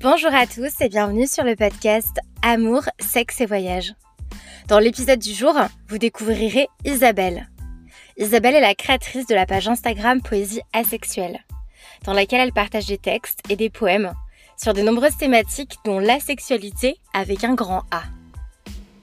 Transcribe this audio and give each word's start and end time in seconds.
Bonjour 0.00 0.32
à 0.32 0.46
tous 0.46 0.80
et 0.80 0.88
bienvenue 0.88 1.26
sur 1.26 1.42
le 1.42 1.56
podcast 1.56 2.20
Amour, 2.42 2.82
sexe 3.00 3.40
et 3.40 3.46
voyage. 3.46 3.94
Dans 4.68 4.78
l'épisode 4.78 5.18
du 5.18 5.34
jour, 5.34 5.54
vous 5.88 5.98
découvrirez 5.98 6.68
Isabelle. 6.84 7.48
Isabelle 8.16 8.54
est 8.54 8.60
la 8.60 8.76
créatrice 8.76 9.26
de 9.26 9.34
la 9.34 9.44
page 9.44 9.66
Instagram 9.66 10.22
Poésie 10.22 10.60
asexuelle, 10.72 11.40
dans 12.04 12.12
laquelle 12.12 12.40
elle 12.40 12.52
partage 12.52 12.86
des 12.86 12.96
textes 12.96 13.40
et 13.48 13.56
des 13.56 13.70
poèmes 13.70 14.12
sur 14.56 14.72
de 14.72 14.82
nombreuses 14.82 15.16
thématiques 15.16 15.78
dont 15.84 15.98
la 15.98 16.20
sexualité 16.20 17.00
avec 17.12 17.42
un 17.42 17.54
grand 17.54 17.82
A. 17.90 18.02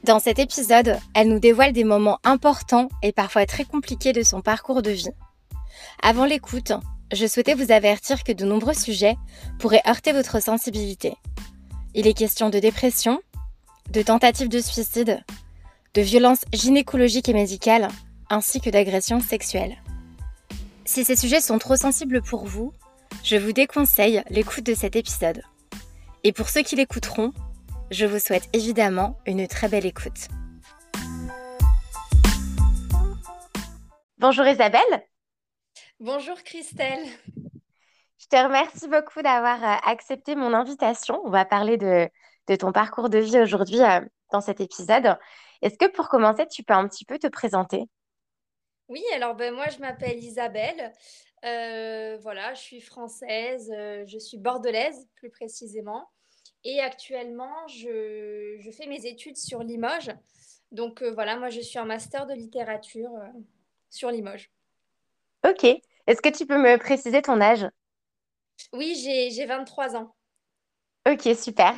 Dans 0.06 0.20
cet 0.20 0.40
épisode, 0.40 0.98
elle 1.14 1.28
nous 1.28 1.40
dévoile 1.40 1.74
des 1.74 1.84
moments 1.84 2.20
importants 2.24 2.88
et 3.04 3.12
parfois 3.12 3.46
très 3.46 3.66
compliqués 3.66 4.14
de 4.14 4.24
son 4.24 4.42
parcours 4.42 4.82
de 4.82 4.92
vie. 4.92 5.12
Avant 6.02 6.24
l'écoute, 6.24 6.72
je 7.12 7.28
souhaitais 7.28 7.54
vous 7.54 7.72
avertir 7.72 8.24
que 8.24 8.32
de 8.32 8.46
nombreux 8.46 8.74
sujets 8.74 9.16
pourraient 9.60 9.82
heurter 9.88 10.12
votre 10.12 10.42
sensibilité. 10.42 11.16
Il 11.94 12.08
est 12.08 12.14
question 12.14 12.50
de 12.50 12.60
dépression, 12.60 13.22
de 13.92 14.02
tentatives 14.02 14.50
de 14.50 14.60
suicide, 14.60 15.24
de 15.94 16.02
violences 16.02 16.44
gynécologiques 16.52 17.30
et 17.30 17.34
médicales, 17.34 17.88
ainsi 18.30 18.60
que 18.60 18.70
d'agressions 18.70 19.20
sexuelles. 19.20 19.78
Si 20.84 21.06
ces 21.06 21.16
sujets 21.16 21.42
sont 21.42 21.58
trop 21.58 21.76
sensibles 21.76 22.22
pour 22.22 22.46
vous, 22.46 22.74
je 23.24 23.38
vous 23.38 23.54
déconseille 23.54 24.24
l'écoute 24.30 24.66
de 24.66 24.74
cet 24.74 24.96
épisode. 24.96 25.42
Et 26.24 26.32
pour 26.32 26.50
ceux 26.50 26.64
qui 26.64 26.76
l'écouteront, 26.76 27.34
je 27.92 28.06
vous 28.06 28.20
souhaite 28.20 28.50
évidemment 28.54 29.18
une 29.26 29.48
très 29.48 29.70
belle 29.70 29.86
écoute. 29.86 30.28
Bonjour 34.18 34.46
Isabelle. 34.46 35.06
Bonjour 36.02 36.44
Christelle. 36.44 37.06
Je 38.18 38.28
te 38.28 38.36
remercie 38.36 38.90
beaucoup 38.90 39.22
d'avoir 39.22 39.64
euh, 39.64 39.78
accepté 39.86 40.36
mon 40.36 40.54
invitation. 40.54 41.22
On 41.24 41.30
va 41.30 41.46
parler 41.46 41.78
de, 41.78 42.10
ton 42.58 42.74
parcours 42.74 43.10
de 43.10 43.20
vie 43.20 43.40
aujourd'hui 43.40 43.80
euh, 43.82 44.02
dans 44.30 44.42
cet 44.42 44.60
épisode. 44.60 45.18
Est-ce 45.62 45.78
que 45.78 45.90
pour 45.90 46.10
commencer, 46.10 46.46
tu 46.48 46.64
peux 46.64 46.74
un 46.74 46.86
petit 46.90 47.06
peu 47.06 47.18
te 47.18 47.28
présenter? 47.28 47.86
Oui, 48.90 49.02
alors 49.14 49.36
ben, 49.36 49.56
moi 49.56 49.70
je 49.70 49.80
m'appelle 49.80 50.22
Isabelle. 50.22 50.92
Euh, 51.46 52.18
voilà, 52.22 52.54
je 52.56 52.62
suis 52.62 52.82
française, 52.82 53.72
je 53.72 54.18
suis 54.20 54.38
bordelaise 54.38 55.08
plus 55.16 55.30
précisément. 55.30 56.10
Et 56.66 56.82
actuellement, 56.82 57.68
je, 57.70 58.58
je 58.60 58.72
fais 58.72 58.88
mes 58.88 59.06
études 59.06 59.38
sur 59.38 59.64
Limoges. 59.64 60.12
Donc 60.74 61.02
voilà, 61.04 61.38
moi 61.38 61.50
je 61.50 61.62
suis 61.62 61.80
en 61.80 61.86
master 61.86 62.26
de 62.26 62.34
littérature 62.34 63.12
sur 63.90 64.12
Limoges. 64.12 64.52
Ok. 65.48 65.64
Est-ce 65.64 66.22
que 66.22 66.30
tu 66.30 66.46
peux 66.46 66.58
me 66.58 66.78
préciser 66.78 67.22
ton 67.22 67.40
âge? 67.42 67.68
Oui, 68.74 68.96
j'ai 68.96 69.46
23 69.46 69.96
ans. 69.96 70.16
Ok, 71.08 71.30
super. 71.36 71.74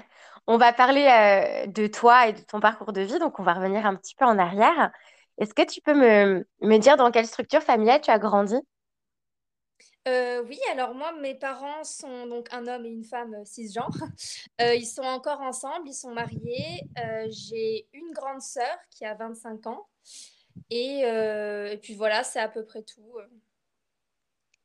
On 0.47 0.57
va 0.57 0.71
parler 0.71 1.05
euh, 1.05 1.67
de 1.67 1.87
toi 1.87 2.27
et 2.27 2.33
de 2.33 2.39
ton 2.41 2.61
parcours 2.61 2.93
de 2.93 3.01
vie, 3.01 3.19
donc 3.19 3.39
on 3.39 3.43
va 3.43 3.53
revenir 3.53 3.85
un 3.85 3.95
petit 3.95 4.15
peu 4.15 4.23
en 4.23 4.39
arrière. 4.39 4.91
Est-ce 5.37 5.53
que 5.53 5.63
tu 5.63 5.81
peux 5.81 5.93
me, 5.93 6.47
me 6.61 6.77
dire 6.77 6.95
dans 6.95 7.11
quelle 7.11 7.27
structure 7.27 7.61
familiale 7.61 7.99
tu 7.99 8.09
as 8.09 8.19
grandi? 8.19 8.55
Euh, 10.07 10.41
oui, 10.47 10.57
alors 10.71 10.95
moi, 10.95 11.11
mes 11.19 11.35
parents 11.35 11.83
sont 11.83 12.27
donc 12.27 12.47
un 12.53 12.65
homme 12.67 12.85
et 12.85 12.89
une 12.89 13.03
femme 13.03 13.33
euh, 13.33 13.45
cisgenres. 13.45 13.89
Euh, 14.59 14.73
ils 14.73 14.87
sont 14.87 15.03
encore 15.03 15.41
ensemble, 15.41 15.87
ils 15.87 15.93
sont 15.93 16.11
mariés. 16.11 16.81
j'ai 17.29 17.87
une 17.93 18.11
grande 18.11 18.41
sœur 18.41 18.75
qui 18.89 19.05
a 19.05 19.13
25 19.13 19.67
ans. 19.67 19.85
Et, 20.71 21.01
et 21.01 21.77
puis 21.77 21.93
voilà, 21.93 22.23
c'est 22.23 22.39
à 22.39 22.47
peu 22.47 22.65
près 22.65 22.81
tout. 22.81 23.19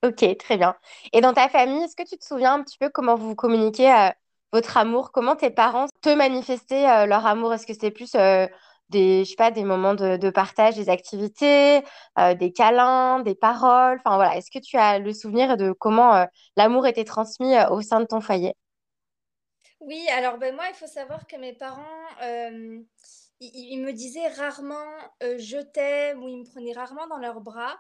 Ok, 0.05 0.36
très 0.36 0.56
bien. 0.56 0.75
Et 1.12 1.20
dans 1.20 1.33
ta 1.33 1.48
famille, 1.48 1.84
est-ce 1.84 1.95
que 1.95 2.03
tu 2.03 2.19
te 2.19 2.25
souviens 2.25 2.55
un 2.55 2.62
petit 2.64 2.77
peu 2.77 2.91
comment 2.91 3.14
vous 3.14 3.36
communiquez 3.36 3.89
euh, 3.92 4.11
votre 4.53 4.77
amour? 4.77 5.12
Comment 5.12 5.36
tes 5.36 5.50
parents 5.50 5.87
te 6.00 6.09
manifestaient 6.09 6.88
euh, 6.91 7.06
leur 7.06 7.25
amour? 7.25 7.54
Est-ce 7.54 7.66
que 7.69 7.72
c'était 7.72 7.93
plus 7.93 8.16
euh, 8.16 8.49
des, 8.88 9.25
je 9.25 9.31
sais 9.31 9.37
pas, 9.37 9.53
des 9.53 9.62
moments 9.62 9.94
de, 9.94 10.31
partage, 10.31 10.75
des 10.75 10.88
activités, 10.88 11.82
des 12.19 12.53
câlins, 12.53 13.21
des 13.21 13.37
paroles? 13.37 14.00
Enfin 14.04 14.16
voilà, 14.16 14.37
est-ce 14.37 14.50
que 14.50 14.59
tu 14.59 14.77
as 14.77 14.99
le 14.99 15.12
souvenir 15.12 15.56
de 15.56 15.71
comment 15.71 16.27
l'amour 16.56 16.87
était 16.87 17.04
transmis 17.04 17.54
au 17.71 17.81
sein 17.81 18.00
de 18.00 18.06
ton 18.06 18.21
foyer? 18.21 18.54
Oui, 19.81 20.04
alors 20.10 20.37
ben 20.37 20.54
moi, 20.54 20.65
il 20.69 20.75
faut 20.75 20.87
savoir 20.88 21.27
que 21.27 21.37
mes 21.37 21.54
parents, 21.54 21.81
ils 23.41 23.81
me 23.81 23.93
disaient 23.93 24.28
rarement 24.28 24.84
je 25.22 25.62
t'aime 25.62 26.22
ou 26.22 26.28
ils 26.28 26.41
me 26.41 26.44
prenaient 26.44 26.75
rarement 26.75 27.06
dans 27.06 27.19
leurs 27.19 27.41
bras. 27.41 27.78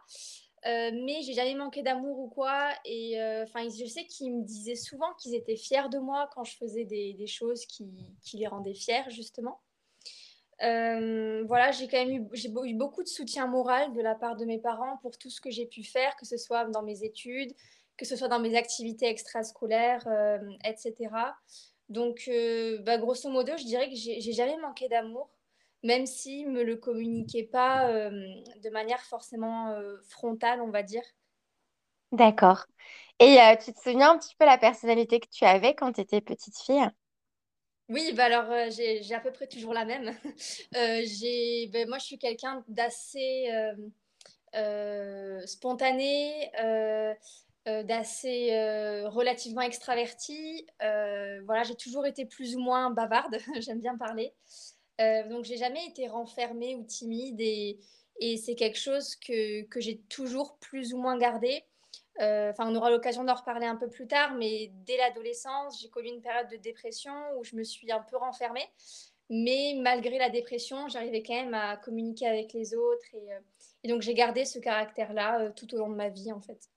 Euh, 0.64 0.90
mais 0.94 1.22
j'ai 1.22 1.32
jamais 1.32 1.54
manqué 1.54 1.82
d'amour 1.82 2.18
ou 2.20 2.28
quoi. 2.28 2.70
Et 2.84 3.20
euh, 3.20 3.42
enfin, 3.44 3.64
je 3.68 3.84
sais 3.86 4.04
qu'ils 4.04 4.32
me 4.32 4.44
disaient 4.44 4.76
souvent 4.76 5.12
qu'ils 5.14 5.34
étaient 5.34 5.56
fiers 5.56 5.88
de 5.90 5.98
moi 5.98 6.30
quand 6.34 6.44
je 6.44 6.56
faisais 6.56 6.84
des, 6.84 7.26
choses 7.26 7.66
qui, 7.66 7.88
qui, 8.22 8.36
les 8.36 8.46
rendaient 8.46 8.74
fiers, 8.74 9.08
justement. 9.08 9.60
Euh, 10.62 11.42
voilà, 11.48 11.72
j'ai 11.72 11.88
quand 11.88 12.04
même 12.04 12.10
eu, 12.10 12.28
j'ai 12.34 12.48
eu 12.48 12.74
beaucoup 12.74 13.02
de 13.02 13.08
soutien 13.08 13.48
moral 13.48 13.92
de 13.92 14.00
la 14.00 14.14
part 14.14 14.36
de 14.36 14.44
mes 14.44 14.58
parents 14.58 14.98
pour 14.98 15.18
tout 15.18 15.30
ce 15.30 15.40
que 15.40 15.50
j'ai 15.50 15.66
pu 15.66 15.82
faire, 15.82 16.14
que 16.14 16.26
ce 16.26 16.36
soit 16.36 16.66
dans 16.66 16.82
mes 16.82 17.02
études, 17.02 17.52
que 17.96 18.04
ce 18.04 18.14
soit 18.14 18.28
dans 18.28 18.38
mes 18.38 18.56
activités 18.56 19.06
extrascolaires, 19.06 20.06
etc. 20.64 20.94
Donc, 21.88 22.30
bah, 22.84 22.98
grosso 22.98 23.28
modo, 23.28 23.52
je 23.56 23.64
dirais 23.64 23.88
que 23.88 23.96
j'ai 23.96 24.32
jamais 24.32 24.56
manqué 24.58 24.88
d'amour 24.88 25.28
même 25.82 26.06
s'ils 26.06 26.48
ne 26.48 26.52
me 26.52 26.62
le 26.62 26.76
communiquaient 26.76 27.48
pas 27.50 27.88
euh, 27.88 28.10
de 28.62 28.70
manière 28.70 29.00
forcément 29.00 29.70
euh, 29.70 29.96
frontale, 30.08 30.60
on 30.62 30.70
va 30.70 30.82
dire. 30.82 31.02
D'accord. 32.12 32.66
Et 33.18 33.40
euh, 33.40 33.56
tu 33.56 33.72
te 33.72 33.80
souviens 33.80 34.12
un 34.12 34.18
petit 34.18 34.34
peu 34.38 34.44
la 34.44 34.58
personnalité 34.58 35.20
que 35.20 35.28
tu 35.30 35.44
avais 35.44 35.74
quand 35.74 35.92
tu 35.92 36.00
étais 36.00 36.20
petite 36.20 36.58
fille? 36.58 36.86
Oui, 37.88 38.12
bah 38.14 38.24
alors 38.24 38.70
j'ai 38.70 39.14
à 39.14 39.20
peu 39.20 39.32
près 39.32 39.46
toujours 39.46 39.74
la 39.74 39.84
même. 39.84 40.14
j'ai, 40.72 41.68
ben, 41.72 41.88
moi, 41.88 41.98
je 41.98 42.04
suis 42.04 42.18
quelqu'un 42.18 42.64
d'assez 42.68 43.50
spontané, 45.46 46.50
d'assez 47.66 49.04
relativement 49.06 49.62
extraverti. 49.62 50.66
voilà, 50.80 51.64
j'ai 51.64 51.76
toujours 51.76 52.06
été 52.06 52.24
plus 52.24 52.56
ou 52.56 52.60
moins 52.60 52.90
bavarde, 52.90 53.36
j'aime 53.60 53.80
bien 53.80 53.96
parler. 53.96 54.32
Euh, 55.02 55.28
donc, 55.28 55.44
j'ai 55.44 55.56
jamais 55.56 55.84
été 55.86 56.06
renfermée 56.08 56.76
ou 56.76 56.84
timide 56.84 57.40
et, 57.40 57.78
c'est 58.36 58.54
quelque 58.54 58.78
chose 58.78 59.16
que, 59.16 59.62
que 59.64 59.80
j'ai 59.80 59.98
toujours 60.08 60.56
plus 60.58 60.94
ou 60.94 60.98
moins 60.98 61.18
gardé. 61.18 61.64
Euh, 62.20 62.50
enfin, 62.50 62.70
on 62.70 62.74
aura 62.76 62.88
l'occasion 62.90 63.24
d'en 63.24 63.34
reparler 63.34 63.66
un 63.66 63.74
peu 63.74 63.88
plus 63.88 64.06
tard, 64.06 64.34
mais 64.34 64.70
dès 64.86 64.96
l'adolescence, 64.96 65.80
j'ai 65.80 65.88
connu 65.88 66.08
une 66.08 66.20
période 66.20 66.48
de 66.48 66.56
dépression 66.56 67.12
où 67.36 67.42
je 67.42 67.56
me 67.56 67.64
suis 67.64 67.90
un 67.90 68.00
peu 68.00 68.16
renfermée. 68.16 68.68
Mais 69.28 69.74
malgré 69.80 70.18
la 70.18 70.30
dépression, 70.30 70.86
j'arrivais 70.88 71.22
quand 71.22 71.34
même 71.34 71.54
à 71.54 71.76
communiquer 71.78 72.28
avec 72.28 72.52
les 72.52 72.74
autres. 72.74 73.06
Et, 73.14 73.32
euh, 73.32 73.40
et 73.82 73.88
donc, 73.88 74.02
j'ai 74.02 74.14
gardé 74.14 74.44
ce 74.44 74.60
caractère-là 74.60 75.50
tout 75.56 75.74
au 75.74 75.78
long 75.78 75.88
de 75.88 75.96
ma 75.96 76.10
vie, 76.10 76.30
en 76.30 76.40
fait. 76.40 76.71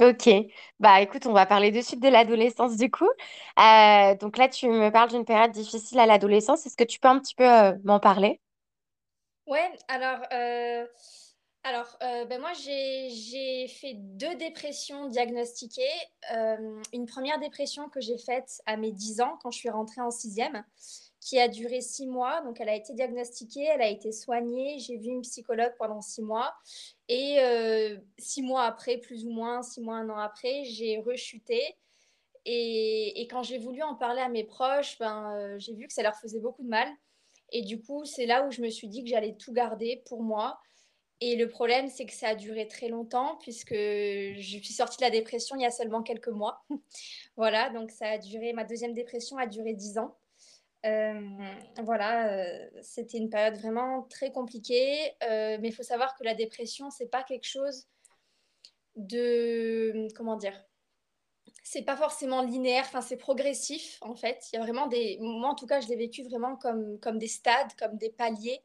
Ok, 0.00 0.28
bah 0.78 1.00
écoute, 1.00 1.24
on 1.26 1.32
va 1.32 1.46
parler 1.46 1.70
de 1.72 1.80
suite 1.80 2.00
de 2.02 2.08
l'adolescence 2.08 2.76
du 2.76 2.90
coup. 2.90 3.08
Euh, 3.58 4.14
donc 4.16 4.36
là, 4.36 4.46
tu 4.48 4.68
me 4.68 4.90
parles 4.90 5.08
d'une 5.10 5.24
période 5.24 5.52
difficile 5.52 5.98
à 5.98 6.04
l'adolescence. 6.06 6.66
Est-ce 6.66 6.76
que 6.76 6.84
tu 6.84 6.98
peux 7.00 7.08
un 7.08 7.18
petit 7.18 7.34
peu 7.34 7.44
euh, 7.50 7.72
m'en 7.84 7.98
parler? 7.98 8.40
Ouais, 9.46 9.70
alors, 9.88 10.20
euh, 10.32 10.86
alors 11.62 11.96
ben 12.00 12.40
moi, 12.40 12.52
j'ai, 12.54 13.10
j'ai 13.10 13.68
fait 13.68 13.94
deux 13.94 14.34
dépressions 14.36 15.06
diagnostiquées. 15.08 15.82
une 16.92 17.06
première 17.06 17.38
dépression 17.38 17.88
que 17.88 18.00
j'ai 18.00 18.18
faite 18.18 18.60
à 18.66 18.76
mes 18.76 18.92
10 18.92 19.20
ans, 19.20 19.38
quand 19.42 19.50
je 19.50 19.58
suis 19.58 19.70
rentrée 19.70 20.00
en 20.00 20.10
sixième 20.10 20.64
qui 21.20 21.38
a 21.38 21.48
duré 21.48 21.80
six 21.80 22.06
mois. 22.06 22.40
Donc, 22.42 22.60
elle 22.60 22.68
a 22.68 22.74
été 22.74 22.92
diagnostiquée, 22.92 23.64
elle 23.64 23.82
a 23.82 23.88
été 23.88 24.12
soignée. 24.12 24.78
J'ai 24.78 24.96
vu 24.96 25.08
une 25.08 25.22
psychologue 25.22 25.72
pendant 25.78 26.00
six 26.00 26.22
mois. 26.22 26.54
Et 27.08 27.38
euh, 27.40 27.96
six 28.18 28.42
mois 28.42 28.64
après, 28.64 28.98
plus 28.98 29.24
ou 29.24 29.30
moins, 29.30 29.62
six 29.62 29.80
mois, 29.80 29.96
un 29.96 30.10
an 30.10 30.18
après, 30.18 30.64
j'ai 30.64 30.98
rechuté. 30.98 31.76
Et, 32.44 33.26
quand 33.28 33.42
j'ai 33.42 33.58
voulu 33.58 33.82
en 33.82 33.96
parler 33.96 34.20
à 34.20 34.28
mes 34.28 34.44
proches, 34.44 34.98
ben, 34.98 35.34
euh, 35.34 35.58
j'ai 35.58 35.74
vu 35.74 35.88
que 35.88 35.92
ça 35.92 36.02
leur 36.02 36.14
faisait 36.14 36.38
beaucoup 36.38 36.62
de 36.62 36.68
mal. 36.68 36.88
Et 37.50 37.62
du 37.62 37.80
coup, 37.80 38.04
c'est 38.04 38.26
là 38.26 38.46
où 38.46 38.50
je 38.50 38.62
me 38.62 38.70
suis 38.70 38.88
dit 38.88 39.02
que 39.02 39.10
j'allais 39.10 39.34
tout 39.34 39.52
garder 39.52 40.02
pour 40.06 40.22
moi. 40.22 40.60
Et 41.20 41.34
le 41.36 41.48
problème, 41.48 41.88
c'est 41.88 42.04
que 42.04 42.12
ça 42.12 42.28
a 42.28 42.34
duré 42.34 42.68
très 42.68 42.88
longtemps 42.88 43.36
puisque 43.40 43.74
je 43.74 44.58
suis 44.62 44.74
sortie 44.74 44.98
de 44.98 45.02
la 45.02 45.10
dépression 45.10 45.56
il 45.56 45.62
y 45.62 45.66
a 45.66 45.70
seulement 45.70 46.02
quelques 46.02 46.28
mois. 46.28 46.62
voilà, 47.36 47.70
donc 47.70 47.90
ça 47.90 48.10
a 48.10 48.18
duré, 48.18 48.52
ma 48.52 48.64
deuxième 48.64 48.92
dépression 48.92 49.38
a 49.38 49.46
duré 49.46 49.72
dix 49.72 49.98
ans. 49.98 50.16
Euh, 50.86 51.20
voilà, 51.82 52.28
euh, 52.32 52.68
c'était 52.82 53.18
une 53.18 53.28
période 53.28 53.56
vraiment 53.56 54.02
très 54.04 54.30
compliquée, 54.30 55.12
euh, 55.24 55.58
mais 55.60 55.68
il 55.68 55.72
faut 55.72 55.82
savoir 55.82 56.14
que 56.16 56.22
la 56.22 56.34
dépression, 56.34 56.90
c'est 56.90 57.08
pas 57.08 57.24
quelque 57.24 57.46
chose 57.46 57.86
de, 58.94 60.06
comment 60.14 60.36
dire, 60.36 60.54
c'est 61.64 61.82
pas 61.82 61.96
forcément 61.96 62.42
linéaire, 62.42 62.84
enfin 62.86 63.00
c'est 63.00 63.16
progressif 63.16 63.98
en 64.00 64.14
fait. 64.14 64.46
Il 64.52 64.56
y 64.56 64.58
a 64.58 64.62
vraiment 64.62 64.86
des, 64.86 65.18
moi 65.20 65.48
en 65.48 65.54
tout 65.56 65.66
cas, 65.66 65.80
je 65.80 65.88
l'ai 65.88 65.96
vécu 65.96 66.22
vraiment 66.22 66.56
comme, 66.56 67.00
comme 67.00 67.18
des 67.18 67.26
stades, 67.26 67.74
comme 67.78 67.96
des 67.96 68.10
paliers, 68.10 68.62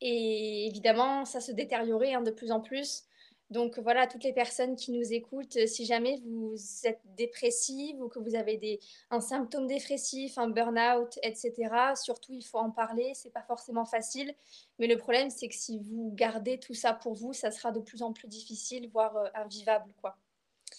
et 0.00 0.66
évidemment, 0.66 1.24
ça 1.24 1.40
se 1.40 1.52
détériorait 1.52 2.12
hein, 2.14 2.22
de 2.22 2.30
plus 2.30 2.52
en 2.52 2.60
plus. 2.60 3.07
Donc 3.50 3.78
voilà, 3.78 4.06
toutes 4.06 4.24
les 4.24 4.32
personnes 4.32 4.76
qui 4.76 4.92
nous 4.92 5.12
écoutent, 5.12 5.56
euh, 5.56 5.66
si 5.66 5.86
jamais 5.86 6.20
vous 6.26 6.54
êtes 6.84 7.00
dépressive 7.16 8.00
ou 8.00 8.08
que 8.08 8.18
vous 8.18 8.34
avez 8.34 8.58
des, 8.58 8.78
un 9.10 9.20
symptôme 9.20 9.66
dépressif, 9.66 10.36
un 10.36 10.48
burn-out, 10.48 11.18
etc., 11.22 11.94
surtout 11.94 12.34
il 12.34 12.44
faut 12.44 12.58
en 12.58 12.70
parler. 12.70 13.12
C'est 13.14 13.32
pas 13.32 13.42
forcément 13.42 13.86
facile, 13.86 14.34
mais 14.78 14.86
le 14.86 14.98
problème 14.98 15.30
c'est 15.30 15.48
que 15.48 15.54
si 15.54 15.78
vous 15.78 16.12
gardez 16.14 16.58
tout 16.58 16.74
ça 16.74 16.92
pour 16.92 17.14
vous, 17.14 17.32
ça 17.32 17.50
sera 17.50 17.72
de 17.72 17.80
plus 17.80 18.02
en 18.02 18.12
plus 18.12 18.28
difficile, 18.28 18.90
voire 18.92 19.16
euh, 19.16 19.28
invivable, 19.34 19.90
quoi. 20.00 20.16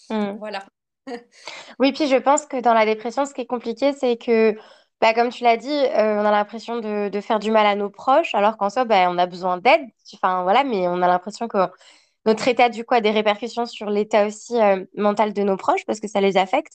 Hmm. 0.08 0.36
Voilà. 0.38 0.64
Oui, 1.78 1.92
puis 1.92 2.06
je 2.06 2.16
pense 2.16 2.46
que 2.46 2.60
dans 2.60 2.74
la 2.74 2.84
dépression, 2.84 3.24
ce 3.26 3.34
qui 3.34 3.40
est 3.40 3.46
compliqué, 3.46 3.92
c'est 3.92 4.16
que, 4.16 4.56
bah, 5.00 5.14
comme 5.14 5.30
tu 5.30 5.44
l'as 5.44 5.56
dit, 5.56 5.68
euh, 5.68 6.20
on 6.20 6.24
a 6.24 6.30
l'impression 6.30 6.78
de, 6.78 7.08
de 7.08 7.20
faire 7.20 7.38
du 7.38 7.50
mal 7.50 7.66
à 7.66 7.74
nos 7.74 7.90
proches, 7.90 8.34
alors 8.34 8.56
qu'en 8.56 8.70
soi, 8.70 8.84
bah, 8.84 9.10
on 9.10 9.18
a 9.18 9.26
besoin 9.26 9.58
d'aide. 9.58 9.88
Enfin, 10.14 10.42
voilà, 10.42 10.62
mais 10.62 10.86
on 10.88 11.02
a 11.02 11.08
l'impression 11.08 11.48
que 11.48 11.58
notre 12.30 12.46
état 12.46 12.68
du 12.68 12.84
coup 12.84 12.94
a 12.94 13.00
des 13.00 13.10
répercussions 13.10 13.66
sur 13.66 13.90
l'état 13.90 14.24
aussi 14.24 14.54
euh, 14.54 14.84
mental 14.96 15.32
de 15.32 15.42
nos 15.42 15.56
proches 15.56 15.84
parce 15.84 15.98
que 15.98 16.06
ça 16.06 16.20
les 16.20 16.36
affecte. 16.36 16.74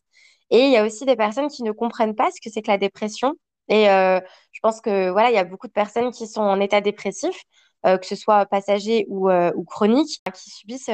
Et 0.49 0.59
il 0.65 0.71
y 0.71 0.75
a 0.75 0.85
aussi 0.85 1.05
des 1.05 1.15
personnes 1.15 1.47
qui 1.47 1.63
ne 1.63 1.71
comprennent 1.71 2.13
pas 2.13 2.29
ce 2.31 2.41
que 2.41 2.53
c'est 2.53 2.61
que 2.61 2.69
la 2.69 2.77
dépression. 2.77 3.35
Et 3.69 3.89
euh, 3.89 4.19
je 4.51 4.59
pense 4.61 4.81
que 4.81 5.09
voilà, 5.11 5.29
il 5.29 5.33
y 5.33 5.37
a 5.37 5.45
beaucoup 5.45 5.67
de 5.67 5.71
personnes 5.71 6.11
qui 6.11 6.27
sont 6.27 6.41
en 6.41 6.59
état 6.59 6.81
dépressif, 6.81 7.41
euh, 7.85 7.97
que 7.97 8.05
ce 8.05 8.17
soit 8.17 8.45
passager 8.47 9.05
ou, 9.07 9.29
chronique, 9.65 10.21
qui 10.33 10.49
subissent 10.49 10.91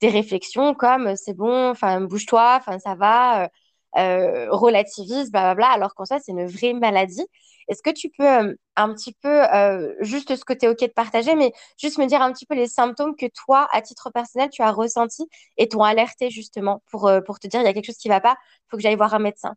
des 0.00 0.08
réflexions 0.08 0.74
comme 0.74 1.16
c'est 1.16 1.34
bon, 1.34 1.70
enfin 1.70 2.00
bouge-toi, 2.00 2.56
enfin 2.60 2.78
ça 2.78 2.94
va, 2.94 3.48
relativise, 3.94 5.32
blablabla, 5.32 5.66
alors 5.70 5.94
qu'en 5.94 6.04
soi 6.04 6.20
c'est 6.20 6.32
une 6.32 6.46
vraie 6.46 6.72
maladie. 6.72 7.26
Est-ce 7.68 7.82
que 7.82 7.90
tu 7.90 8.10
peux 8.10 8.28
euh, 8.28 8.54
un 8.76 8.94
petit 8.94 9.12
peu, 9.12 9.44
euh, 9.54 9.94
juste 10.00 10.34
ce 10.36 10.44
que 10.44 10.52
tu 10.52 10.66
es 10.66 10.68
OK 10.68 10.80
de 10.80 10.86
partager, 10.86 11.34
mais 11.34 11.52
juste 11.78 11.98
me 11.98 12.06
dire 12.06 12.22
un 12.22 12.32
petit 12.32 12.46
peu 12.46 12.54
les 12.54 12.68
symptômes 12.68 13.16
que 13.16 13.26
toi, 13.26 13.68
à 13.72 13.82
titre 13.82 14.10
personnel, 14.10 14.50
tu 14.50 14.62
as 14.62 14.72
ressentis 14.72 15.28
et 15.56 15.68
t'ont 15.68 15.82
alerté 15.82 16.30
justement 16.30 16.82
pour, 16.90 17.06
euh, 17.06 17.20
pour 17.20 17.38
te 17.38 17.46
dire 17.46 17.60
il 17.60 17.64
y 17.64 17.68
a 17.68 17.72
quelque 17.72 17.86
chose 17.86 17.98
qui 17.98 18.08
ne 18.08 18.14
va 18.14 18.20
pas, 18.20 18.36
il 18.40 18.70
faut 18.70 18.76
que 18.76 18.82
j'aille 18.82 18.96
voir 18.96 19.14
un 19.14 19.20
médecin 19.20 19.54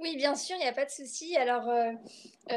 oui, 0.00 0.16
bien 0.16 0.34
sûr, 0.34 0.56
il 0.56 0.62
n'y 0.62 0.68
a 0.68 0.72
pas 0.72 0.84
de 0.84 0.90
souci. 0.90 1.36
Alors, 1.36 1.70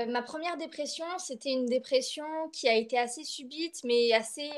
ma 0.08 0.24
première 0.24 0.58
dépression, 0.58 1.06
c'était 1.20 1.52
une 1.52 1.68
dépression 1.68 2.26
qui 2.52 2.68
a 2.68 2.74
été 2.74 2.98
assez 2.98 3.24
subite, 3.24 3.84
mais 3.84 4.12
assez 4.14 4.50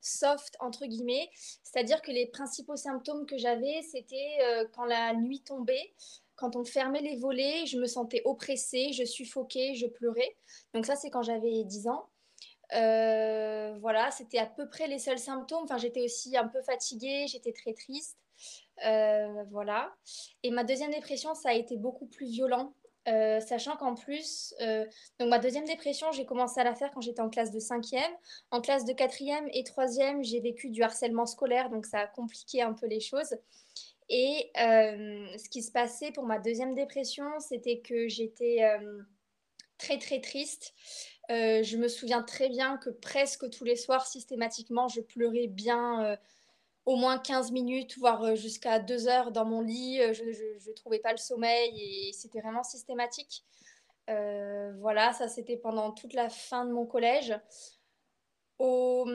soft, 0.00 0.56
entre 0.58 0.86
guillemets. 0.86 1.28
C'est-à-dire 1.62 2.00
que 2.00 2.10
les 2.10 2.24
principaux 2.24 2.76
symptômes 2.76 3.26
que 3.26 3.36
j'avais, 3.36 3.82
c'était 3.82 4.38
quand 4.72 4.86
la 4.86 5.12
nuit 5.12 5.42
tombait, 5.42 5.92
quand 6.40 6.56
on 6.56 6.64
fermait 6.64 7.02
les 7.02 7.16
volets, 7.16 7.66
je 7.66 7.78
me 7.78 7.86
sentais 7.86 8.22
oppressée, 8.24 8.92
je 8.92 9.04
suffoquais, 9.04 9.74
je 9.74 9.86
pleurais. 9.86 10.36
Donc 10.72 10.86
ça, 10.86 10.96
c'est 10.96 11.10
quand 11.10 11.22
j'avais 11.22 11.64
10 11.64 11.88
ans. 11.88 12.08
Euh, 12.74 13.76
voilà, 13.80 14.10
c'était 14.10 14.38
à 14.38 14.46
peu 14.46 14.68
près 14.68 14.88
les 14.88 14.98
seuls 14.98 15.18
symptômes. 15.18 15.64
Enfin, 15.64 15.76
j'étais 15.76 16.00
aussi 16.00 16.36
un 16.36 16.48
peu 16.48 16.62
fatiguée, 16.62 17.26
j'étais 17.28 17.52
très 17.52 17.74
triste. 17.74 18.16
Euh, 18.86 19.44
voilà. 19.50 19.94
Et 20.42 20.50
ma 20.50 20.64
deuxième 20.64 20.90
dépression, 20.90 21.34
ça 21.34 21.50
a 21.50 21.52
été 21.52 21.76
beaucoup 21.76 22.06
plus 22.06 22.26
violent. 22.26 22.72
Euh, 23.08 23.40
sachant 23.40 23.76
qu'en 23.76 23.94
plus, 23.94 24.54
donc 25.18 25.28
ma 25.28 25.38
deuxième 25.38 25.64
dépression, 25.64 26.12
j'ai 26.12 26.26
commencé 26.26 26.60
à 26.60 26.64
la 26.64 26.74
faire 26.74 26.90
quand 26.92 27.00
j'étais 27.00 27.22
en 27.22 27.28
classe 27.28 27.50
de 27.50 27.58
5e. 27.58 27.98
En 28.50 28.60
classe 28.60 28.84
de 28.84 28.92
4e 28.92 29.48
et 29.52 29.62
3e, 29.62 30.22
j'ai 30.22 30.40
vécu 30.40 30.70
du 30.70 30.82
harcèlement 30.82 31.26
scolaire, 31.26 31.70
donc 31.70 31.86
ça 31.86 31.98
a 32.00 32.06
compliqué 32.06 32.62
un 32.62 32.72
peu 32.72 32.86
les 32.86 33.00
choses. 33.00 33.34
Et 34.10 34.50
ce 34.54 35.48
qui 35.48 35.62
se 35.62 35.70
passait 35.70 36.10
pour 36.10 36.24
ma 36.24 36.40
deuxième 36.40 36.74
dépression, 36.74 37.24
c'était 37.38 37.78
que 37.78 38.08
j'étais 38.08 38.58
très 39.78 39.98
très 39.98 40.20
triste. 40.20 40.74
Je 41.28 41.76
me 41.76 41.86
souviens 41.86 42.22
très 42.22 42.48
bien 42.48 42.76
que 42.76 42.90
presque 42.90 43.48
tous 43.50 43.62
les 43.62 43.76
soirs, 43.76 44.04
systématiquement, 44.04 44.88
je 44.88 45.00
pleurais 45.00 45.46
bien 45.46 46.18
au 46.86 46.96
moins 46.96 47.18
15 47.18 47.52
minutes, 47.52 47.96
voire 47.98 48.34
jusqu'à 48.34 48.80
2 48.80 49.06
heures 49.06 49.30
dans 49.30 49.44
mon 49.44 49.60
lit. 49.60 50.00
Je 50.12 50.24
ne 50.24 50.74
trouvais 50.74 50.98
pas 50.98 51.12
le 51.12 51.18
sommeil 51.18 52.08
et 52.08 52.12
c'était 52.12 52.40
vraiment 52.40 52.64
systématique. 52.64 53.44
voilà, 54.08 55.12
ça 55.12 55.28
c'était 55.28 55.56
pendant 55.56 55.92
toute 55.92 56.14
la 56.14 56.28
fin 56.28 56.64
de 56.64 56.72
mon 56.72 56.84
collège. 56.84 57.32
Au, 58.58 59.06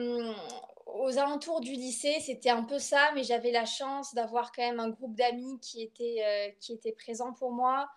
aux 1.00 1.18
alentours 1.18 1.60
du 1.60 1.72
lycée, 1.72 2.18
c'était 2.20 2.50
un 2.50 2.62
peu 2.62 2.78
ça, 2.78 3.10
mais 3.14 3.22
j'avais 3.22 3.50
la 3.50 3.64
chance 3.64 4.14
d'avoir 4.14 4.52
quand 4.52 4.62
même 4.62 4.80
un 4.80 4.90
groupe 4.90 5.14
d'amis 5.14 5.58
qui 5.60 5.82
était, 5.82 6.22
euh, 6.24 6.50
qui 6.60 6.72
était 6.72 6.92
présent 6.92 7.32
pour 7.32 7.52
moi. 7.52 7.88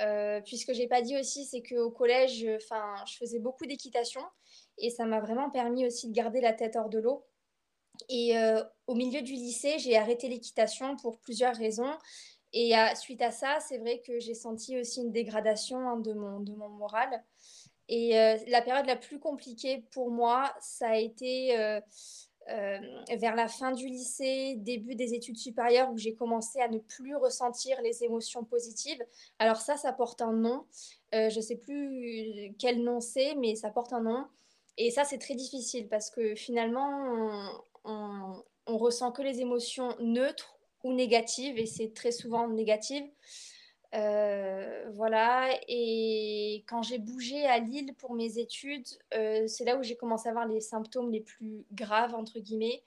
Euh, 0.00 0.40
puisque 0.42 0.72
j'ai 0.74 0.86
pas 0.86 1.02
dit 1.02 1.18
aussi, 1.18 1.44
c'est 1.44 1.62
qu'au 1.62 1.90
collège, 1.90 2.46
enfin, 2.56 2.94
je 3.06 3.16
faisais 3.16 3.40
beaucoup 3.40 3.66
d'équitation 3.66 4.22
et 4.76 4.90
ça 4.90 5.06
m'a 5.06 5.18
vraiment 5.20 5.50
permis 5.50 5.86
aussi 5.86 6.08
de 6.08 6.12
garder 6.12 6.40
la 6.40 6.52
tête 6.52 6.76
hors 6.76 6.88
de 6.88 7.00
l'eau. 7.00 7.26
Et 8.08 8.38
euh, 8.38 8.62
au 8.86 8.94
milieu 8.94 9.22
du 9.22 9.32
lycée, 9.32 9.78
j'ai 9.80 9.96
arrêté 9.96 10.28
l'équitation 10.28 10.94
pour 10.96 11.18
plusieurs 11.18 11.56
raisons. 11.56 11.98
Et 12.52 12.72
suite 12.94 13.20
à 13.20 13.30
ça, 13.30 13.58
c'est 13.60 13.76
vrai 13.76 14.00
que 14.00 14.20
j'ai 14.20 14.34
senti 14.34 14.78
aussi 14.78 15.00
une 15.02 15.12
dégradation 15.12 15.78
hein, 15.78 15.96
de, 15.98 16.14
mon, 16.14 16.40
de 16.40 16.54
mon 16.54 16.68
moral. 16.68 17.22
Et 17.88 18.12
la 18.46 18.62
période 18.62 18.86
la 18.86 18.96
plus 18.96 19.18
compliquée 19.18 19.84
pour 19.92 20.10
moi, 20.10 20.54
ça 20.60 20.90
a 20.90 20.96
été 20.96 21.58
euh, 21.58 21.80
vers 22.48 23.34
la 23.34 23.48
fin 23.48 23.72
du 23.72 23.86
lycée, 23.86 24.54
début 24.56 24.94
des 24.94 25.14
études 25.14 25.36
supérieures, 25.36 25.90
où 25.90 25.98
j'ai 25.98 26.14
commencé 26.14 26.60
à 26.60 26.68
ne 26.68 26.78
plus 26.78 27.14
ressentir 27.16 27.80
les 27.82 28.04
émotions 28.04 28.44
positives. 28.44 29.04
Alors 29.38 29.58
ça, 29.58 29.76
ça 29.76 29.92
porte 29.92 30.22
un 30.22 30.32
nom. 30.32 30.64
Euh, 31.14 31.30
je 31.30 31.36
ne 31.36 31.42
sais 31.42 31.56
plus 31.56 32.54
quel 32.58 32.82
nom 32.82 33.00
c'est, 33.00 33.34
mais 33.34 33.54
ça 33.54 33.70
porte 33.70 33.92
un 33.92 34.00
nom. 34.00 34.26
Et 34.76 34.90
ça, 34.90 35.04
c'est 35.04 35.18
très 35.18 35.34
difficile 35.34 35.88
parce 35.88 36.10
que 36.10 36.34
finalement, 36.34 36.88
on, 37.84 38.44
on, 38.66 38.78
ressent 38.78 39.10
que 39.12 39.22
les 39.22 39.40
émotions 39.40 39.94
neutres 40.00 40.58
ou 40.84 40.92
négatives, 40.92 41.58
et 41.58 41.66
c'est 41.66 41.92
très 41.94 42.12
souvent 42.12 42.48
négative. 42.48 43.04
Euh, 43.94 44.90
voilà, 44.92 45.48
et 45.66 46.62
quand 46.66 46.82
j'ai 46.82 46.98
bougé 46.98 47.46
à 47.46 47.58
Lille 47.58 47.94
pour 47.96 48.14
mes 48.14 48.38
études, 48.38 48.86
euh, 49.14 49.46
c'est 49.46 49.64
là 49.64 49.78
où 49.78 49.82
j'ai 49.82 49.96
commencé 49.96 50.28
à 50.28 50.32
avoir 50.32 50.46
les 50.46 50.60
symptômes 50.60 51.10
les 51.10 51.20
plus 51.20 51.64
graves, 51.72 52.14
entre 52.14 52.38
guillemets. 52.38 52.82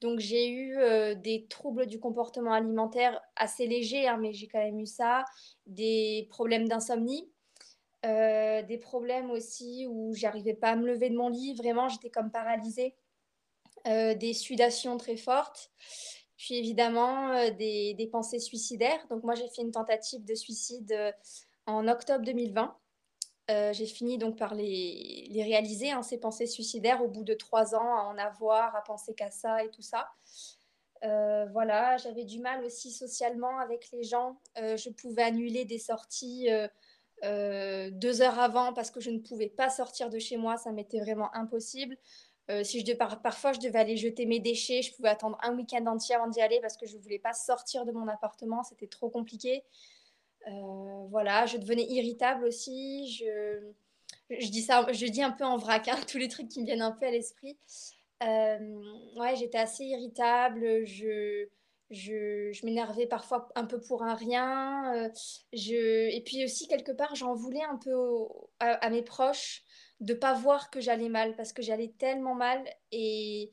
Donc 0.00 0.20
j'ai 0.20 0.48
eu 0.48 0.78
euh, 0.78 1.14
des 1.14 1.46
troubles 1.48 1.86
du 1.86 2.00
comportement 2.00 2.52
alimentaire 2.52 3.20
assez 3.36 3.66
légers, 3.66 4.06
hein, 4.08 4.16
mais 4.16 4.32
j'ai 4.32 4.48
quand 4.48 4.62
même 4.62 4.80
eu 4.80 4.86
ça, 4.86 5.24
des 5.66 6.26
problèmes 6.30 6.68
d'insomnie, 6.68 7.28
des 8.04 8.78
problèmes 8.80 9.30
aussi 9.30 9.86
où 9.88 10.14
j'arrivais 10.14 10.54
pas 10.54 10.70
à 10.70 10.76
me 10.76 10.86
lever 10.86 11.10
de 11.10 11.16
mon 11.16 11.28
lit, 11.28 11.54
vraiment 11.54 11.88
j'étais 11.88 12.10
comme 12.10 12.30
paralysée, 12.30 12.94
des 13.84 14.32
sudations 14.32 14.96
très 14.96 15.16
fortes. 15.16 15.70
Puis 16.38 16.54
évidemment, 16.54 17.32
euh, 17.32 17.50
des, 17.50 18.08
pensées 18.10 18.38
suicidaires. 18.38 19.04
Donc 19.10 19.24
moi, 19.24 19.34
j'ai 19.34 19.48
fait 19.48 19.62
une 19.62 19.72
tentative 19.72 20.24
de 20.24 20.34
suicide 20.34 20.92
euh, 20.92 21.12
en 21.66 21.88
octobre 21.88 22.24
2020. 22.24 22.74
Euh, 23.50 23.72
j'ai 23.72 23.86
fini 23.86 24.18
donc 24.18 24.38
par 24.38 24.54
les, 24.54 25.26
les 25.30 25.42
réaliser, 25.42 25.90
hein, 25.90 26.02
ces 26.02 26.18
pensées 26.18 26.46
suicidaires, 26.46 27.02
au 27.02 27.08
bout 27.08 27.24
de 27.24 27.34
trois 27.34 27.74
ans, 27.74 27.98
à 27.98 28.02
en 28.02 28.16
avoir, 28.18 28.76
à 28.76 28.82
penser 28.82 29.14
qu'à 29.14 29.30
ça 29.30 29.64
et 29.64 29.70
tout 29.70 29.82
ça. 29.82 30.08
voilà, 31.02 31.96
j'avais 31.96 32.24
du 32.24 32.40
mal 32.40 32.64
aussi 32.64 32.92
socialement 32.92 33.58
avec 33.58 33.90
les 33.90 34.04
gens. 34.04 34.38
je 34.56 34.90
pouvais 34.90 35.22
annuler 35.22 35.64
des 35.64 35.78
sorties 35.78 36.48
deux 37.22 38.22
heures 38.22 38.38
avant 38.38 38.74
parce 38.74 38.90
que 38.90 39.00
je 39.00 39.10
ne 39.10 39.18
pouvais 39.18 39.48
pas 39.48 39.70
sortir 39.70 40.10
de 40.10 40.18
chez 40.18 40.36
moi, 40.36 40.58
ça 40.58 40.70
m'était 40.70 41.00
vraiment 41.00 41.34
impossible. 41.34 41.96
Euh, 42.50 42.64
si 42.64 42.80
je 42.84 42.92
parfois, 42.94 43.52
je 43.52 43.60
devais 43.60 43.78
aller 43.78 43.96
jeter 43.96 44.24
mes 44.24 44.40
déchets. 44.40 44.82
Je 44.82 44.94
pouvais 44.94 45.10
attendre 45.10 45.38
un 45.42 45.54
week-end 45.54 45.84
entier 45.86 46.14
avant 46.14 46.28
d'y 46.28 46.40
aller 46.40 46.60
parce 46.60 46.76
que 46.76 46.86
je 46.86 46.96
ne 46.96 47.02
voulais 47.02 47.18
pas 47.18 47.34
sortir 47.34 47.84
de 47.84 47.92
mon 47.92 48.08
appartement. 48.08 48.62
C'était 48.62 48.86
trop 48.86 49.10
compliqué. 49.10 49.64
Euh, 50.46 51.06
voilà, 51.10 51.46
je 51.46 51.58
devenais 51.58 51.84
irritable 51.84 52.44
aussi. 52.44 53.12
Je, 53.12 53.72
je, 54.30 54.48
dis 54.48 54.62
ça, 54.62 54.86
je 54.92 55.06
dis 55.06 55.22
un 55.22 55.30
peu 55.32 55.44
en 55.44 55.58
vrac, 55.58 55.88
hein, 55.88 55.98
tous 56.08 56.18
les 56.18 56.28
trucs 56.28 56.48
qui 56.48 56.60
me 56.60 56.66
viennent 56.66 56.82
un 56.82 56.92
peu 56.92 57.06
à 57.06 57.10
l'esprit. 57.10 57.58
Euh, 58.22 58.82
ouais, 59.16 59.36
j'étais 59.36 59.58
assez 59.58 59.84
irritable. 59.84 60.86
Je, 60.86 61.48
je, 61.90 62.50
je 62.52 62.66
m'énervais 62.66 63.06
parfois 63.06 63.50
un 63.56 63.66
peu 63.66 63.78
pour 63.78 64.02
un 64.02 64.14
rien. 64.14 65.10
je, 65.52 66.08
et 66.14 66.22
puis 66.24 66.44
aussi, 66.44 66.66
quelque 66.66 66.92
part, 66.92 67.14
j'en 67.14 67.34
voulais 67.34 67.62
un 67.62 67.76
peu 67.76 67.94
à, 68.60 68.88
mes 68.88 69.02
proches 69.02 69.64
de 70.00 70.14
pas 70.14 70.34
voir 70.34 70.70
que 70.70 70.80
j'allais 70.80 71.08
mal 71.08 71.34
parce 71.36 71.52
que 71.52 71.62
j'allais 71.62 71.92
tellement 71.98 72.34
mal 72.34 72.64
et 72.92 73.50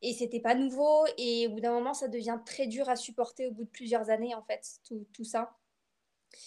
et 0.00 0.12
c'était 0.12 0.40
pas 0.40 0.54
nouveau 0.54 1.06
et 1.16 1.48
au 1.48 1.50
bout 1.50 1.60
d'un 1.60 1.72
moment 1.72 1.94
ça 1.94 2.08
devient 2.08 2.38
très 2.46 2.66
dur 2.66 2.88
à 2.88 2.96
supporter 2.96 3.46
au 3.46 3.50
bout 3.50 3.64
de 3.64 3.70
plusieurs 3.70 4.10
années 4.10 4.34
en 4.34 4.42
fait 4.42 4.64
tout, 4.86 5.06
tout 5.12 5.24
ça 5.24 5.56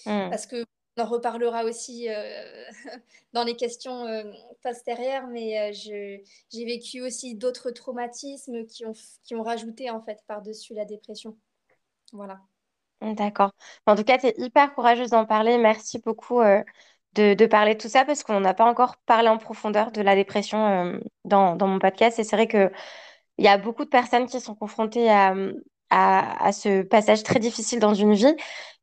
mmh. 0.06 0.30
parce 0.30 0.46
que 0.46 0.66
on 0.98 1.04
en 1.04 1.06
reparlera 1.06 1.64
aussi 1.64 2.10
euh, 2.10 2.66
dans 3.34 3.44
les 3.44 3.56
questions 3.56 4.06
euh, 4.06 4.24
postérieures 4.62 5.28
mais 5.28 5.72
euh, 5.72 6.22
j'ai 6.50 6.66
vécu 6.66 7.02
aussi 7.02 7.36
d'autres 7.36 7.72
traumatismes 7.72 8.66
qui 8.68 8.86
ont, 8.86 8.94
qui 9.24 9.36
ont 9.36 9.44
rajouté 9.44 9.90
en 9.90 10.02
fait 10.02 10.24
par-dessus 10.28 10.74
la 10.74 10.86
dépression 10.86 11.38
voilà 12.14 12.40
D'accord. 13.02 13.52
En 13.88 13.96
tout 13.96 14.04
cas, 14.04 14.20
tu 14.20 14.28
es 14.28 14.36
hyper 14.38 14.76
courageuse 14.76 15.10
d'en 15.10 15.26
parler. 15.26 15.58
Merci 15.58 15.98
beaucoup 15.98 16.40
de, 17.14 17.46
parler 17.46 17.76
de 17.76 17.80
tout 17.80 17.90
ça 17.90 18.06
parce 18.06 18.24
qu'on 18.24 18.40
n'a 18.40 18.54
pas 18.54 18.66
encore 18.66 18.98
parlé 19.06 19.28
en 19.30 19.38
profondeur 19.38 19.92
de 19.92 20.02
la 20.02 20.16
dépression 20.16 20.68
euh, 20.68 21.00
dans, 21.26 21.58
mon 21.60 21.80
podcast. 21.80 22.20
Et 22.20 22.24
c'est 22.24 22.36
vrai 22.36 22.48
que 22.48 22.72
il 23.38 23.46
y 23.46 23.48
a 23.48 23.58
beaucoup 23.58 23.86
de 23.86 23.90
personnes 23.90 24.28
qui 24.28 24.40
sont 24.40 24.56
confrontées 24.56 25.10
à, 25.10 25.34
à, 25.90 26.52
ce 26.52 26.84
passage 26.84 27.24
très 27.24 27.40
difficile 27.40 27.80
dans 27.80 27.94
une 27.94 28.14
vie. 28.14 28.36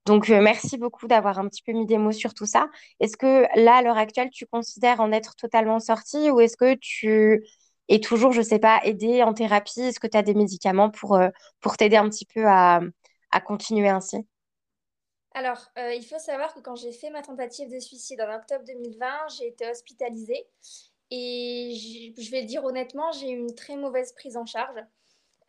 Donc, 0.07 0.31
euh, 0.31 0.41
merci 0.41 0.79
beaucoup 0.79 1.07
d'avoir 1.09 1.39
un 1.39 1.49
petit 1.49 1.63
peu 1.63 1.73
mis 1.73 1.87
des 1.87 1.99
mots 1.99 2.13
sur 2.13 2.35
tout 2.35 2.47
ça. 2.47 2.69
Est-ce 3.01 3.17
que 3.17 3.47
là, 3.61 3.77
à 3.77 3.83
l'heure 3.83 3.99
actuelle, 3.99 4.31
tu 4.31 4.47
considères 4.47 5.01
en 5.01 5.13
être 5.13 5.37
totalement 5.37 5.81
sortie 5.81 6.31
ou 6.31 6.41
est-ce 6.41 6.57
que 6.57 6.75
tu 6.77 7.45
es 7.89 8.01
toujours, 8.01 8.33
je 8.33 8.43
sais 8.43 8.59
pas, 8.59 8.81
aidée 8.85 9.23
en 9.23 9.35
thérapie? 9.35 9.81
Est-ce 9.83 10.01
que 10.01 10.07
tu 10.07 10.17
as 10.17 10.23
des 10.23 10.35
médicaments 10.35 10.91
pour, 10.91 11.17
euh, 11.17 11.29
pour 11.61 11.77
t'aider 11.77 11.97
un 11.97 12.09
petit 12.09 12.27
peu 12.27 12.47
à, 12.47 12.81
à 13.33 13.41
continuer 13.41 13.89
ainsi? 13.89 14.27
Alors, 15.33 15.71
euh, 15.79 15.95
il 15.95 16.05
faut 16.05 16.19
savoir 16.19 16.55
que 16.55 16.61
quand 16.61 16.77
j'ai 16.77 16.93
fait 16.93 17.11
ma 17.11 17.23
tentative 17.23 17.71
de 17.71 17.79
suicide 17.79 18.21
en 18.21 18.35
octobre 18.35 18.65
2020, 18.65 19.29
j'ai 19.39 19.49
été 19.49 19.69
hospitalisée. 19.69 20.47
Et 21.11 22.13
je 22.19 22.31
vais 22.31 22.43
le 22.43 22.47
dire 22.47 22.65
honnêtement, 22.65 23.13
j'ai 23.13 23.31
eu 23.31 23.39
une 23.39 23.55
très 23.55 23.77
mauvaise 23.77 24.13
prise 24.13 24.37
en 24.37 24.45
charge. 24.45 24.79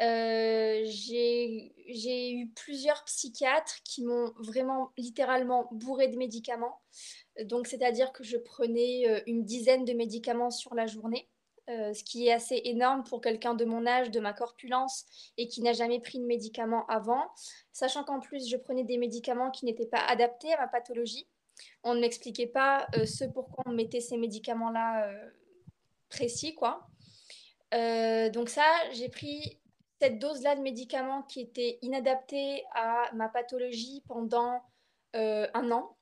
Euh, 0.01 0.83
j'ai 0.85 2.31
eu 2.31 2.47
plusieurs 2.55 3.03
psychiatres 3.03 3.81
qui 3.83 4.03
m'ont 4.03 4.31
vraiment 4.37 4.91
littéralement 4.97 5.67
bourré 5.71 6.07
de 6.07 6.17
médicaments. 6.17 6.79
Donc, 7.43 7.67
c'est-à-dire 7.67 8.13
que 8.13 8.23
je 8.23 8.37
prenais 8.37 9.09
euh, 9.09 9.21
une 9.27 9.43
dizaine 9.43 9.83
de 9.83 9.93
médicaments 9.93 10.51
sur 10.51 10.73
la 10.73 10.87
journée, 10.87 11.27
euh, 11.69 11.93
ce 11.93 12.03
qui 12.03 12.27
est 12.27 12.31
assez 12.31 12.61
énorme 12.65 13.03
pour 13.03 13.21
quelqu'un 13.21 13.53
de 13.53 13.65
mon 13.65 13.85
âge, 13.85 14.11
de 14.11 14.19
ma 14.19 14.33
corpulence 14.33 15.05
et 15.37 15.47
qui 15.47 15.61
n'a 15.61 15.73
jamais 15.73 15.99
pris 15.99 16.19
de 16.19 16.25
médicaments 16.25 16.85
avant. 16.87 17.23
Sachant 17.71 18.03
qu'en 18.03 18.19
plus, 18.19 18.49
je 18.49 18.57
prenais 18.57 18.83
des 18.83 18.97
médicaments 18.97 19.51
qui 19.51 19.65
n'étaient 19.65 19.85
pas 19.85 20.01
adaptés 20.07 20.53
à 20.53 20.61
ma 20.61 20.67
pathologie. 20.67 21.27
On 21.83 21.93
ne 21.93 21.99
m'expliquait 21.99 22.47
pas 22.47 22.87
ce 23.05 23.25
pourquoi 23.25 23.63
on 23.67 23.71
mettait 23.71 23.99
ces 23.99 24.17
médicaments-là 24.17 25.11
précis, 26.09 26.55
quoi. 26.55 26.87
donc 27.71 28.49
ça, 28.49 28.63
j'ai 28.93 29.09
pris 29.09 29.59
cette 29.99 30.19
dose-là 30.19 30.55
de 30.55 30.61
médicaments 30.61 31.23
qui 31.23 31.41
était 31.41 31.77
inadaptée 31.81 32.63
à 32.73 33.09
ma 33.13 33.27
pathologie 33.27 34.03
pendant 34.07 34.61
euh, 35.15 35.47
un 35.53 35.71
an. 35.71 35.97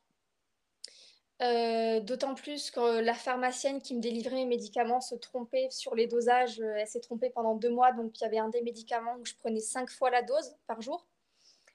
Euh, 1.41 1.99
d'autant 1.99 2.33
plus 2.33 2.71
que 2.71 2.99
la 2.99 3.13
pharmacienne 3.13 3.79
qui 3.79 3.93
me 3.95 4.01
délivrait 4.01 4.35
mes 4.35 4.45
médicaments 4.45 5.01
se 5.01 5.13
trompait 5.13 5.67
sur 5.69 5.93
les 5.93 6.07
dosages. 6.07 6.59
Euh, 6.59 6.77
elle 6.77 6.87
s'est 6.87 6.99
trompée 6.99 7.29
pendant 7.29 7.55
deux 7.55 7.69
mois, 7.69 7.91
donc 7.91 8.19
il 8.19 8.23
y 8.23 8.25
avait 8.25 8.39
un 8.39 8.49
des 8.49 8.61
médicaments 8.61 9.15
où 9.19 9.25
je 9.25 9.35
prenais 9.35 9.59
cinq 9.59 9.91
fois 9.91 10.09
la 10.09 10.23
dose 10.23 10.55
par 10.65 10.81
jour, 10.81 11.05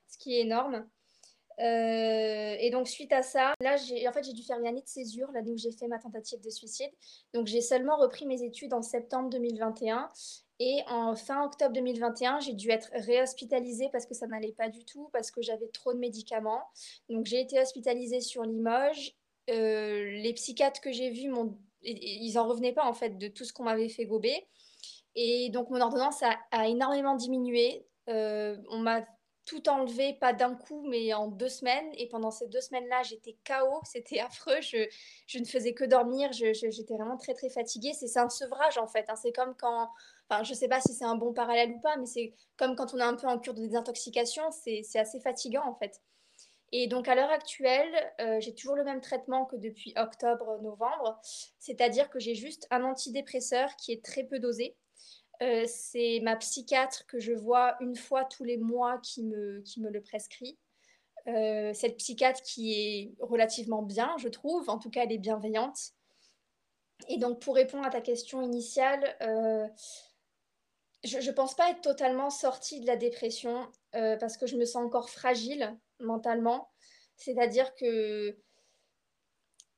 ce 0.08 0.18
qui 0.18 0.36
est 0.36 0.40
énorme. 0.40 0.84
et 1.58 2.70
donc 2.72 2.88
suite 2.88 3.12
à 3.12 3.22
ça, 3.22 3.54
là 3.60 3.76
en 4.08 4.12
fait 4.12 4.24
j'ai 4.24 4.32
dû 4.32 4.42
faire 4.42 4.58
une 4.58 4.66
année 4.66 4.82
de 4.82 4.88
césure 4.88 5.30
l'année 5.32 5.52
où 5.52 5.56
j'ai 5.56 5.70
fait 5.70 5.86
ma 5.86 5.98
tentative 5.98 6.40
de 6.40 6.50
suicide. 6.50 6.90
Donc 7.32 7.46
j'ai 7.46 7.60
seulement 7.60 7.96
repris 7.96 8.26
mes 8.26 8.42
études 8.42 8.74
en 8.74 8.82
septembre 8.82 9.30
2021 9.30 10.10
et 10.64 10.82
en 10.86 11.16
fin 11.16 11.44
octobre 11.44 11.72
2021, 11.72 12.38
j'ai 12.38 12.52
dû 12.52 12.70
être 12.70 12.88
réhospitalisée 12.94 13.88
parce 13.90 14.06
que 14.06 14.14
ça 14.14 14.28
n'allait 14.28 14.52
pas 14.52 14.68
du 14.68 14.84
tout, 14.84 15.08
parce 15.12 15.32
que 15.32 15.42
j'avais 15.42 15.66
trop 15.66 15.92
de 15.92 15.98
médicaments. 15.98 16.62
Donc 17.08 17.26
j'ai 17.26 17.40
été 17.40 17.60
hospitalisée 17.60 18.20
sur 18.20 18.44
Limoges. 18.44 19.16
Euh, 19.50 20.10
les 20.10 20.32
psychiatres 20.34 20.80
que 20.80 20.92
j'ai 20.92 21.10
vus, 21.10 21.30
ils 21.82 22.32
n'en 22.34 22.46
revenaient 22.46 22.72
pas 22.72 22.84
en 22.84 22.94
fait 22.94 23.18
de 23.18 23.28
tout 23.28 23.44
ce 23.44 23.52
qu'on 23.52 23.64
m'avait 23.64 23.88
fait 23.88 24.06
gober. 24.06 24.46
Et 25.14 25.50
donc 25.50 25.70
mon 25.70 25.80
ordonnance 25.80 26.22
a, 26.22 26.68
énormément 26.68 27.16
diminué. 27.16 27.86
Euh, 28.08 28.56
on 28.70 28.78
m'a 28.78 29.04
tout 29.44 29.68
enlevé, 29.68 30.14
pas 30.14 30.32
d'un 30.32 30.54
coup, 30.54 30.86
mais 30.88 31.12
en 31.12 31.26
deux 31.26 31.48
semaines. 31.48 31.90
Et 31.96 32.08
pendant 32.08 32.30
ces 32.30 32.46
deux 32.46 32.60
semaines-là, 32.60 33.02
j'étais 33.02 33.36
KO, 33.44 33.80
c'était 33.84 34.20
affreux. 34.20 34.60
Je, 34.60 34.88
je, 35.26 35.38
ne 35.38 35.44
faisais 35.44 35.74
que 35.74 35.84
dormir, 35.84 36.30
j'étais 36.32 36.94
vraiment 36.94 37.16
très 37.16 37.34
très 37.34 37.50
fatiguée. 37.50 37.92
C'est 37.92 38.18
un 38.18 38.30
sevrage 38.30 38.78
en 38.78 38.86
fait. 38.86 39.04
Hein. 39.08 39.16
C'est 39.16 39.32
comme 39.32 39.54
quand 39.58 39.88
Enfin, 40.32 40.44
je 40.44 40.54
sais 40.54 40.68
pas 40.68 40.80
si 40.80 40.94
c'est 40.94 41.04
un 41.04 41.16
bon 41.16 41.34
parallèle 41.34 41.72
ou 41.72 41.80
pas, 41.80 41.96
mais 41.96 42.06
c'est 42.06 42.32
comme 42.56 42.74
quand 42.74 42.94
on 42.94 42.98
est 42.98 43.02
un 43.02 43.14
peu 43.14 43.26
en 43.26 43.38
cure 43.38 43.52
de 43.52 43.60
désintoxication, 43.60 44.42
c'est 44.50 44.82
assez 44.98 45.20
fatigant 45.20 45.64
en 45.66 45.74
fait. 45.74 46.00
Et 46.74 46.86
donc 46.86 47.06
à 47.06 47.14
l'heure 47.14 47.30
actuelle, 47.30 47.94
euh, 48.20 48.40
j'ai 48.40 48.54
toujours 48.54 48.76
le 48.76 48.84
même 48.84 49.02
traitement 49.02 49.44
que 49.44 49.56
depuis 49.56 49.92
octobre-novembre, 49.96 51.20
c'est-à-dire 51.58 52.08
que 52.08 52.18
j'ai 52.18 52.34
juste 52.34 52.66
un 52.70 52.82
antidépresseur 52.82 53.76
qui 53.76 53.92
est 53.92 54.02
très 54.02 54.24
peu 54.24 54.38
dosé. 54.38 54.74
Euh, 55.42 55.64
c'est 55.66 56.20
ma 56.22 56.34
psychiatre 56.36 57.04
que 57.06 57.20
je 57.20 57.32
vois 57.32 57.76
une 57.80 57.94
fois 57.94 58.24
tous 58.24 58.44
les 58.44 58.56
mois 58.56 58.98
qui 58.98 59.22
me, 59.22 59.60
qui 59.60 59.80
me 59.80 59.90
le 59.90 60.00
prescrit. 60.00 60.58
Euh, 61.28 61.74
cette 61.74 61.98
psychiatre 61.98 62.42
qui 62.42 62.72
est 62.72 63.14
relativement 63.20 63.82
bien, 63.82 64.14
je 64.18 64.28
trouve, 64.28 64.70
en 64.70 64.78
tout 64.78 64.88
cas 64.88 65.02
elle 65.02 65.12
est 65.12 65.18
bienveillante. 65.18 65.78
Et 67.08 67.18
donc 67.18 67.42
pour 67.42 67.54
répondre 67.54 67.86
à 67.86 67.90
ta 67.90 68.00
question 68.00 68.40
initiale, 68.40 69.16
je 71.04 71.18
ne 71.18 71.32
pense 71.32 71.54
pas 71.54 71.68
être 71.70 71.82
totalement 71.82 72.30
sortie 72.30 72.80
de 72.80 72.86
la 72.86 72.96
dépression 72.96 73.68
parce 73.90 74.36
que 74.36 74.46
je 74.46 74.56
me 74.56 74.64
sens 74.64 74.84
encore 74.84 75.10
fragile 75.10 75.76
mentalement. 76.02 76.70
C'est-à-dire 77.16 77.74
que 77.74 78.36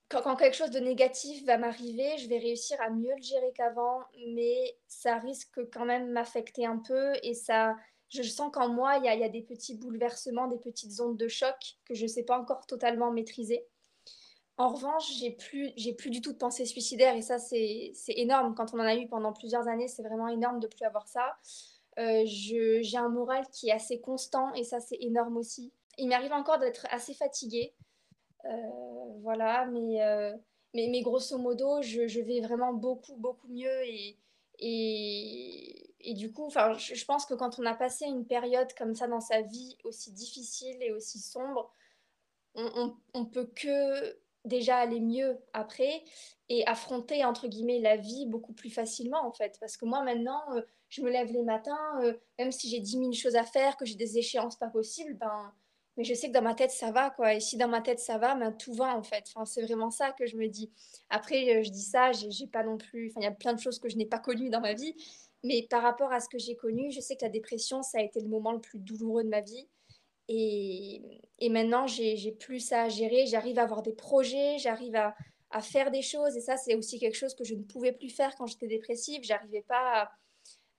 quand, 0.08 0.36
quelque 0.36 0.56
chose 0.56 0.70
de 0.70 0.78
négatif 0.78 1.44
va 1.44 1.58
m'arriver, 1.58 2.16
je 2.18 2.28
vais 2.28 2.38
réussir 2.38 2.80
à 2.80 2.90
mieux 2.90 3.14
le 3.16 3.22
gérer 3.22 3.52
qu'avant, 3.54 4.00
mais 4.34 4.76
ça 4.86 5.18
risque 5.18 5.60
quand 5.72 5.84
même 5.84 6.10
m'affecter 6.10 6.66
un 6.66 6.78
peu 6.78 7.12
et 7.22 7.34
ça, 7.34 7.76
je 8.10 8.22
sens 8.22 8.50
qu'en 8.52 8.68
moi, 8.68 8.98
il 8.98 9.04
y, 9.04 9.24
a 9.24 9.28
des 9.28 9.42
petits 9.42 9.76
bouleversements, 9.76 10.46
des 10.46 10.58
petites 10.58 11.00
ondes 11.00 11.16
de 11.16 11.28
choc 11.28 11.56
que 11.84 11.94
je 11.94 12.04
ne 12.04 12.08
sais 12.08 12.22
pas 12.22 12.38
encore 12.38 12.66
totalement 12.66 13.10
maîtriser. 13.10 13.64
En 14.56 14.68
revanche, 14.68 15.12
j'ai 15.18 15.32
plus, 15.32 15.72
j'ai 15.76 15.92
plus 15.92 16.10
du 16.10 16.20
tout 16.20 16.32
de 16.32 16.38
pensée 16.38 16.64
suicidaire 16.64 17.16
et 17.16 17.22
ça, 17.22 17.38
c'est, 17.38 17.92
énorme. 18.08 18.54
Quand 18.54 18.72
on 18.72 18.78
en 18.78 18.84
a 18.84 18.94
eu 18.94 19.08
pendant 19.08 19.32
plusieurs 19.32 19.66
années, 19.66 19.88
c'est 19.88 20.02
vraiment 20.02 20.28
énorme 20.28 20.60
de 20.60 20.68
plus 20.68 20.84
avoir 20.84 21.08
ça. 21.08 21.36
Euh, 21.98 22.22
j'ai 22.24 22.96
un 22.96 23.08
moral 23.08 23.44
qui 23.52 23.68
est 23.68 23.72
assez 23.72 24.00
constant 24.00 24.52
et 24.54 24.62
ça, 24.62 24.78
c'est 24.78 24.98
énorme 25.00 25.36
aussi. 25.36 25.72
Il 25.98 26.08
m'arrive 26.08 26.32
encore 26.32 26.58
d'être 26.58 26.86
assez 26.90 27.14
fatiguée. 27.14 27.74
Euh, 28.46 29.18
voilà, 29.22 29.66
mais, 29.66 30.02
euh, 30.02 30.36
mais, 30.74 30.88
mais, 30.88 31.02
grosso 31.02 31.38
modo, 31.38 31.80
je, 31.82 32.20
vais 32.20 32.40
vraiment 32.40 32.72
beaucoup, 32.72 33.16
beaucoup 33.16 33.48
mieux 33.48 33.84
et, 33.84 34.18
et, 34.58 35.94
et 36.00 36.14
du 36.14 36.32
coup, 36.32 36.50
je, 36.50 36.94
je 36.94 37.04
pense 37.04 37.26
que 37.26 37.34
quand 37.34 37.58
on 37.58 37.64
a 37.64 37.74
passé 37.74 38.04
une 38.04 38.26
période 38.26 38.72
comme 38.74 38.94
ça 38.94 39.08
dans 39.08 39.20
sa 39.20 39.40
vie 39.42 39.78
aussi 39.84 40.12
difficile 40.12 40.76
et 40.82 40.92
aussi 40.92 41.18
sombre, 41.18 41.72
on, 42.54 42.94
on, 43.14 43.24
peut 43.24 43.50
que 43.56 44.16
déjà 44.44 44.76
aller 44.76 45.00
mieux 45.00 45.38
après 45.54 46.04
et 46.48 46.64
affronter 46.68 47.24
entre 47.24 47.48
guillemets 47.48 47.80
la 47.80 47.96
vie 47.96 48.26
beaucoup 48.26 48.52
plus 48.52 48.70
facilement 48.70 49.26
en 49.26 49.32
fait 49.32 49.56
parce 49.58 49.76
que 49.76 49.84
moi 49.84 50.04
maintenant 50.04 50.40
euh, 50.54 50.60
je 50.88 51.02
me 51.02 51.10
lève 51.10 51.32
les 51.32 51.42
matins 51.42 52.00
même 52.38 52.52
si 52.52 52.68
j'ai 52.68 52.78
10 52.78 52.92
000 52.92 53.12
choses 53.12 53.34
à 53.34 53.42
faire 53.42 53.76
que 53.76 53.84
j'ai 53.84 53.96
des 53.96 54.18
échéances 54.18 54.56
pas 54.56 54.68
possibles 54.68 55.14
ben 55.14 55.52
mais 55.96 56.04
je 56.04 56.14
sais 56.14 56.28
que 56.28 56.32
dans 56.32 56.42
ma 56.42 56.54
tête 56.54 56.70
ça 56.70 56.90
va 56.90 57.10
quoi 57.10 57.34
et 57.34 57.40
si 57.40 57.56
dans 57.56 57.68
ma 57.68 57.80
tête 57.80 58.00
ça 58.00 58.18
va 58.18 58.34
ben 58.34 58.52
tout 58.52 58.74
va 58.74 58.96
en 58.96 59.02
fait 59.02 59.24
enfin 59.34 59.44
c'est 59.44 59.62
vraiment 59.62 59.90
ça 59.90 60.12
que 60.12 60.26
je 60.26 60.36
me 60.36 60.48
dis 60.48 60.70
après 61.10 61.56
euh, 61.56 61.62
je 61.62 61.70
dis 61.70 61.82
ça 61.82 62.12
j'ai 62.12 62.46
pas 62.46 62.62
non 62.64 62.76
plus 62.76 63.10
enfin 63.10 63.20
il 63.20 63.24
y 63.24 63.28
a 63.28 63.32
plein 63.32 63.52
de 63.52 63.60
choses 63.60 63.78
que 63.78 63.88
je 63.88 63.96
n'ai 63.96 64.06
pas 64.06 64.18
connues 64.18 64.50
dans 64.50 64.60
ma 64.60 64.74
vie 64.74 64.94
mais 65.42 65.66
par 65.68 65.82
rapport 65.82 66.12
à 66.12 66.20
ce 66.20 66.28
que 66.28 66.38
j'ai 66.38 66.56
connu 66.56 66.90
je 66.90 67.00
sais 67.00 67.16
que 67.16 67.24
la 67.24 67.30
dépression 67.30 67.82
ça 67.82 67.98
a 67.98 68.02
été 68.02 68.20
le 68.20 68.28
moment 68.28 68.52
le 68.52 68.60
plus 68.60 68.78
douloureux 68.78 69.24
de 69.24 69.28
ma 69.28 69.40
vie 69.40 69.68
et, 70.28 71.02
et 71.38 71.48
maintenant, 71.48 71.86
j'ai 71.86 72.32
plus 72.32 72.60
ça 72.60 72.82
à 72.82 72.88
gérer. 72.88 73.26
J'arrive 73.26 73.58
à 73.58 73.62
avoir 73.62 73.82
des 73.82 73.92
projets, 73.92 74.58
j'arrive 74.58 74.96
à, 74.96 75.14
à, 75.50 75.60
faire 75.60 75.90
des 75.90 76.02
choses. 76.02 76.36
Et 76.36 76.40
ça, 76.40 76.56
c'est 76.56 76.74
aussi 76.74 76.98
quelque 76.98 77.16
chose 77.16 77.34
que 77.34 77.44
je 77.44 77.54
ne 77.54 77.62
pouvais 77.62 77.92
plus 77.92 78.08
faire 78.08 78.34
quand 78.36 78.46
j'étais 78.46 78.66
dépressive. 78.66 79.22
J'arrivais 79.22 79.62
pas, 79.62 80.10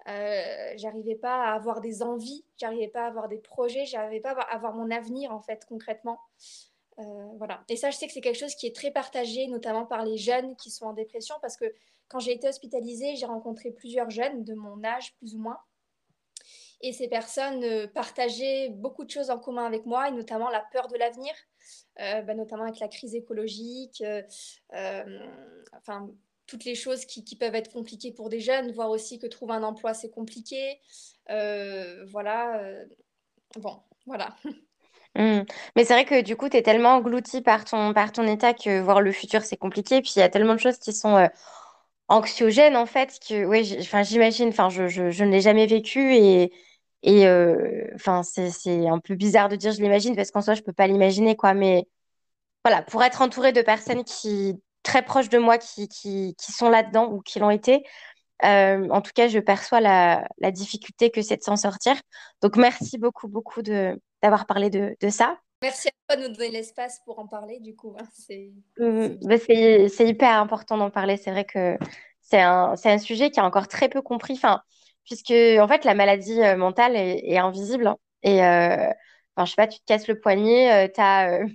euh, 0.08 0.74
j'arrivais 0.76 1.16
pas 1.16 1.46
à 1.46 1.56
avoir 1.56 1.82
des 1.82 2.04
envies, 2.04 2.46
j'arrivais 2.58 2.88
pas 2.88 3.06
à 3.06 3.08
avoir 3.08 3.28
des 3.28 3.40
projets, 3.40 3.86
j'arrivais 3.86 4.20
pas 4.20 4.32
à 4.32 4.56
avoir 4.56 4.76
mon 4.76 4.92
avenir 4.92 5.32
en 5.32 5.42
fait 5.42 5.66
concrètement. 5.66 6.20
Euh, 7.00 7.28
voilà. 7.38 7.64
Et 7.70 7.76
ça, 7.76 7.90
je 7.90 7.98
sais 7.98 8.08
que 8.08 8.14
c'est 8.14 8.22
quelque 8.22 8.40
chose 8.40 8.56
qui 8.56 8.68
est 8.68 8.76
très 8.76 8.92
partagé, 8.92 9.48
notamment 9.48 9.86
par 9.86 10.06
les 10.06 10.18
jeunes 10.18 10.56
qui 10.56 10.70
sont 10.70 10.86
en 10.86 10.94
dépression, 10.94 11.36
parce 11.42 11.58
que 11.58 11.66
quand 12.08 12.20
j'ai 12.20 12.34
été 12.34 12.48
hospitalisée, 12.48 13.16
j'ai 13.16 13.26
rencontré 13.26 13.72
plusieurs 13.72 14.10
jeunes 14.12 14.44
de 14.44 14.54
mon 14.54 14.84
âge, 14.84 15.16
plus 15.16 15.36
ou 15.36 15.40
moins, 15.40 15.60
et 16.82 16.94
ces 16.94 17.08
personnes 17.08 17.64
euh, 17.64 17.88
partageaient 17.88 18.70
beaucoup 18.70 19.06
de 19.06 19.10
choses 19.10 19.32
en 19.32 19.40
commun 19.40 19.66
avec 19.66 19.86
moi, 19.88 20.08
et 20.08 20.12
notamment 20.12 20.50
la 20.50 20.62
peur 20.72 20.88
de 20.88 20.98
l'avenir, 20.98 21.34
bah, 21.98 22.36
notamment 22.36 22.64
avec 22.64 22.80
la 22.80 22.88
crise 22.88 23.16
écologique, 23.16 24.04
enfin 25.74 26.12
toutes 26.48 26.66
les 26.66 26.76
choses 26.76 27.06
qui, 27.06 27.24
peuvent 27.36 27.56
être 27.56 27.72
compliquées 27.72 28.12
pour 28.12 28.30
des 28.30 28.40
jeunes, 28.40 28.72
voir 28.72 28.90
aussi 28.90 29.20
que 29.20 29.28
trouver 29.28 29.54
un 29.54 29.64
emploi, 29.64 29.94
c'est 29.94 30.10
compliqué. 30.10 30.80
voilà. 31.28 32.62
bon, 33.58 33.80
voilà. 34.06 34.36
Mmh. 35.18 35.46
Mais 35.78 35.86
c'est 35.86 35.94
vrai 35.94 36.04
que 36.04 36.22
du 36.22 36.36
coup, 36.36 36.50
tu 36.50 36.58
es 36.58 36.62
tellement 36.62 36.96
englouti 36.96 37.40
par 37.42 37.64
ton, 37.64 37.94
par 37.94 38.12
ton 38.12 38.28
état 38.28 38.54
que 38.54 38.82
voir 38.82 39.00
le 39.00 39.14
futur, 39.14 39.44
c'est 39.44 39.56
compliqué. 39.56 40.02
Puis 40.02 40.12
il 40.18 40.20
y 40.20 40.22
a 40.22 40.28
tellement 40.28 40.56
de 40.56 40.60
choses 40.60 40.78
qui 40.78 40.92
sont 40.92 41.30
anxiogènes, 42.08 42.76
en 42.76 42.86
fait, 42.86 43.20
que 43.28 43.80
enfin, 43.82 44.04
j'imagine, 44.04 44.52
je, 44.52 44.88
je, 44.88 45.24
ne 45.24 45.32
l'ai 45.32 45.42
jamais 45.42 45.68
vécu 45.68 46.16
et, 46.16 46.52
et 47.04 47.28
euh, 47.28 47.88
enfin, 47.96 48.24
c'est 48.24 48.88
un 48.88 49.00
peu 49.00 49.16
bizarre 49.16 49.50
de 49.50 49.56
dire 49.56 49.72
je 49.72 49.82
l'imagine 49.82 50.16
parce 50.16 50.32
qu'en 50.32 50.42
soi, 50.42 50.56
je 50.56 50.62
peux 50.62 50.74
pas 50.74 50.88
l'imaginer, 50.88 51.36
quoi. 51.36 51.54
Mais 51.54 51.88
voilà, 52.66 52.84
pour 52.84 53.04
être 53.04 53.22
entourée 53.22 53.54
de 53.54 53.62
personnes 53.62 54.04
qui 54.04 54.62
très 54.86 55.04
proches 55.04 55.30
de 55.30 55.38
moi 55.38 55.58
qui, 55.58 55.88
qui, 55.90 56.36
qui 56.38 56.52
sont 56.54 56.70
là-dedans 56.70 57.12
ou 57.12 57.22
qui 57.22 57.40
l'ont 57.40 57.50
été, 57.50 57.84
en 58.44 59.02
tout 59.02 59.12
cas, 59.14 59.28
je 59.28 59.40
perçois 59.40 59.82
la, 59.82 60.28
la 60.38 60.52
difficulté 60.52 61.10
que 61.10 61.22
c'est 61.22 61.38
de 61.38 61.44
s'en 61.44 61.56
sortir. 61.58 61.96
Donc, 62.42 62.56
merci 62.58 62.98
beaucoup, 62.98 63.28
beaucoup 63.28 63.62
de, 63.62 64.00
d'avoir 64.22 64.46
parlé 64.46 64.70
de, 64.70 64.96
de 65.02 65.10
ça. 65.10 65.38
Merci 65.62 65.88
à 65.88 65.92
toi 66.16 66.22
de 66.22 66.28
nous 66.28 66.36
donner 66.36 66.52
l'espace 66.52 67.02
pour 67.06 67.18
en 67.20 67.28
parler, 67.28 67.60
du 67.60 67.76
coup. 67.76 67.96
Hein. 68.00 68.06
Mmh, 68.78 69.08
bah, 69.22 69.38
c'est 69.38 69.90
c'est 69.90 70.08
hyper 70.08 70.40
important 70.40 70.78
d'en 70.78 70.92
parler. 70.92 71.18
C'est 71.18 71.32
vrai 71.32 71.46
que 71.46 71.78
c'est 72.22 72.42
un, 72.42 72.76
un 72.84 72.98
sujet 72.98 73.32
qui 73.32 73.40
est 73.40 73.44
encore 73.44 73.68
très 73.68 73.90
peu 73.90 74.02
compris. 74.02 74.34
Enfin, 74.34 74.62
puisque, 75.06 75.32
en 75.32 75.68
fait, 75.68 75.86
la 75.86 75.96
maladie 75.96 76.42
euh, 76.42 76.58
mentale 76.58 76.96
est, 76.96 77.38
invisible. 77.38 77.88
Hein. 77.88 77.98
Et, 78.24 78.44
euh, 78.44 78.92
enfin, 79.36 79.46
je 79.46 79.52
sais 79.52 79.56
pas, 79.56 79.68
tu 79.68 79.80
te 79.80 79.86
casses 79.86 80.08
le 80.08 80.20
poignet, 80.20 80.88
euh, 80.88 81.46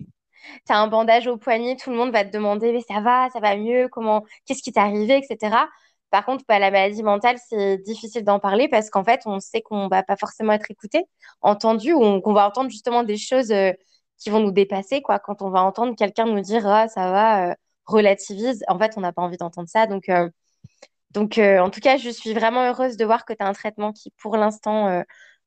tu 0.66 0.72
as, 0.72 0.78
un 0.78 0.88
bandage 0.88 1.26
au 1.26 1.36
poignet, 1.36 1.76
tout 1.76 1.90
le 1.90 1.96
monde 1.96 2.12
va 2.12 2.24
te 2.24 2.30
demander, 2.30 2.72
mais 2.72 2.82
ça 2.82 3.00
va, 3.00 3.28
ça 3.30 3.40
va 3.40 3.56
mieux, 3.56 3.88
comment, 3.88 4.24
qu'est-ce 4.46 4.62
qui 4.62 4.72
t'est 4.72 4.80
arrivé, 4.80 5.16
etc. 5.16 5.68
Par 6.10 6.24
contre, 6.24 6.44
bah, 6.48 6.58
la 6.58 6.70
maladie 6.70 7.02
mentale, 7.02 7.38
c'est 7.48 7.78
difficile 7.78 8.24
d'en 8.24 8.40
parler 8.40 8.68
parce 8.68 8.90
qu'en 8.90 9.04
fait, 9.04 9.22
on 9.26 9.40
sait 9.40 9.62
qu'on 9.62 9.88
va 9.88 10.02
pas 10.02 10.16
forcément 10.16 10.52
être 10.52 10.70
écouté, 10.70 11.04
entendu, 11.40 11.92
ou 11.92 12.20
qu'on 12.20 12.32
va 12.32 12.46
entendre 12.46 12.70
justement 12.70 13.02
des 13.04 13.16
choses 13.16 13.52
qui 14.18 14.30
vont 14.30 14.40
nous 14.40 14.52
dépasser, 14.52 15.02
quoi. 15.02 15.18
Quand 15.18 15.42
on 15.42 15.50
va 15.50 15.62
entendre 15.62 15.94
quelqu'un 15.96 16.26
nous 16.26 16.40
dire, 16.40 16.66
ah, 16.66 16.88
ça 16.88 17.10
va, 17.10 17.56
relativise, 17.86 18.64
en 18.68 18.78
fait, 18.78 18.92
on 18.96 19.00
n'a 19.00 19.12
pas 19.12 19.22
envie 19.22 19.36
d'entendre 19.36 19.68
ça. 19.68 19.86
Donc, 19.86 20.08
euh, 21.38 21.58
en 21.58 21.70
tout 21.70 21.80
cas, 21.80 21.96
je 21.96 22.10
suis 22.10 22.32
vraiment 22.32 22.64
heureuse 22.68 22.96
de 22.96 23.04
voir 23.04 23.24
que 23.24 23.32
tu 23.32 23.42
as 23.42 23.48
un 23.48 23.52
traitement 23.52 23.92
qui, 23.92 24.10
pour 24.18 24.36
l'instant, 24.36 24.88
euh, 24.88 25.02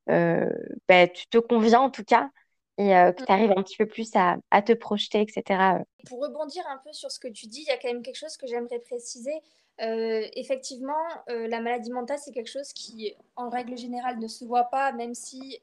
euh, 0.10 0.50
bah, 0.88 1.08
tu 1.08 1.28
te 1.28 1.38
convient 1.38 1.82
en 1.82 1.90
tout 1.90 2.04
cas 2.04 2.30
et 2.78 2.90
que 2.90 3.24
tu 3.24 3.32
arrives 3.32 3.52
un 3.52 3.62
petit 3.62 3.78
peu 3.78 3.86
plus 3.86 4.10
à, 4.16 4.62
te 4.62 4.74
projeter, 4.74 5.22
etc. 5.22 5.84
Pour 6.08 6.22
rebondir 6.22 6.64
un 6.68 6.80
peu 6.84 6.92
sur 6.92 7.12
ce 7.12 7.20
que 7.20 7.28
tu 7.28 7.48
dis, 7.48 7.62
il 7.62 7.68
y 7.68 7.72
a 7.72 7.78
quand 7.78 7.88
même 7.88 8.02
quelque 8.02 8.18
chose 8.18 8.38
que 8.38 8.48
j'aimerais 8.48 8.80
préciser. 8.80 9.34
effectivement, 9.78 11.04
la 11.28 11.62
maladie 11.62 11.92
mentale, 11.92 12.20
c'est 12.20 12.32
quelque 12.32 12.50
chose 12.50 12.74
qui, 12.74 13.16
en 13.36 13.50
règle 13.50 13.78
générale, 13.78 14.20
ne 14.20 14.28
se 14.28 14.44
voit 14.46 14.66
pas, 14.66 14.92
même 14.92 15.14
si 15.14 15.60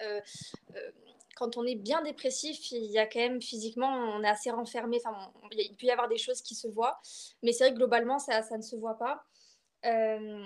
quand 1.40 1.56
on 1.56 1.64
est 1.64 1.74
bien 1.74 2.02
dépressif, 2.02 2.70
il 2.70 2.90
y 2.90 2.98
a 2.98 3.06
quand 3.06 3.18
même 3.18 3.40
physiquement, 3.40 3.88
on 3.88 4.22
est 4.22 4.28
assez 4.28 4.50
renfermé. 4.50 4.98
Enfin, 5.02 5.32
il 5.52 5.74
peut 5.74 5.86
y 5.86 5.90
avoir 5.90 6.06
des 6.06 6.18
choses 6.18 6.42
qui 6.42 6.54
se 6.54 6.68
voient, 6.68 7.00
mais 7.42 7.52
c'est 7.52 7.64
vrai 7.64 7.72
que 7.72 7.78
globalement, 7.78 8.18
ça, 8.18 8.42
ça 8.42 8.58
ne 8.58 8.62
se 8.62 8.76
voit 8.76 8.98
pas. 8.98 9.24
Euh, 9.86 10.44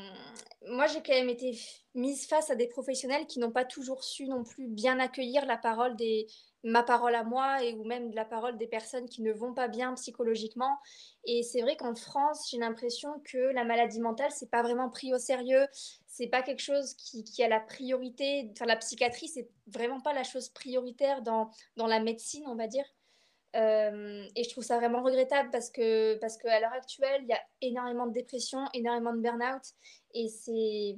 moi, 0.69 0.87
j'ai 0.87 1.03
quand 1.03 1.13
même 1.13 1.29
été 1.29 1.59
mise 1.97 2.27
face 2.27 2.49
à 2.51 2.55
des 2.55 2.69
professionnels 2.69 3.27
qui 3.27 3.41
n'ont 3.41 3.51
pas 3.51 3.65
toujours 3.65 4.05
su 4.05 4.29
non 4.29 4.45
plus 4.45 4.69
bien 4.69 5.01
accueillir 5.01 5.45
la 5.47 5.57
parole 5.57 5.97
des, 5.97 6.29
ma 6.65 6.83
parole 6.83 7.15
à 7.15 7.23
moi 7.23 7.63
et 7.63 7.75
ou 7.75 7.85
même 7.85 8.11
la 8.13 8.25
parole 8.25 8.57
des 8.57 8.67
personnes 8.67 9.09
qui 9.09 9.23
ne 9.23 9.33
vont 9.33 9.53
pas 9.53 9.69
bien 9.69 9.95
psychologiquement. 9.95 10.79
Et 11.25 11.43
c'est 11.43 11.61
vrai 11.61 11.77
qu'en 11.77 11.95
France, 11.95 12.49
j'ai 12.51 12.59
l'impression 12.59 13.21
que 13.25 13.39
la 13.39 13.65
maladie 13.65 14.01
mentale, 14.01 14.31
c'est 14.31 14.51
pas 14.51 14.63
vraiment 14.63 14.89
pris 14.89 15.13
au 15.15 15.19
sérieux. 15.19 15.67
C'est 16.07 16.29
pas 16.29 16.43
quelque 16.43 16.63
chose 16.63 16.95
qui, 16.95 17.23
qui, 17.23 17.45
a 17.45 17.49
la 17.49 17.61
priorité. 17.61 18.49
Enfin, 18.53 18.65
la 18.65 18.77
psychiatrie, 18.77 19.29
c'est 19.29 19.49
vraiment 19.67 20.01
pas 20.01 20.15
la 20.15 20.25
chose 20.25 20.49
prioritaire 20.49 21.23
dans, 21.23 21.51
dans 21.77 21.87
la 21.87 22.01
médecine, 22.01 22.45
on 22.47 22.57
va 22.57 22.67
dire. 22.67 22.87
Euh, 23.57 24.25
et 24.35 24.43
je 24.43 24.49
trouve 24.51 24.65
ça 24.65 24.79
vraiment 24.79 25.03
regrettable 25.03 25.51
parce 25.51 25.71
que 25.71 26.17
parce 26.17 26.37
qu'à 26.39 26.59
l'heure 26.59 26.73
actuelle, 26.73 27.23
il 27.23 27.29
y 27.29 27.33
a 27.33 27.41
énormément 27.61 28.07
de 28.07 28.13
dépression, 28.13 28.59
énormément 28.73 29.13
de 29.15 29.21
burn-out. 29.21 29.63
Et 30.15 30.29
c'est. 30.29 30.97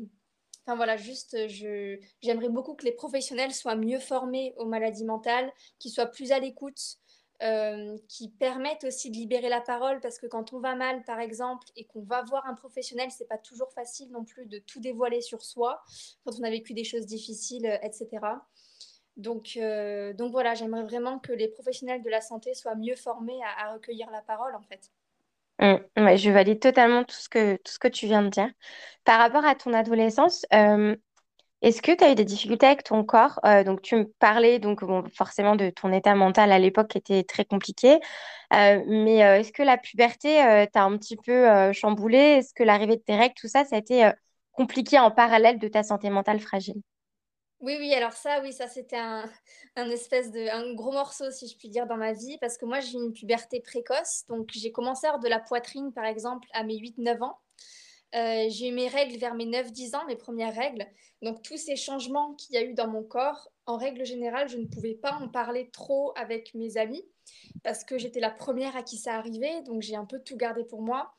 Voilà, 0.74 0.96
juste, 0.96 1.48
je, 1.48 1.98
j'aimerais 2.22 2.48
beaucoup 2.48 2.74
que 2.74 2.84
les 2.84 2.92
professionnels 2.92 3.52
soient 3.52 3.76
mieux 3.76 4.00
formés 4.00 4.52
aux 4.56 4.66
maladies 4.66 5.04
mentales, 5.04 5.52
qu'ils 5.78 5.92
soient 5.92 6.06
plus 6.06 6.32
à 6.32 6.40
l'écoute, 6.40 6.98
euh, 7.42 7.98
qui 8.08 8.30
permettent 8.30 8.84
aussi 8.84 9.10
de 9.10 9.16
libérer 9.16 9.50
la 9.50 9.60
parole 9.60 10.00
parce 10.00 10.18
que 10.18 10.26
quand 10.26 10.54
on 10.54 10.58
va 10.58 10.74
mal, 10.74 11.04
par 11.04 11.20
exemple, 11.20 11.66
et 11.76 11.84
qu'on 11.84 12.02
va 12.02 12.22
voir 12.22 12.46
un 12.46 12.54
professionnel, 12.54 13.10
c'est 13.10 13.28
pas 13.28 13.36
toujours 13.36 13.70
facile 13.72 14.10
non 14.10 14.24
plus 14.24 14.46
de 14.46 14.58
tout 14.58 14.80
dévoiler 14.80 15.20
sur 15.20 15.42
soi 15.42 15.82
quand 16.24 16.32
on 16.40 16.42
a 16.44 16.50
vécu 16.50 16.72
des 16.72 16.84
choses 16.84 17.04
difficiles, 17.04 17.78
etc. 17.82 18.08
Donc, 19.18 19.56
euh, 19.56 20.14
donc 20.14 20.32
voilà, 20.32 20.54
j'aimerais 20.54 20.84
vraiment 20.84 21.18
que 21.18 21.32
les 21.32 21.48
professionnels 21.48 22.02
de 22.02 22.10
la 22.10 22.22
santé 22.22 22.54
soient 22.54 22.74
mieux 22.74 22.96
formés 22.96 23.38
à, 23.58 23.74
recueillir 23.74 24.10
la 24.10 24.22
parole, 24.22 24.54
en 24.54 24.62
fait. 24.62 24.90
Mmh, 25.58 26.16
je 26.16 26.30
valide 26.30 26.60
totalement 26.60 27.04
tout 27.04 27.16
ce 27.16 27.28
que, 27.28 27.56
tout 27.56 27.72
ce 27.72 27.78
que 27.78 27.88
tu 27.88 28.06
viens 28.06 28.22
de 28.22 28.28
dire. 28.28 28.48
Par 29.04 29.18
rapport 29.18 29.44
à 29.44 29.54
ton 29.54 29.72
adolescence, 29.72 30.44
euh, 30.54 30.94
est-ce 31.62 31.82
que 31.82 31.92
tu 31.96 32.04
as 32.04 32.12
eu 32.12 32.16
des 32.16 32.24
difficultés 32.26 32.66
avec 32.66 32.84
ton 32.84 33.04
corps? 33.04 33.40
Euh, 33.46 33.64
Donc, 33.64 33.82
tu 33.82 33.96
me 33.96 34.04
parlais 34.20 34.58
donc 34.60 34.80
forcément 35.14 35.56
de 35.56 35.70
ton 35.70 35.92
état 35.92 36.14
mental 36.14 36.52
à 36.52 36.58
l'époque 36.58 36.88
qui 36.88 36.98
était 36.98 37.24
très 37.24 37.44
compliqué. 37.46 37.98
mais 38.52 39.18
est-ce 39.18 39.52
que 39.52 39.62
la 39.64 39.78
puberté 39.78 40.66
t'a 40.72 40.84
un 40.84 40.96
petit 40.98 41.16
peu 41.16 41.72
chamboulé 41.72 42.18
Est-ce 42.18 42.54
que 42.54 42.64
l'arrivée 42.64 42.96
de 42.96 43.02
tes 43.02 43.16
règles, 43.16 43.34
tout 43.36 43.48
ça, 43.48 43.64
ça 43.64 43.76
a 43.76 43.78
été 43.80 44.10
compliqué 44.52 44.98
en 45.00 45.10
parallèle 45.10 45.58
de 45.58 45.68
ta 45.68 45.82
santé 45.84 46.10
mentale 46.10 46.40
fragile? 46.40 46.82
Oui, 47.66 47.76
oui, 47.80 47.92
alors 47.94 48.12
ça, 48.12 48.40
oui, 48.42 48.52
ça 48.52 48.68
c'était 48.68 48.96
un, 48.96 49.28
un 49.76 49.90
espèce 49.90 50.30
de 50.30 50.48
un 50.48 50.72
gros 50.74 50.92
morceau, 50.92 51.32
si 51.32 51.48
je 51.48 51.56
puis 51.58 51.68
dire, 51.68 51.88
dans 51.88 51.96
ma 51.96 52.12
vie, 52.12 52.38
parce 52.38 52.56
que 52.56 52.64
moi 52.64 52.78
j'ai 52.78 52.92
une 52.92 53.12
puberté 53.12 53.60
précoce, 53.60 54.24
donc 54.28 54.50
j'ai 54.52 54.70
commencé 54.70 55.06
à 55.06 55.10
avoir 55.10 55.22
de 55.22 55.28
la 55.28 55.40
poitrine, 55.40 55.92
par 55.92 56.04
exemple, 56.04 56.48
à 56.52 56.62
mes 56.62 56.78
8-9 56.78 57.24
ans. 57.24 57.38
Euh, 58.14 58.46
j'ai 58.50 58.68
eu 58.68 58.72
mes 58.72 58.86
règles 58.86 59.18
vers 59.18 59.34
mes 59.34 59.46
9-10 59.46 59.96
ans, 59.96 60.06
mes 60.06 60.14
premières 60.14 60.54
règles. 60.54 60.86
Donc 61.22 61.42
tous 61.42 61.56
ces 61.56 61.74
changements 61.74 62.34
qu'il 62.34 62.54
y 62.54 62.58
a 62.58 62.62
eu 62.62 62.72
dans 62.72 62.86
mon 62.86 63.02
corps, 63.02 63.50
en 63.66 63.76
règle 63.78 64.04
générale, 64.04 64.48
je 64.48 64.58
ne 64.58 64.66
pouvais 64.66 64.94
pas 64.94 65.14
en 65.14 65.28
parler 65.28 65.68
trop 65.72 66.12
avec 66.16 66.54
mes 66.54 66.76
amis, 66.76 67.04
parce 67.64 67.82
que 67.82 67.98
j'étais 67.98 68.20
la 68.20 68.30
première 68.30 68.76
à 68.76 68.84
qui 68.84 68.96
ça 68.96 69.16
arrivait, 69.16 69.62
donc 69.62 69.82
j'ai 69.82 69.96
un 69.96 70.04
peu 70.04 70.20
tout 70.20 70.36
gardé 70.36 70.62
pour 70.64 70.82
moi. 70.82 71.12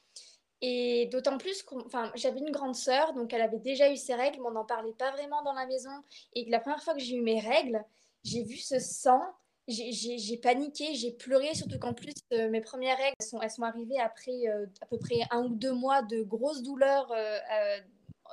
Et 0.61 1.07
d'autant 1.11 1.37
plus 1.37 1.61
que 1.61 1.75
j'avais 2.15 2.39
une 2.39 2.51
grande 2.51 2.75
sœur, 2.75 3.13
donc 3.13 3.31
elle 3.31 3.41
avait 3.41 3.59
déjà 3.59 3.91
eu 3.91 3.97
ses 3.97 4.15
règles, 4.15 4.39
mais 4.41 4.47
on 4.47 4.51
n'en 4.51 4.65
parlait 4.65 4.93
pas 4.93 5.11
vraiment 5.11 5.43
dans 5.43 5.53
la 5.53 5.67
maison. 5.67 5.91
Et 6.33 6.45
la 6.49 6.59
première 6.59 6.81
fois 6.81 6.95
que 6.95 6.99
j'ai 6.99 7.15
eu 7.15 7.21
mes 7.21 7.39
règles, 7.39 7.83
j'ai 8.23 8.43
vu 8.43 8.57
ce 8.57 8.79
sang, 8.79 9.21
j'ai 9.67 10.37
paniqué, 10.37 10.95
j'ai 10.95 11.11
pleuré, 11.11 11.53
surtout 11.53 11.77
qu'en 11.77 11.93
plus, 11.93 12.13
euh, 12.33 12.49
mes 12.49 12.61
premières 12.61 12.97
règles, 12.97 13.15
sont, 13.21 13.41
elles 13.41 13.51
sont 13.51 13.63
arrivées 13.63 13.99
après 13.99 14.47
euh, 14.47 14.65
à 14.81 14.85
peu 14.85 14.97
près 14.97 15.19
un 15.29 15.43
ou 15.45 15.49
deux 15.49 15.73
mois 15.73 16.01
de 16.01 16.23
grosses 16.23 16.63
douleurs 16.63 17.11
euh, 17.11 17.77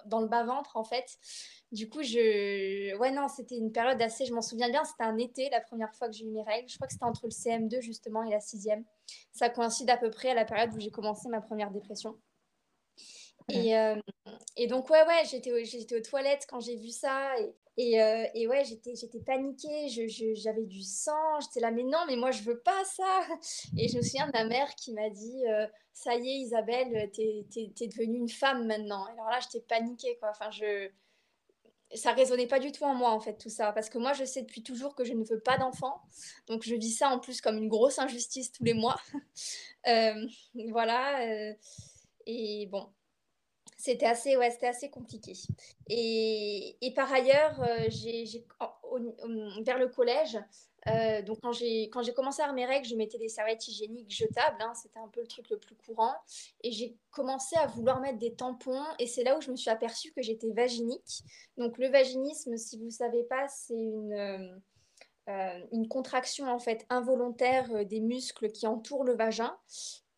dans 0.07 0.21
le 0.21 0.29
bas-ventre, 0.29 0.77
en 0.77 0.85
fait. 0.85 1.19
Du 1.73 1.89
coup, 1.89 2.03
je... 2.03 2.97
Ouais, 2.97 3.11
non, 3.11 3.29
c'était 3.29 3.57
une 3.57 3.73
période 3.73 4.01
assez... 4.01 4.27
Je 4.27 4.33
m'en 4.33 4.43
souviens 4.43 4.71
bien, 4.71 4.85
c'était 4.85 5.05
un 5.05 5.19
été, 5.19 5.51
la 5.51 5.61
première 5.61 5.93
fois 5.95 6.09
que 6.09 6.15
j'ai 6.15 6.25
eu 6.25 6.31
mes 6.31 6.43
règles. 6.43 6.69
Je 6.69 6.77
crois 6.77 6.87
que 6.87 6.93
c'était 6.93 7.05
entre 7.05 7.27
le 7.27 7.33
CM2, 7.33 7.81
justement, 7.81 8.23
et 8.23 8.31
la 8.31 8.41
sixième. 8.41 8.85
Ça 9.33 9.51
coïncide 9.51 9.91
à 9.91 9.97
peu 9.97 10.11
près 10.11 10.31
à 10.31 10.35
la 10.35 10.45
période 10.45 10.75
où 10.75 10.81
j'ai 10.81 10.91
commencé 10.91 11.29
ma 11.29 11.41
première 11.41 11.71
dépression. 11.71 12.19
Et, 13.51 13.77
euh, 13.77 13.97
et, 14.57 14.67
donc, 14.67 14.89
ouais, 14.91 15.07
ouais, 15.07 15.23
j'étais, 15.31 15.65
j'étais 15.65 15.97
aux 15.97 16.03
toilettes 16.03 16.47
quand 16.49 16.61
j'ai 16.61 16.77
vu 16.77 16.89
ça. 16.89 17.39
Et, 17.39 17.55
et, 17.77 18.03
euh, 18.03 18.27
et 18.35 18.47
ouais, 18.47 18.65
j'étais, 18.65 18.95
j'étais 18.95 19.21
paniquée, 19.21 19.89
je, 19.89 20.35
j'avais 20.35 20.65
du 20.65 20.83
sang. 20.83 21.41
J'étais 21.41 21.61
là, 21.61 21.71
mais 21.71 21.83
non, 21.83 21.99
mais 22.07 22.17
moi, 22.17 22.31
je 22.31 22.43
veux 22.43 22.61
pas 22.61 22.85
ça. 22.85 23.21
Et 23.79 23.89
je 23.89 23.99
me 23.99 24.03
souviens 24.03 24.27
de 24.27 24.33
ma 24.33 24.45
mère 24.45 24.75
qui 24.77 24.93
m'a 24.93 25.11
dit 25.11 25.47
euh, 25.49 25.67
Ça 25.93 26.15
y 26.15 26.29
est, 26.29 26.39
Isabelle, 26.41 27.11
t'es, 27.13 27.47
t'es, 27.53 27.73
t'es 27.75 27.89
devenue 27.89 28.19
une 28.19 28.29
femme 28.29 28.67
maintenant. 28.67 29.07
Et 29.09 29.13
alors 29.13 29.29
là, 29.29 29.41
j'étais 29.41 29.65
paniquée, 29.67 30.17
quoi. 30.19 30.31
Enfin, 30.31 30.51
je 30.51 30.89
ça 31.95 32.13
résonnait 32.13 32.47
pas 32.47 32.59
du 32.59 32.73
tout 32.73 32.85
en 32.85 32.95
moi 32.95 33.11
en 33.11 33.21
fait 33.21 33.35
tout 33.35 33.51
ça. 33.51 33.73
Parce 33.73 33.89
que 33.89 33.99
moi 33.99 34.13
je 34.13 34.25
sais 34.25 34.43
depuis 34.43 34.63
toujours 34.63 34.95
que 34.95 35.05
je 35.05 35.13
ne 35.13 35.25
veux 35.25 35.41
pas 35.41 35.59
d'enfant 35.59 36.03
donc 36.47 36.63
je 36.63 36.75
vis 36.75 36.93
ça 36.93 37.09
en 37.11 37.19
plus 37.19 37.41
comme 37.41 37.59
une 37.59 37.69
grosse 37.69 37.99
injustice 37.99 38.53
tous 38.53 38.65
les 38.65 38.75
mois. 38.75 38.97
Euh, 39.87 40.27
voilà 40.71 41.29
euh, 41.29 41.53
et 42.25 42.67
bon. 42.73 42.89
C'était 43.77 44.07
assez 44.07 44.35
ouais 44.35 44.51
c'était 44.51 44.69
assez 44.69 44.89
compliqué. 44.89 45.35
Et, 45.91 46.79
et 46.81 46.95
par 46.95 47.13
ailleurs 47.13 47.61
euh, 47.61 47.85
j'ai 47.89 48.47
vers 49.61 49.79
le 49.79 49.89
collège 49.89 50.39
euh, 50.89 51.23
donc 51.23 51.39
quand 51.43 51.53
j'ai 51.53 51.89
commencé 52.15 52.43
à 52.43 52.45
avoir 52.45 52.55
mes 52.55 52.67
règles, 52.67 52.87
je 52.87 52.95
mettais 52.95 53.19
des 53.19 53.29
serviettes 53.29 53.67
hygiéniques 53.69 54.11
jetables, 54.11 54.61
hein, 54.61 54.73
c'était 54.75 54.99
un 54.99 55.09
peu 55.09 55.21
le 55.21 55.27
truc 55.27 55.49
le 55.51 55.59
plus 55.59 55.75
courant. 55.75 56.15
Et 56.63 56.73
j'ai 56.73 56.97
commencé 57.11 57.57
à 57.57 57.67
vouloir 57.67 58.01
mettre 58.01 58.19
des 58.19 58.35
tampons, 58.35 58.85
et 58.99 59.07
c'est 59.07 59.25
là 59.25 59.37
où 59.39 59.41
je 59.41 59.51
me 59.51 59.57
suis 59.57 59.71
aperçue 59.71 60.13
que 60.13 60.23
j'étais 60.23 60.51
vaginique. 60.51 61.23
Donc 61.57 61.79
le 61.79 61.89
vaginisme, 61.89 62.57
si 62.57 62.79
vous 62.79 62.87
ne 62.87 62.91
savez 62.91 63.25
pas, 63.25 63.49
c'est 63.49 63.75
une 63.75 64.13
euh, 64.13 64.57
euh, 65.31 65.61
une 65.73 65.89
contraction 65.89 66.49
en 66.49 66.59
fait 66.59 66.85
involontaire 66.91 67.87
des 67.87 68.01
muscles 68.01 68.51
qui 68.51 68.67
entourent 68.67 69.05
le 69.05 69.17
vagin 69.17 69.57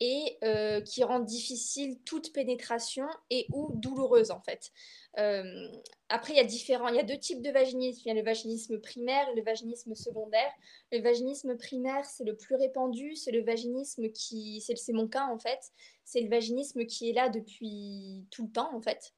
et 0.00 0.38
qui 0.84 1.04
rend 1.04 1.20
difficile 1.20 1.98
toute 2.04 2.32
pénétration 2.32 3.06
et 3.30 3.46
ou 3.52 3.70
douloureuse 3.76 4.32
en 4.32 4.40
fait. 4.40 4.72
Euh, 5.18 5.68
après, 6.08 6.34
il 6.34 6.36
y 6.36 6.40
a 6.40 6.44
différents, 6.44 6.88
il 6.88 6.96
y 6.96 7.00
a 7.00 7.04
deux 7.04 7.18
types 7.18 7.42
de 7.42 7.50
vaginisme. 7.50 8.02
Il 8.04 8.08
y 8.08 8.10
a 8.10 8.14
le 8.14 8.22
vaginisme 8.22 8.78
primaire 8.80 9.28
et 9.30 9.34
le 9.34 9.42
vaginisme 9.42 9.94
secondaire. 9.94 10.52
Le 10.92 11.00
vaginisme 11.00 11.56
primaire, 11.56 12.04
c'est 12.04 12.24
le 12.24 12.36
plus 12.36 12.54
répandu. 12.54 13.16
C'est 13.16 13.32
le 13.32 13.42
vaginisme 13.42 14.10
qui, 14.10 14.60
c'est 14.60 14.92
mon 14.92 15.08
cas 15.08 15.26
en 15.26 15.38
fait. 15.38 15.72
C'est 16.04 16.20
le 16.20 16.28
vaginisme 16.28 16.84
qui 16.84 17.10
est 17.10 17.12
là 17.12 17.28
depuis 17.28 18.26
tout 18.30 18.44
le 18.46 18.52
temps 18.52 18.74
en 18.74 18.80
fait. 18.80 19.14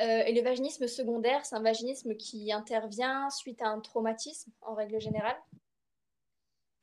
Euh, 0.00 0.22
et 0.26 0.32
le 0.32 0.42
vaginisme 0.42 0.86
secondaire, 0.86 1.44
c'est 1.44 1.56
un 1.56 1.62
vaginisme 1.62 2.14
qui 2.16 2.52
intervient 2.52 3.28
suite 3.30 3.60
à 3.62 3.68
un 3.68 3.80
traumatisme 3.80 4.50
en 4.60 4.74
règle 4.74 5.00
générale. 5.00 5.36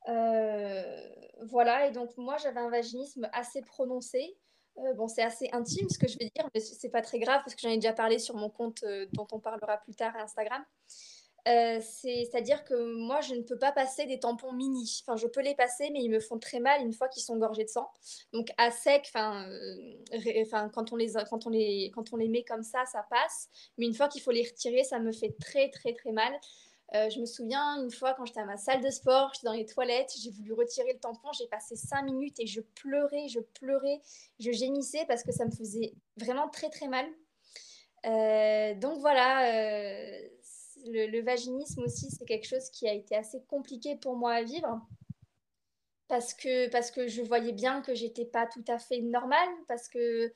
Euh, 0.07 1.09
voilà, 1.43 1.87
et 1.87 1.91
donc 1.91 2.15
moi 2.17 2.37
j'avais 2.37 2.59
un 2.59 2.69
vaginisme 2.69 3.29
assez 3.33 3.61
prononcé. 3.61 4.37
Bon, 4.95 5.07
c'est 5.07 5.23
assez 5.23 5.49
intime 5.51 5.89
ce 5.89 5.97
que 5.97 6.07
je 6.07 6.17
vais 6.17 6.31
dire, 6.35 6.49
mais 6.53 6.59
c'est 6.59 6.89
pas 6.89 7.01
très 7.01 7.19
grave 7.19 7.41
parce 7.43 7.55
que 7.55 7.61
j'en 7.61 7.69
ai 7.69 7.77
déjà 7.77 7.93
parlé 7.93 8.19
sur 8.19 8.35
mon 8.35 8.49
compte 8.49 8.83
dont 9.13 9.27
on 9.31 9.39
parlera 9.39 9.77
plus 9.77 9.95
tard 9.95 10.15
à 10.15 10.23
Instagram. 10.23 10.63
Euh, 11.47 11.79
c'est-à-dire 11.79 12.63
que 12.63 12.73
moi, 12.95 13.21
je 13.21 13.35
ne 13.35 13.41
peux 13.41 13.57
pas 13.57 13.71
passer 13.71 14.05
des 14.05 14.19
tampons 14.19 14.51
mini. 14.51 15.03
Enfin, 15.05 15.15
je 15.15 15.27
peux 15.27 15.41
les 15.41 15.53
passer, 15.53 15.91
mais 15.91 16.01
ils 16.01 16.09
me 16.09 16.19
font 16.19 16.39
très 16.39 16.59
mal 16.59 16.81
une 16.81 16.93
fois 16.93 17.07
qu'ils 17.07 17.21
sont 17.21 17.37
gorgés 17.37 17.65
de 17.65 17.69
sang. 17.69 17.87
Donc, 18.33 18.49
à 18.57 18.71
sec, 18.71 19.11
euh, 19.15 19.93
quand, 20.51 20.69
quand, 20.69 20.89
quand 20.89 21.45
on 21.45 22.17
les 22.17 22.27
met 22.29 22.43
comme 22.43 22.63
ça, 22.63 22.85
ça 22.85 23.05
passe. 23.09 23.49
Mais 23.77 23.85
une 23.85 23.93
fois 23.93 24.07
qu'il 24.07 24.21
faut 24.21 24.31
les 24.31 24.43
retirer, 24.43 24.83
ça 24.83 24.99
me 24.99 25.11
fait 25.11 25.35
très, 25.39 25.69
très, 25.69 25.93
très 25.93 26.11
mal. 26.11 26.33
Euh, 26.93 27.09
je 27.09 27.19
me 27.19 27.25
souviens 27.25 27.81
une 27.81 27.91
fois 27.91 28.13
quand 28.13 28.25
j'étais 28.25 28.41
à 28.41 28.45
ma 28.45 28.57
salle 28.57 28.81
de 28.81 28.89
sport, 28.89 29.31
j'étais 29.33 29.47
dans 29.47 29.53
les 29.53 29.65
toilettes, 29.65 30.13
j'ai 30.21 30.29
voulu 30.29 30.53
retirer 30.53 30.93
le 30.93 30.99
tampon, 30.99 31.31
j'ai 31.33 31.47
passé 31.47 31.75
cinq 31.75 32.03
minutes 32.03 32.39
et 32.39 32.45
je 32.45 32.61
pleurais, 32.61 33.27
je 33.27 33.39
pleurais, 33.39 34.01
je 34.39 34.51
gémissais 34.51 35.03
parce 35.07 35.23
que 35.23 35.31
ça 35.31 35.45
me 35.45 35.51
faisait 35.51 35.95
vraiment 36.17 36.47
très 36.47 36.69
très 36.69 36.87
mal. 36.87 37.05
donc 38.79 38.99
voilà, 38.99 39.41
le, 40.85 41.21
vaginisme 41.21 41.83
aussi, 41.83 42.09
c'est 42.11 42.25
quelque 42.25 42.47
chose 42.47 42.69
qui 42.69 42.87
a 42.87 42.93
été 42.93 43.15
assez 43.15 43.41
compliqué 43.47 43.95
pour 43.95 44.15
moi 44.15 44.33
à 44.33 44.43
vivre. 44.43 44.81
Parce 46.07 46.33
que, 46.33 46.69
parce 46.69 46.91
que 46.91 47.07
je 47.07 47.21
voyais 47.21 47.51
bien 47.51 47.81
que 47.81 47.95
j'étais 47.95 48.25
pas 48.25 48.45
tout 48.45 48.63
à 48.67 48.77
fait 48.77 49.01
normale, 49.01 49.49
parce 49.67 49.87
que, 49.87 50.27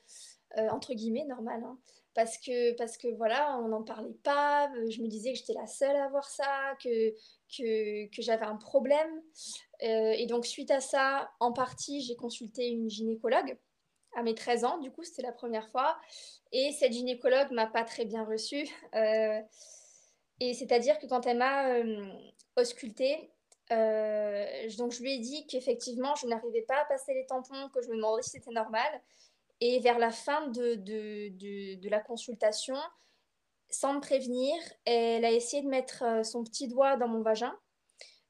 euh, 0.58 0.68
entre 0.70 0.94
guillemets, 0.94 1.24
normale, 1.26 1.62
hein. 1.62 1.78
Parce 2.14 2.38
que, 2.38 2.76
parce 2.76 2.96
que 2.96 3.08
voilà, 3.16 3.58
on 3.58 3.68
n'en 3.68 3.82
parlait 3.82 4.16
pas, 4.24 4.70
euh, 4.76 4.90
je 4.90 5.00
me 5.02 5.08
disais 5.08 5.32
que 5.32 5.38
j'étais 5.38 5.54
la 5.54 5.66
seule 5.66 5.96
à 5.96 6.04
avoir 6.04 6.28
ça, 6.28 6.76
que, 6.82 7.10
que, 7.56 8.22
j'avais 8.22 8.46
un 8.46 8.56
problème. 8.56 9.22
Euh, 9.82 10.12
et 10.12 10.26
donc, 10.26 10.46
suite 10.46 10.70
à 10.70 10.80
ça, 10.80 11.30
en 11.40 11.52
partie, 11.52 12.02
j'ai 12.02 12.16
consulté 12.16 12.68
une 12.68 12.90
gynécologue 12.90 13.56
à 14.16 14.22
mes 14.22 14.34
13 14.34 14.64
ans, 14.64 14.78
du 14.78 14.90
coup, 14.90 15.04
c'était 15.04 15.22
la 15.22 15.32
première 15.32 15.68
fois. 15.70 15.96
Et 16.50 16.72
cette 16.72 16.92
gynécologue 16.92 17.52
m'a 17.52 17.68
pas 17.68 17.84
très 17.84 18.04
bien 18.04 18.24
reçue. 18.24 18.68
Et 20.40 20.54
c'est-à-dire 20.54 20.98
que 20.98 21.06
quand 21.06 21.26
elle 21.26 21.36
m'a 21.36 21.68
euh, 21.68 22.06
auscultée, 22.56 23.30
euh, 23.72 24.46
donc 24.78 24.92
je 24.92 25.02
lui 25.02 25.14
ai 25.14 25.18
dit 25.18 25.46
qu'effectivement, 25.46 26.14
je 26.16 26.26
n'arrivais 26.26 26.62
pas 26.62 26.80
à 26.80 26.84
passer 26.86 27.12
les 27.14 27.26
tampons, 27.26 27.68
que 27.74 27.82
je 27.82 27.88
me 27.88 27.96
demandais 27.96 28.22
si 28.22 28.30
c'était 28.30 28.50
normal. 28.50 29.02
Et 29.60 29.78
vers 29.80 29.98
la 29.98 30.10
fin 30.10 30.48
de, 30.48 30.74
de, 30.74 31.74
de, 31.76 31.88
la 31.88 32.00
consultation, 32.00 32.76
sans 33.68 33.94
me 33.94 34.00
prévenir, 34.00 34.54
elle 34.84 35.24
a 35.24 35.30
essayé 35.30 35.62
de 35.62 35.68
mettre 35.68 36.02
euh, 36.02 36.22
son 36.22 36.42
petit 36.44 36.66
doigt 36.66 36.96
dans 36.96 37.08
mon 37.08 37.22
vagin. 37.22 37.54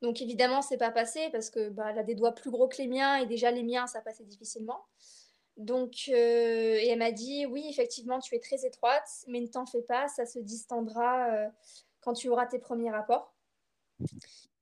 Donc 0.03 0.21
évidemment, 0.23 0.63
c'est 0.63 0.79
pas 0.79 0.91
passé 0.91 1.29
parce 1.31 1.51
que 1.51 1.69
bah, 1.69 1.89
elle 1.91 1.99
a 1.99 2.03
des 2.03 2.15
doigts 2.15 2.35
plus 2.35 2.51
gros 2.51 2.69
que 2.69 2.79
les 2.79 2.89
miens 2.89 3.17
et 3.17 3.27
déjà 3.27 3.51
les 3.51 3.63
miens, 3.63 3.87
ça 3.87 4.01
passait 4.01 4.25
difficilement. 4.25 4.81
Donc, 5.57 6.09
et 6.09 6.89
elle 6.89 6.99
m'a 6.99 7.13
dit, 7.13 7.45
oui, 7.45 7.67
effectivement, 7.69 8.19
tu 8.19 8.35
es 8.35 8.41
très 8.41 8.65
étroite, 8.65 9.07
mais 9.29 9.41
ne 9.41 9.47
t'en 9.47 9.67
fais 9.67 9.83
pas, 9.83 10.09
ça 10.09 10.25
se 10.25 10.39
distendra 10.39 11.51
quand 12.01 12.15
tu 12.15 12.31
auras 12.31 12.47
tes 12.47 12.59
premiers 12.59 12.91
rapports. 12.91 13.35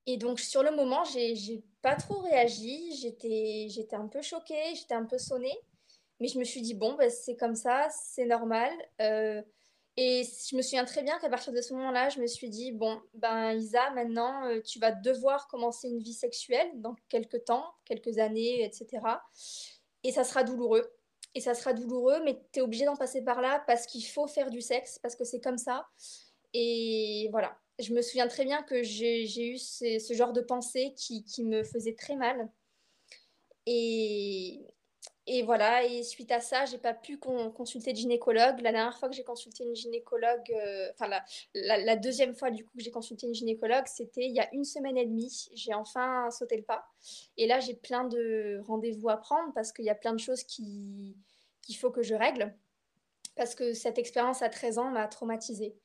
Et 0.06 0.16
donc, 0.16 0.40
sur 0.40 0.62
le 0.62 0.70
moment, 0.70 1.04
j'ai 1.04 1.62
pas 1.82 1.94
trop 1.94 2.20
réagi. 2.20 2.96
J'étais 2.96 3.96
un 3.96 4.08
peu 4.08 4.22
choquée, 4.22 4.74
j'étais 4.74 4.94
un 4.94 5.04
peu 5.04 5.18
sonnée. 5.18 5.56
Mais 6.20 6.28
je 6.28 6.38
me 6.38 6.44
suis 6.44 6.62
dit, 6.62 6.74
bon, 6.74 6.94
ben, 6.94 7.10
c'est 7.10 7.36
comme 7.36 7.54
ça, 7.54 7.88
c'est 7.90 8.26
normal. 8.26 8.72
Euh, 9.00 9.42
et 9.96 10.22
je 10.48 10.54
me 10.54 10.62
souviens 10.62 10.84
très 10.84 11.02
bien 11.02 11.18
qu'à 11.18 11.28
partir 11.28 11.52
de 11.52 11.60
ce 11.60 11.74
moment-là, 11.74 12.08
je 12.08 12.20
me 12.20 12.26
suis 12.26 12.48
dit, 12.48 12.70
bon, 12.70 13.00
ben 13.14 13.52
Isa, 13.52 13.90
maintenant, 13.90 14.44
euh, 14.46 14.60
tu 14.60 14.78
vas 14.78 14.92
devoir 14.92 15.48
commencer 15.48 15.88
une 15.88 15.98
vie 15.98 16.12
sexuelle 16.12 16.70
dans 16.76 16.94
quelques 17.08 17.44
temps, 17.44 17.66
quelques 17.84 18.18
années, 18.18 18.64
etc. 18.64 18.86
Et 20.04 20.12
ça 20.12 20.22
sera 20.22 20.44
douloureux. 20.44 20.88
Et 21.34 21.40
ça 21.40 21.54
sera 21.54 21.72
douloureux, 21.72 22.22
mais 22.24 22.40
tu 22.52 22.60
es 22.60 22.62
obligé 22.62 22.84
d'en 22.84 22.96
passer 22.96 23.22
par 23.22 23.40
là 23.40 23.62
parce 23.66 23.86
qu'il 23.86 24.04
faut 24.04 24.28
faire 24.28 24.50
du 24.50 24.60
sexe, 24.60 24.98
parce 25.00 25.16
que 25.16 25.24
c'est 25.24 25.40
comme 25.40 25.58
ça. 25.58 25.88
Et 26.54 27.28
voilà, 27.32 27.58
je 27.78 27.92
me 27.92 28.00
souviens 28.00 28.28
très 28.28 28.44
bien 28.44 28.62
que 28.62 28.82
j'ai 28.82 29.48
eu 29.48 29.58
ce, 29.58 30.14
genre 30.14 30.32
de 30.32 30.40
pensée 30.40 30.94
qui, 30.96 31.24
qui, 31.24 31.44
me 31.44 31.64
faisait 31.64 31.94
très 31.94 32.16
mal. 32.16 32.48
Et, 33.66 34.64
et 35.30 35.42
voilà, 35.42 35.84
et 35.84 36.02
suite 36.04 36.32
à 36.32 36.40
ça, 36.40 36.64
j'ai 36.64 36.78
pas 36.78 36.94
pu 36.94 37.18
consulter 37.18 37.92
de 37.92 37.98
gynécologue. 37.98 38.60
La 38.62 38.72
dernière 38.72 38.98
fois 38.98 39.10
que 39.10 39.14
j'ai 39.14 39.24
consulté 39.24 39.62
une 39.62 39.76
gynécologue, 39.76 40.50
euh, 40.50 40.90
enfin 40.94 41.06
la, 41.54 41.96
deuxième 41.96 42.34
fois 42.34 42.50
du 42.50 42.64
coup 42.64 42.74
que 42.78 42.82
j'ai 42.82 42.90
consulté 42.90 43.26
une 43.26 43.34
gynécologue, 43.34 43.84
c'était 43.86 44.24
il 44.24 44.34
y 44.34 44.40
a 44.40 44.48
une 44.54 44.64
semaine 44.64 44.96
et 44.96 45.04
demie. 45.04 45.50
J'ai 45.52 45.74
enfin 45.74 46.30
sauté 46.30 46.56
le 46.56 46.62
pas. 46.62 46.86
Et 47.36 47.46
là, 47.46 47.60
j'ai 47.60 47.74
plein 47.74 48.04
de 48.04 48.62
rendez-vous 48.66 49.10
à 49.10 49.18
prendre 49.18 49.52
parce 49.52 49.70
qu'il 49.70 49.84
y 49.84 49.90
a 49.90 49.94
plein 49.94 50.14
de 50.14 50.18
choses 50.18 50.44
qu'il 50.44 51.14
faut 51.78 51.90
que 51.90 52.02
je 52.02 52.14
règle. 52.14 52.56
Parce 53.36 53.54
que 53.54 53.74
cette 53.74 53.98
expérience 53.98 54.40
à 54.40 54.48
13 54.48 54.78
ans 54.78 54.90
m'a 54.90 55.08
traumatisée. 55.08 55.76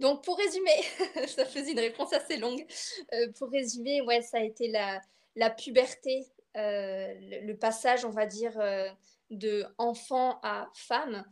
Donc, 0.00 0.22
pour 0.22 0.36
résumer, 0.36 0.82
ça 1.28 1.46
faisait 1.46 1.72
une 1.72 1.80
réponse 1.80 2.12
assez 2.12 2.36
longue. 2.36 2.66
Euh, 3.14 3.32
pour 3.38 3.48
résumer, 3.48 4.02
ouais, 4.02 4.20
ça 4.20 4.36
a 4.36 4.42
été 4.42 4.68
la, 4.68 5.00
la 5.34 5.48
puberté, 5.48 6.26
le, 6.54 7.52
passage, 7.54 8.04
on 8.04 8.10
va 8.10 8.26
dire, 8.26 8.58
euh, 8.60 8.88
de 9.30 9.64
enfant 9.78 10.40
à 10.42 10.68
femme, 10.74 11.24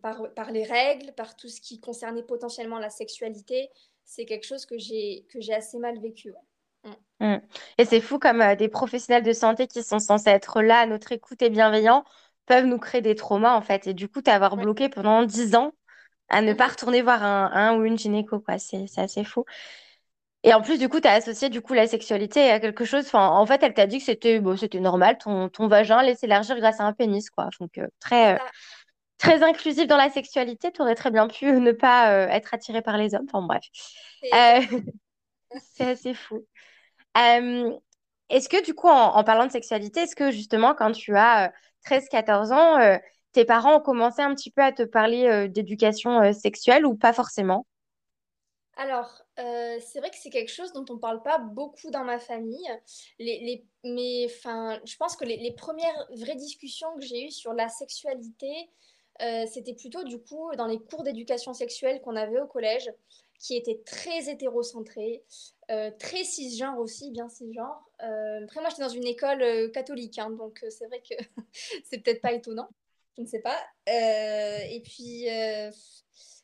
par, 0.00 0.32
par, 0.34 0.52
les 0.52 0.62
règles, 0.62 1.12
par 1.12 1.34
tout 1.36 1.48
ce 1.48 1.60
qui 1.60 1.80
concernait 1.80 2.22
potentiellement 2.22 2.78
la 2.78 2.90
sexualité. 2.90 3.68
C'est 4.04 4.24
quelque 4.24 4.46
chose 4.46 4.64
que 4.64 4.78
j'ai 4.78 5.26
assez 5.52 5.78
mal 5.78 5.98
vécu. 5.98 6.32
Mm. 6.84 7.26
Mm. 7.26 7.40
Et 7.78 7.84
c'est 7.84 8.00
fou 8.00 8.18
comme 8.18 8.54
des 8.54 8.68
professionnels 8.68 9.24
de 9.24 9.32
santé 9.32 9.66
qui 9.66 9.82
sont 9.82 9.98
censés 9.98 10.30
être 10.30 10.62
là, 10.62 10.80
à 10.80 10.86
notre 10.86 11.10
écoute 11.10 11.42
et 11.42 11.50
bienveillants, 11.50 12.04
peuvent 12.46 12.66
nous 12.66 12.78
créer 12.78 13.02
des 13.02 13.14
traumas 13.14 13.54
en 13.54 13.62
fait. 13.62 13.86
Et 13.86 13.94
du 13.94 14.08
coup, 14.08 14.22
t'avoir 14.22 14.56
bloqué 14.56 14.88
pendant 14.88 15.24
10 15.24 15.54
ans 15.56 15.72
à 16.28 16.42
ne 16.42 16.52
pas 16.52 16.66
mhm. 16.66 16.70
retourner 16.72 17.02
voir 17.02 17.22
un, 17.22 17.76
ou 17.76 17.84
une 17.84 17.98
gynéco, 17.98 18.40
quoi. 18.40 18.58
C'est, 18.58 18.86
assez 18.96 19.24
fou. 19.24 19.44
Et 20.44 20.54
en 20.54 20.62
plus, 20.62 20.78
du 20.78 20.88
coup, 20.88 21.00
tu 21.00 21.08
as 21.08 21.12
associé 21.12 21.48
du 21.48 21.60
coup 21.60 21.74
la 21.74 21.88
sexualité 21.88 22.50
à 22.50 22.60
quelque 22.60 22.84
chose. 22.84 23.04
Enfin, 23.06 23.28
en 23.28 23.44
fait, 23.44 23.62
elle 23.62 23.74
t'a 23.74 23.86
dit 23.86 23.98
que 23.98 24.04
c'était 24.04 24.38
bon, 24.38 24.56
c'était 24.56 24.80
normal, 24.80 25.18
ton, 25.18 25.48
ton 25.48 25.66
vagin 25.66 25.98
allait 25.98 26.14
s'élargir 26.14 26.56
grâce 26.58 26.80
à 26.80 26.84
un 26.84 26.92
pénis, 26.92 27.28
quoi. 27.30 27.48
Donc, 27.60 27.76
euh, 27.78 27.88
très, 27.98 28.34
euh, 28.34 28.38
très 29.18 29.42
inclusif 29.42 29.86
dans 29.88 29.96
la 29.96 30.10
sexualité. 30.10 30.70
Tu 30.70 30.80
aurais 30.80 30.94
très 30.94 31.10
bien 31.10 31.26
pu 31.26 31.46
ne 31.46 31.72
pas 31.72 32.12
euh, 32.12 32.28
être 32.28 32.54
attiré 32.54 32.82
par 32.82 32.96
les 32.98 33.14
hommes. 33.14 33.26
Enfin, 33.32 33.44
bref. 33.46 33.64
C'est 35.60 35.84
assez 35.90 36.14
fou. 36.14 36.46
est-ce 37.16 38.48
que, 38.48 38.64
du 38.64 38.74
coup, 38.74 38.88
en, 38.88 39.16
en, 39.16 39.24
parlant 39.24 39.46
de 39.46 39.52
sexualité, 39.52 40.00
est-ce 40.00 40.14
que 40.14 40.30
justement, 40.30 40.74
quand 40.74 40.92
tu 40.92 41.16
as 41.16 41.52
13-14 41.84 42.52
ans, 42.52 42.98
tes 43.32 43.44
parents 43.44 43.78
ont 43.78 43.80
commencé 43.80 44.22
un 44.22 44.34
petit 44.36 44.52
peu 44.52 44.62
à 44.62 44.70
te 44.70 44.84
parler 44.84 45.48
d'éducation 45.48 46.32
sexuelle 46.32 46.86
ou 46.86 46.94
pas 46.94 47.12
forcément? 47.12 47.66
Alors, 48.78 49.22
euh, 49.40 49.78
c'est 49.80 49.98
vrai 49.98 50.08
que 50.08 50.16
c'est 50.16 50.30
quelque 50.30 50.52
chose 50.52 50.72
dont 50.72 50.84
on 50.88 50.94
ne 50.94 51.00
parle 51.00 51.20
pas 51.22 51.38
beaucoup 51.38 51.90
dans 51.90 52.04
ma 52.04 52.18
famille. 52.18 52.70
Mais 53.18 53.64
je 53.84 54.96
pense 54.96 55.16
que 55.16 55.24
les, 55.24 55.52
premières 55.52 56.08
vraies 56.14 56.36
discussions 56.36 56.88
que 56.94 57.04
j'ai 57.04 57.26
eues 57.26 57.30
sur 57.32 57.52
la 57.52 57.68
sexualité, 57.68 58.70
c'était 59.50 59.74
plutôt 59.74 60.04
du 60.04 60.20
coup 60.20 60.50
dans 60.56 60.66
les 60.66 60.78
cours 60.78 61.02
d'éducation 61.02 61.52
sexuelle 61.52 62.00
qu'on 62.02 62.14
avait 62.14 62.40
au 62.40 62.46
collège, 62.46 62.90
qui 63.40 63.56
étaient 63.56 63.80
très 63.84 64.30
hétérocentrés, 64.30 65.24
très 65.98 66.22
cisgenres 66.22 66.78
aussi, 66.78 67.10
bien 67.10 67.28
cisgenres. 67.28 67.82
après, 67.98 68.60
moi, 68.60 68.70
j'étais 68.70 68.82
dans 68.82 68.88
une 68.88 69.06
école 69.06 69.72
catholique, 69.72 70.20
hein, 70.20 70.30
donc 70.30 70.64
c'est 70.70 70.86
vrai 70.86 71.02
que 71.02 71.16
c'est 71.84 71.98
peut-être 71.98 72.22
pas 72.22 72.32
étonnant 72.32 72.68
je 73.18 73.22
ne 73.22 73.26
sais 73.26 73.40
pas. 73.40 73.58
Euh, 73.88 74.58
et 74.70 74.80
puis, 74.80 75.28
euh, 75.28 75.70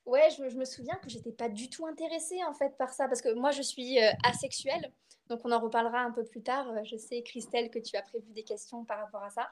ouais, 0.07 0.29
je, 0.31 0.57
me 0.57 0.65
souviens 0.65 0.97
que 0.97 1.09
j'étais 1.09 1.33
pas 1.33 1.49
du 1.49 1.69
tout 1.69 1.87
intéressée 1.87 2.43
en 2.45 2.55
fait 2.55 2.77
par 2.77 2.93
ça, 2.93 3.09
parce 3.09 3.23
que 3.23 3.33
moi 3.35 3.51
je 3.51 3.63
suis 3.63 4.03
euh, 4.03 4.11
asexuelle, 4.25 4.93
donc 5.29 5.41
on 5.45 5.53
en 5.53 5.61
reparlera 5.61 6.01
un 6.01 6.11
peu 6.11 6.25
plus 6.25 6.43
tard. 6.43 6.67
Je 6.85 6.97
sais, 6.97 7.23
Christelle, 7.23 7.71
que 7.71 7.79
tu 7.79 7.97
as 7.97 8.03
prévu 8.03 8.33
des 8.33 8.45
questions 8.45 8.85
par 8.85 8.99
rapport 8.99 9.23
à 9.23 9.31
ça. 9.31 9.49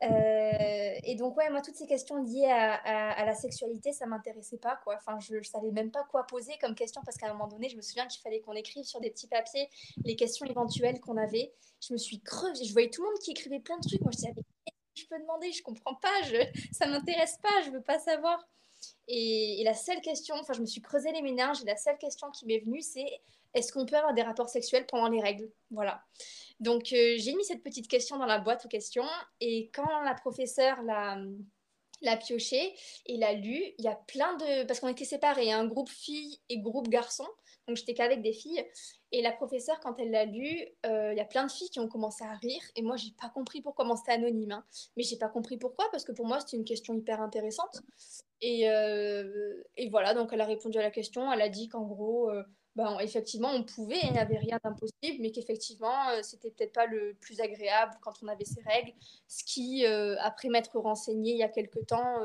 et 0.00 1.14
donc, 1.16 1.36
ouais, 1.36 1.50
moi, 1.50 1.60
toutes 1.60 1.74
ces 1.74 1.86
questions 1.86 2.22
liées 2.22 2.48
à, 2.50 3.24
la 3.24 3.34
sexualité, 3.34 3.92
ça 3.92 4.06
m'intéressait 4.06 4.56
pas, 4.56 4.76
quoi. 4.84 4.96
Enfin, 4.96 5.18
je, 5.20 5.42
je 5.42 5.48
savais 5.48 5.72
même 5.72 5.90
pas 5.90 6.04
quoi 6.04 6.26
poser 6.26 6.56
comme 6.60 6.74
question 6.74 7.02
parce 7.04 7.18
qu'à 7.18 7.28
un 7.28 7.32
moment 7.32 7.48
donné, 7.48 7.68
je 7.68 7.76
me 7.76 7.82
souviens 7.82 8.06
qu'il 8.06 8.22
fallait 8.22 8.40
qu'on 8.40 8.54
écrive 8.54 8.84
sur 8.84 9.00
des 9.00 9.10
petits 9.10 9.28
papiers 9.28 9.68
les 10.04 10.16
questions 10.16 10.46
éventuelles 10.46 11.00
qu'on 11.00 11.16
avait. 11.16 11.52
Je 11.86 11.92
me 11.92 11.98
suis 11.98 12.20
crevée. 12.20 12.64
Je 12.64 12.72
voyais 12.72 12.90
tout 12.90 13.02
le 13.02 13.08
monde 13.08 13.18
qui 13.18 13.32
écrivait 13.32 13.60
plein 13.60 13.76
de 13.78 13.86
trucs. 13.86 14.00
Moi, 14.00 14.10
je 14.12 14.18
disais, 14.18 14.34
je 14.94 15.04
peux 15.06 15.18
demander? 15.18 15.52
Je 15.52 15.62
comprends 15.62 15.94
pas, 15.94 16.22
je, 16.24 16.36
ça 16.72 16.86
m'intéresse 16.86 17.38
pas, 17.42 17.62
je 17.64 17.70
veux 17.70 17.82
pas 17.82 17.98
savoir. 17.98 18.46
Et, 19.06 19.62
la 19.64 19.74
seule 19.74 20.00
question, 20.00 20.34
enfin, 20.36 20.52
je 20.52 20.60
me 20.60 20.66
suis 20.66 20.82
creusé 20.82 21.12
les 21.12 21.22
méninges 21.22 21.62
et 21.62 21.66
la 21.66 21.76
seule 21.76 21.98
question 21.98 22.30
qui 22.30 22.46
m'est 22.46 22.60
venue, 22.60 22.82
c'est 22.82 23.06
est-ce 23.54 23.72
qu'on 23.72 23.86
peut 23.86 23.96
avoir 23.96 24.14
des 24.14 24.22
rapports 24.22 24.48
sexuels 24.48 24.86
pendant 24.86 25.08
les 25.08 25.20
règles? 25.20 25.50
Voilà. 25.70 26.02
Donc, 26.60 26.92
euh, 26.92 27.14
j'ai 27.16 27.34
mis 27.34 27.44
cette 27.44 27.62
petite 27.62 27.88
question 27.88 28.18
dans 28.18 28.26
la 28.26 28.38
boîte 28.38 28.66
aux 28.66 28.68
questions 28.68 29.08
et 29.40 29.70
quand 29.74 30.02
la 30.02 30.14
professeure 30.14 30.82
l'a 30.82 31.18
l'a 32.02 32.16
pioché 32.16 32.74
et 33.06 33.16
l'a 33.16 33.32
lu. 33.32 33.60
Il 33.78 33.84
y 33.84 33.88
a 33.88 33.96
plein 34.06 34.36
de... 34.36 34.64
Parce 34.64 34.80
qu'on 34.80 34.88
était 34.88 35.04
séparés, 35.04 35.52
un 35.52 35.66
groupe 35.66 35.88
filles 35.88 36.38
et 36.48 36.58
groupe 36.58 36.88
garçons. 36.88 37.28
Donc 37.68 37.76
j'étais 37.76 37.94
qu'avec 37.94 38.22
des 38.22 38.32
filles. 38.32 38.64
Et 39.12 39.22
la 39.22 39.30
professeure, 39.30 39.78
quand 39.80 39.98
elle 39.98 40.10
l'a 40.10 40.24
lu, 40.24 40.66
euh, 40.86 41.12
il 41.12 41.18
y 41.18 41.20
a 41.20 41.24
plein 41.24 41.46
de 41.46 41.50
filles 41.50 41.68
qui 41.70 41.80
ont 41.80 41.88
commencé 41.88 42.24
à 42.24 42.34
rire. 42.34 42.62
Et 42.76 42.82
moi, 42.82 42.96
j'ai 42.96 43.12
pas 43.20 43.28
compris 43.28 43.60
pourquoi. 43.60 43.84
Bon, 43.84 43.94
c'était 43.94 44.12
anonyme, 44.12 44.52
hein. 44.52 44.64
mais 44.96 45.02
j'ai 45.02 45.16
pas 45.16 45.28
compris 45.28 45.58
pourquoi, 45.58 45.86
parce 45.90 46.04
que 46.04 46.12
pour 46.12 46.26
moi, 46.26 46.40
c'était 46.40 46.56
une 46.56 46.64
question 46.64 46.94
hyper 46.94 47.20
intéressante. 47.20 47.82
Et, 48.40 48.68
euh, 48.70 49.62
et, 49.76 49.90
voilà, 49.90 50.14
donc 50.14 50.30
elle 50.32 50.40
a 50.40 50.46
répondu 50.46 50.78
à 50.78 50.82
la 50.82 50.90
question. 50.90 51.30
Elle 51.30 51.42
a 51.42 51.48
dit 51.48 51.68
qu'en 51.68 51.84
gros, 51.84 52.30
euh, 52.30 52.42
ben, 52.76 52.98
effectivement, 53.00 53.50
on 53.50 53.64
pouvait, 53.64 54.00
il 54.02 54.12
n'y 54.12 54.18
avait 54.18 54.38
rien 54.38 54.58
d'impossible, 54.64 55.20
mais 55.20 55.30
qu'effectivement, 55.30 56.22
c'était 56.22 56.50
peut-être 56.50 56.72
pas 56.72 56.86
le 56.86 57.14
plus 57.20 57.40
agréable 57.40 57.92
quand 58.02 58.14
on 58.22 58.28
avait 58.28 58.44
ces 58.44 58.62
règles. 58.62 58.92
Ce 59.26 59.44
qui, 59.44 59.84
après 59.84 60.48
m'être 60.48 60.78
renseigné 60.78 61.32
il 61.32 61.38
y 61.38 61.42
a 61.42 61.48
quelque 61.48 61.80
temps, 61.80 62.20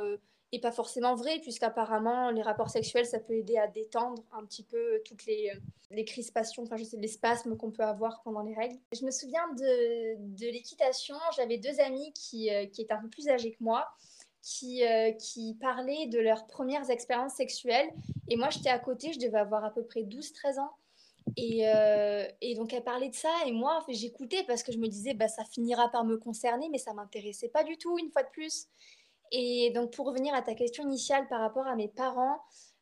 et 0.53 0.59
pas 0.59 0.71
forcément 0.71 1.15
vrai, 1.15 1.39
puisqu'apparemment, 1.39 2.29
les 2.29 2.43
rapports 2.43 2.69
sexuels, 2.69 3.07
ça 3.07 3.19
peut 3.19 3.33
aider 3.33 3.57
à 3.57 3.67
détendre 3.67 4.21
un 4.31 4.45
petit 4.45 4.61
peu 4.61 5.01
toutes 5.03 5.25
les, 5.25 5.49
euh, 5.49 5.59
les 5.89 6.05
crispations, 6.05 6.61
enfin, 6.61 6.77
je 6.77 6.83
sais, 6.83 6.97
les 6.97 7.07
spasmes 7.07 7.57
qu'on 7.57 7.71
peut 7.71 7.83
avoir 7.83 8.21
pendant 8.21 8.43
les 8.43 8.53
règles. 8.53 8.77
Je 8.95 9.03
me 9.03 9.09
souviens 9.09 9.47
de, 9.57 10.15
de 10.19 10.45
l'équitation, 10.45 11.15
j'avais 11.35 11.57
deux 11.57 11.79
amis 11.79 12.13
qui, 12.13 12.53
euh, 12.53 12.67
qui 12.67 12.83
étaient 12.83 12.93
un 12.93 13.01
peu 13.01 13.09
plus 13.09 13.29
âgés 13.29 13.53
que 13.53 13.63
moi, 13.63 13.87
qui, 14.43 14.85
euh, 14.85 15.11
qui 15.13 15.55
parlaient 15.59 16.05
de 16.05 16.19
leurs 16.19 16.45
premières 16.45 16.87
expériences 16.91 17.33
sexuelles. 17.33 17.89
Et 18.29 18.35
moi, 18.35 18.51
j'étais 18.51 18.69
à 18.69 18.77
côté, 18.77 19.11
je 19.11 19.17
devais 19.17 19.39
avoir 19.39 19.65
à 19.65 19.73
peu 19.73 19.83
près 19.83 20.03
12-13 20.03 20.59
ans. 20.59 20.69
Et, 21.35 21.63
et, 22.41 22.53
donc 22.53 22.73
elle 22.73 22.83
parlait 22.83 23.09
de 23.09 23.15
ça 23.15 23.33
et 23.47 23.53
moi 23.53 23.83
j'écoutais 23.87 24.43
parce 24.43 24.61
que 24.61 24.73
je 24.73 24.77
me 24.77 24.87
disais 24.87 25.13
bah 25.13 25.29
ça 25.29 25.45
finira 25.45 25.89
par 25.89 26.03
me 26.03 26.17
concerner 26.17 26.67
mais 26.69 26.77
ça 26.77 26.93
m'intéressait 26.93 27.47
pas 27.47 27.63
du 27.63 27.77
tout 27.77 27.97
une 27.97 28.11
fois 28.11 28.23
de 28.23 28.29
plus 28.29 28.67
et 29.35 29.71
donc, 29.71 29.91
pour 29.91 30.05
revenir 30.05 30.35
à 30.35 30.43
ta 30.43 30.53
question 30.53 30.83
initiale 30.83 31.27
par 31.27 31.41
rapport 31.41 31.65
à 31.65 31.75
mes 31.75 31.87
parents, 31.87 32.39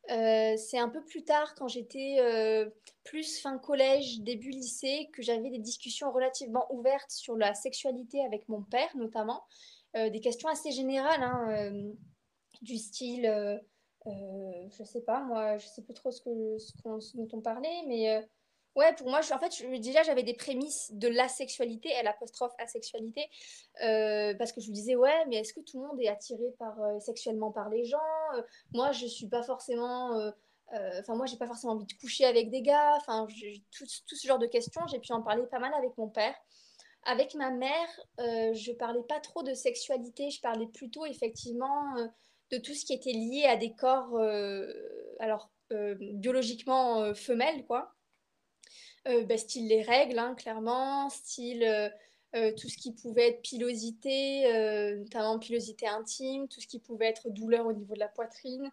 euh, 0.09 0.57
c'est 0.57 0.77
un 0.77 0.89
peu 0.89 1.01
plus 1.01 1.23
tard, 1.23 1.55
quand 1.55 1.69
j'étais 1.69 2.17
euh, 2.19 2.69
plus 3.05 3.39
fin 3.39 3.57
collège, 3.57 4.19
début 4.19 4.49
lycée, 4.49 5.09
que 5.13 5.21
j'avais 5.21 5.49
des 5.49 5.59
discussions 5.59 6.11
relativement 6.11 6.67
ouvertes 6.73 7.09
sur 7.09 7.37
la 7.37 7.53
sexualité 7.53 8.23
avec 8.25 8.49
mon 8.49 8.63
père, 8.63 8.89
notamment. 8.97 9.45
Euh, 9.95 10.09
des 10.09 10.19
questions 10.19 10.49
assez 10.49 10.71
générales, 10.71 11.23
hein, 11.23 11.71
du 12.61 12.77
style, 12.77 13.61
je 14.05 14.83
sais 14.83 15.01
pas, 15.01 15.21
moi, 15.21 15.57
je 15.57 15.67
sais 15.67 15.83
plus 15.83 15.93
trop 15.93 16.11
ce, 16.11 16.21
dont 17.15 17.27
on 17.31 17.39
parlait, 17.39 17.83
mais 17.87 18.27
Ouais, 18.75 18.93
pour 18.95 19.09
moi, 19.09 19.19
en 19.19 19.39
fait, 19.39 19.79
déjà, 19.79 20.01
j'avais 20.03 20.23
des 20.23 20.33
prémices 20.33 20.93
de 20.93 21.09
la 21.09 21.27
sexualité, 21.27 21.89
elle 21.89 22.07
apostrophe 22.07 22.53
asexualité, 22.57 23.27
euh, 23.83 24.33
parce 24.35 24.53
que 24.53 24.61
je 24.61 24.69
me 24.69 24.73
disais, 24.73 24.95
ouais, 24.95 25.25
mais 25.27 25.37
est-ce 25.37 25.53
que 25.53 25.59
tout 25.59 25.81
le 25.81 25.87
monde 25.87 25.99
est 25.99 26.07
attiré 26.07 26.43
euh, 26.61 26.99
sexuellement 27.01 27.51
par 27.51 27.69
les 27.69 27.83
gens 27.83 27.97
euh, 28.35 28.41
Moi, 28.73 28.93
je 28.93 29.05
suis 29.07 29.27
pas 29.27 29.43
forcément. 29.43 30.31
Enfin, 30.99 31.15
moi, 31.15 31.25
j'ai 31.25 31.35
pas 31.35 31.47
forcément 31.47 31.73
envie 31.73 31.85
de 31.85 31.99
coucher 31.99 32.23
avec 32.23 32.49
des 32.49 32.61
gars. 32.61 32.95
Enfin, 32.95 33.27
tout, 33.77 33.85
tout, 34.07 34.15
ce 34.15 34.25
genre 34.25 34.39
de 34.39 34.47
questions, 34.47 34.81
j'ai 34.87 34.99
pu 34.99 35.11
en 35.11 35.21
parler 35.21 35.43
pas 35.47 35.59
mal 35.59 35.73
avec 35.73 35.97
mon 35.97 36.07
père. 36.07 36.33
Avec 37.03 37.35
ma 37.35 37.51
mère, 37.51 37.89
je 38.19 38.71
parlais 38.71 39.03
pas 39.03 39.19
trop 39.19 39.43
de 39.43 39.53
sexualité, 39.53 40.29
je 40.29 40.39
parlais 40.39 40.67
plutôt 40.67 41.05
effectivement 41.05 41.93
de 42.51 42.57
tout 42.57 42.73
ce 42.73 42.85
qui 42.85 42.93
était 42.93 43.11
lié 43.11 43.43
à 43.49 43.57
des 43.57 43.75
corps, 43.75 44.17
alors 45.19 45.51
biologiquement 45.69 47.13
femelles, 47.15 47.65
quoi. 47.65 47.93
Euh, 49.07 49.23
bah, 49.25 49.37
style 49.37 49.67
les 49.67 49.81
règles, 49.81 50.19
hein, 50.19 50.35
clairement, 50.35 51.09
style 51.09 51.63
euh, 51.63 51.89
euh, 52.35 52.51
tout 52.55 52.69
ce 52.69 52.77
qui 52.77 52.93
pouvait 52.93 53.29
être 53.29 53.41
pilosité, 53.41 54.43
notamment 54.97 55.39
pilosité 55.39 55.87
intime, 55.87 56.47
tout 56.47 56.61
ce 56.61 56.67
qui 56.67 56.79
pouvait 56.79 57.07
être 57.07 57.29
douleur 57.29 57.65
au 57.65 57.73
niveau 57.73 57.93
de 57.93 57.99
la 57.99 58.07
poitrine, 58.07 58.71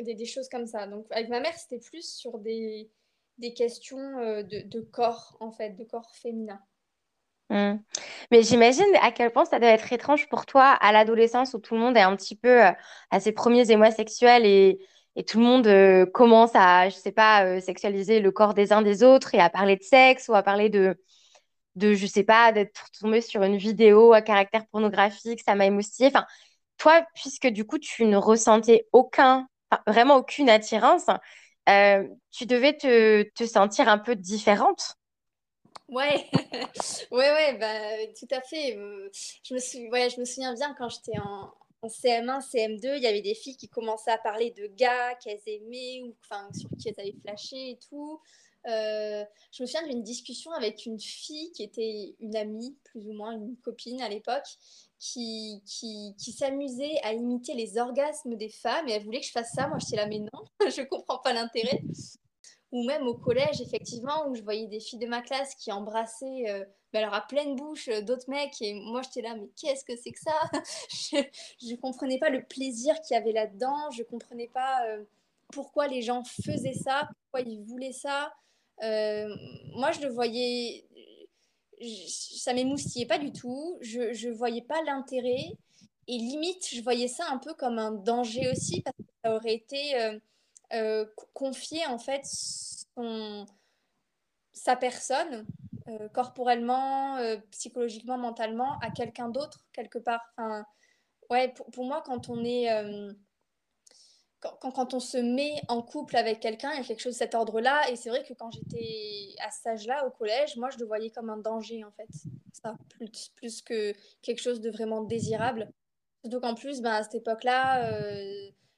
des, 0.00 0.26
choses 0.26 0.48
comme 0.48 0.66
ça. 0.66 0.86
Donc 0.86 1.06
avec 1.10 1.28
ma 1.28 1.40
mère, 1.40 1.56
c'était 1.56 1.78
plus 1.78 2.16
sur 2.16 2.38
des, 2.38 2.90
des 3.38 3.52
questions 3.52 4.42
de, 4.42 4.80
corps, 4.80 5.36
en 5.40 5.52
fait, 5.52 5.70
de 5.70 5.84
corps 5.84 6.10
féminin. 6.16 6.60
Mmh. 7.50 7.74
Mais 8.30 8.42
j'imagine 8.42 8.86
à 9.02 9.12
quel 9.12 9.30
point 9.30 9.44
ça 9.44 9.60
doit 9.60 9.68
être 9.68 9.92
étrange 9.92 10.28
pour 10.28 10.46
toi 10.46 10.70
à 10.70 10.92
l'adolescence 10.92 11.52
où 11.54 11.58
tout 11.58 11.74
le 11.74 11.80
monde 11.80 11.96
est 11.96 12.00
un 12.00 12.16
petit 12.16 12.36
peu 12.36 12.62
à 12.62 13.20
ses 13.20 13.32
premiers 13.32 13.70
émois 13.70 13.90
sexuels 13.90 14.46
et, 14.46 14.80
et 15.16 15.24
tout 15.24 15.38
le 15.38 15.44
monde 15.44 15.66
euh, 15.66 16.06
commence 16.06 16.50
à, 16.54 16.88
je 16.88 16.96
sais 16.96 17.12
pas, 17.12 17.44
euh, 17.44 17.60
sexualiser 17.60 18.20
le 18.20 18.32
corps 18.32 18.54
des 18.54 18.72
uns 18.72 18.82
des 18.82 19.02
autres 19.02 19.34
et 19.34 19.40
à 19.40 19.50
parler 19.50 19.76
de 19.76 19.82
sexe 19.82 20.28
ou 20.28 20.34
à 20.34 20.42
parler 20.42 20.68
de, 20.68 20.96
de 21.76 21.94
je 21.94 22.06
sais 22.06 22.24
pas, 22.24 22.52
d'être 22.52 22.90
tombé 23.00 23.20
sur 23.20 23.42
une 23.42 23.56
vidéo 23.56 24.12
à 24.12 24.22
caractère 24.22 24.66
pornographique, 24.66 25.42
ça 25.44 25.54
m'a 25.54 25.66
émoustillée. 25.66 26.08
Enfin, 26.08 26.26
toi, 26.78 27.06
puisque 27.14 27.46
du 27.46 27.64
coup, 27.64 27.78
tu 27.78 28.04
ne 28.04 28.16
ressentais 28.16 28.86
aucun, 28.92 29.48
vraiment 29.86 30.16
aucune 30.16 30.50
attirance, 30.50 31.06
euh, 31.68 32.06
tu 32.30 32.46
devais 32.46 32.76
te, 32.76 33.22
te, 33.34 33.44
sentir 33.44 33.88
un 33.88 33.98
peu 33.98 34.16
différente? 34.16 34.96
Ouais, 35.88 36.28
ouais, 37.12 37.32
ouais, 37.32 37.58
bah, 37.58 38.12
tout 38.18 38.34
à 38.34 38.40
fait. 38.40 38.72
Je 39.44 39.54
me, 39.54 39.90
ouais, 39.90 40.10
je 40.10 40.20
me 40.20 40.24
souviens 40.24 40.54
bien 40.54 40.74
quand 40.76 40.88
j'étais 40.88 41.18
en, 41.18 41.52
en 41.84 41.88
CM1, 41.88 42.40
CM2, 42.40 42.96
il 42.96 43.02
y 43.02 43.06
avait 43.06 43.20
des 43.20 43.34
filles 43.34 43.56
qui 43.56 43.68
commençaient 43.68 44.10
à 44.10 44.18
parler 44.18 44.50
de 44.52 44.66
gars 44.68 45.14
qu'elles 45.16 45.42
aimaient 45.46 46.00
ou 46.02 46.14
enfin, 46.22 46.48
sur 46.58 46.70
qui 46.78 46.88
elles 46.88 46.98
avaient 46.98 47.16
flashé 47.20 47.70
et 47.70 47.78
tout. 47.88 48.20
Euh, 48.66 49.22
je 49.52 49.62
me 49.62 49.66
souviens 49.66 49.86
d'une 49.86 50.02
discussion 50.02 50.50
avec 50.52 50.86
une 50.86 50.98
fille 50.98 51.52
qui 51.52 51.62
était 51.62 52.16
une 52.20 52.34
amie, 52.36 52.74
plus 52.84 53.06
ou 53.06 53.12
moins 53.12 53.32
une 53.32 53.56
copine 53.58 54.00
à 54.00 54.08
l'époque, 54.08 54.46
qui, 54.98 55.62
qui, 55.66 56.32
s'amusait 56.32 56.98
à 57.02 57.12
imiter 57.12 57.52
les 57.52 57.76
orgasmes 57.76 58.36
des 58.36 58.48
femmes 58.48 58.88
et 58.88 58.92
elle 58.92 59.04
voulait 59.04 59.20
que 59.20 59.26
je 59.26 59.32
fasse 59.32 59.52
ça. 59.52 59.68
Moi, 59.68 59.76
j'étais 59.78 59.96
là, 59.96 60.06
mais 60.06 60.20
non, 60.20 60.44
je 60.60 60.82
comprends 60.82 61.18
pas 61.18 61.34
l'intérêt 61.34 61.82
ou 62.74 62.82
même 62.82 63.06
au 63.06 63.14
collège, 63.14 63.60
effectivement, 63.60 64.26
où 64.26 64.34
je 64.34 64.42
voyais 64.42 64.66
des 64.66 64.80
filles 64.80 64.98
de 64.98 65.06
ma 65.06 65.22
classe 65.22 65.54
qui 65.54 65.70
embrassaient, 65.70 66.50
euh, 66.50 66.64
bah, 66.92 66.98
alors 66.98 67.14
à 67.14 67.20
pleine 67.20 67.54
bouche, 67.54 67.86
euh, 67.86 68.02
d'autres 68.02 68.28
mecs, 68.28 68.60
et 68.60 68.74
moi 68.74 69.00
j'étais 69.02 69.22
là, 69.22 69.36
mais 69.36 69.48
qu'est-ce 69.56 69.84
que 69.84 69.96
c'est 69.96 70.10
que 70.10 70.18
ça? 70.18 70.32
Je 71.62 71.70
ne 71.70 71.76
comprenais 71.76 72.18
pas 72.18 72.30
le 72.30 72.42
plaisir 72.42 73.00
qu'il 73.00 73.14
y 73.14 73.16
avait 73.16 73.30
là-dedans, 73.30 73.92
je 73.92 74.02
ne 74.02 74.08
comprenais 74.08 74.48
pas 74.48 74.84
euh, 74.88 75.04
pourquoi 75.52 75.86
les 75.86 76.02
gens 76.02 76.24
faisaient 76.24 76.74
ça, 76.74 77.08
pourquoi 77.22 77.48
ils 77.48 77.62
voulaient 77.62 77.92
ça. 77.92 78.34
moi, 78.80 79.92
je 79.92 80.00
le 80.00 80.08
voyais, 80.08 80.84
ça 82.08 82.54
m'émoustillait 82.54 83.06
pas 83.06 83.18
du 83.18 83.30
tout, 83.30 83.78
je 83.82 84.26
ne 84.28 84.32
voyais 84.34 84.62
pas 84.62 84.82
l'intérêt, 84.82 85.56
et 86.08 86.18
limite, 86.18 86.66
je 86.74 86.82
voyais 86.82 87.08
ça 87.08 87.24
un 87.30 87.38
peu 87.38 87.54
comme 87.54 87.78
un 87.78 87.92
danger 87.92 88.50
aussi, 88.50 88.82
parce 88.82 88.96
que 88.96 89.04
ça 89.22 89.36
aurait 89.36 89.54
été 89.54 90.18
euh, 90.72 91.06
confier 91.34 91.84
en 91.86 91.98
fait 91.98 92.24
sa 94.52 94.76
personne 94.76 95.46
euh, 95.88 96.08
corporellement, 96.08 97.16
euh, 97.16 97.36
psychologiquement, 97.50 98.16
mentalement 98.16 98.78
à 98.80 98.90
quelqu'un 98.90 99.28
d'autre 99.28 99.66
quelque 99.72 99.98
part. 99.98 100.20
Enfin, 100.36 100.64
ouais, 101.30 101.48
pour, 101.48 101.66
pour, 101.66 101.84
moi, 101.84 102.02
quand 102.04 102.28
on 102.28 102.44
est 102.44 102.68
quand, 104.40 104.72
quand, 104.72 104.94
on 104.94 105.00
se 105.00 105.16
met 105.16 105.54
en 105.68 105.80
couple 105.82 106.16
avec 106.16 106.40
quelqu'un, 106.40 106.72
il 106.72 106.78
y 106.78 106.80
a 106.80 106.84
quelque 106.84 107.00
chose 107.00 107.14
de 107.14 107.18
cet 107.18 107.34
ordre-là. 107.34 107.90
Et 107.90 107.96
c'est 107.96 108.10
vrai 108.10 108.22
que 108.24 108.34
quand 108.34 108.50
j'étais 108.50 109.34
à 109.40 109.50
cet 109.50 109.66
âge-là, 109.66 110.06
au 110.06 110.10
collège, 110.10 110.56
moi, 110.56 110.70
je 110.70 110.78
le 110.78 110.86
voyais 110.86 111.10
comme 111.10 111.30
un 111.30 111.38
danger, 111.38 111.82
en 111.84 111.90
fait. 111.92 112.08
Ça, 112.52 112.76
plus, 112.90 113.30
plus 113.36 113.62
que 113.62 113.94
quelque 114.22 114.40
chose 114.40 114.60
de 114.60 114.70
vraiment 114.70 115.02
désirable. 115.02 115.70
Surtout 116.22 116.40
qu'en 116.40 116.54
plus, 116.54 116.80
ben, 116.82 116.92
à 116.92 117.02
cette 117.02 117.16
époque-là, 117.16 117.90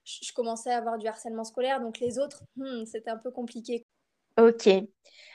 je 0.07 0.33
commençais 0.33 0.71
à 0.71 0.79
avoir 0.79 0.99
du 0.99 1.07
harcèlement 1.07 1.45
scolaire, 1.45 1.81
donc 1.81 1.99
les 1.99 2.19
autres, 2.19 2.42
hmm, 2.57 2.85
c'était 2.87 3.11
un 3.11 3.16
peu 3.16 3.31
compliqué. 3.31 3.85
Ok. 4.38 4.69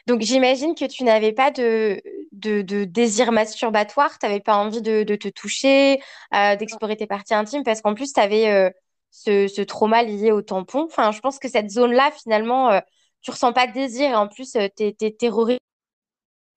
Donc 0.08 0.22
j'imagine 0.22 0.76
que 0.76 0.86
tu 0.86 1.04
n'avais 1.04 1.34
pas 1.34 1.52
de, 1.52 2.02
de, 2.32 2.86
désir 2.86 3.32
masturbatoire, 3.32 4.18
tu 4.18 4.26
n'avais 4.26 4.40
pas 4.40 4.56
envie 4.56 4.82
de, 4.82 5.04
te 5.04 5.28
toucher, 5.28 6.00
euh, 6.34 6.56
d'explorer 6.56 6.96
tes 6.96 7.08
parties 7.08 7.34
intimes, 7.34 7.64
parce 7.64 7.82
qu'en 7.82 7.94
plus, 7.96 8.14
tu 8.14 8.20
avais 8.20 8.50
euh, 8.50 8.70
ce, 9.12 9.62
trauma 9.64 10.04
lié 10.04 10.32
au 10.32 10.42
tampon. 10.42 10.86
Enfin, 10.86 11.12
je 11.12 11.20
pense 11.20 11.40
que 11.40 11.50
cette 11.50 11.70
zone-là, 11.70 12.12
finalement, 12.12 12.72
euh, 12.72 12.80
tu 13.22 13.32
ressens 13.32 13.54
pas 13.54 13.68
de 13.68 13.74
désir, 13.74 14.10
et 14.12 14.16
en 14.16 14.28
plus, 14.28 14.52
tu 14.54 14.84
es, 14.84 15.12
terrorisé 15.12 15.60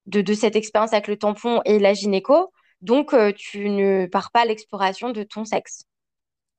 de, 0.07 0.21
de 0.21 0.35
cette 0.35 0.57
expérience 0.57 0.93
avec 0.93 1.09
le 1.09 1.19
tampon 1.19 1.61
et 1.65 1.79
la 1.79 1.95
gynéco, 1.95 2.53
donc 2.83 3.15
tu 3.37 3.71
ne 3.71 4.07
pars 4.07 4.31
pas 4.31 4.43
à 4.43 4.45
l'exploration 4.45 5.11
de 5.11 5.23
ton 5.23 5.45
sexe. 5.45 5.85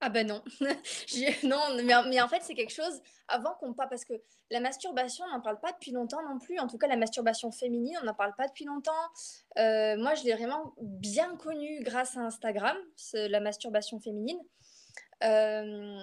Ah 0.02 0.10
ben 0.10 0.28
non, 0.28 0.44
non, 1.44 1.84
mais, 1.84 2.22
en 2.22 2.28
fait 2.28 2.42
c'est 2.42 2.54
quelque 2.54 2.74
chose 2.74 3.02
avant 3.28 3.54
qu'on 3.56 3.74
parle, 3.74 3.90
parce 3.90 4.04
que 4.04 4.14
la 4.52 4.60
masturbation 4.60 5.26
on 5.26 5.32
n'en 5.32 5.42
parle 5.42 5.60
pas 5.60 5.72
depuis 5.72 5.92
longtemps 5.92 6.22
non 6.30 6.38
plus, 6.38 6.60
en 6.60 6.68
tout 6.68 6.78
cas 6.78 6.88
la 6.88 6.98
masturbation 6.98 7.52
féminine 7.52 7.98
on 8.02 8.06
n'en 8.06 8.14
parle 8.14 8.36
pas 8.36 8.48
depuis 8.48 8.66
longtemps. 8.66 8.92
Euh, 9.58 9.98
moi 9.98 10.14
je 10.16 10.24
l'ai 10.26 10.34
vraiment 10.34 10.74
bien 10.82 11.36
connue 11.38 11.82
grâce 11.82 12.18
à 12.18 12.22
Instagram, 12.22 12.78
la 13.14 13.40
masturbation 13.40 14.00
féminine. 14.00 14.40
Euh, 15.24 15.98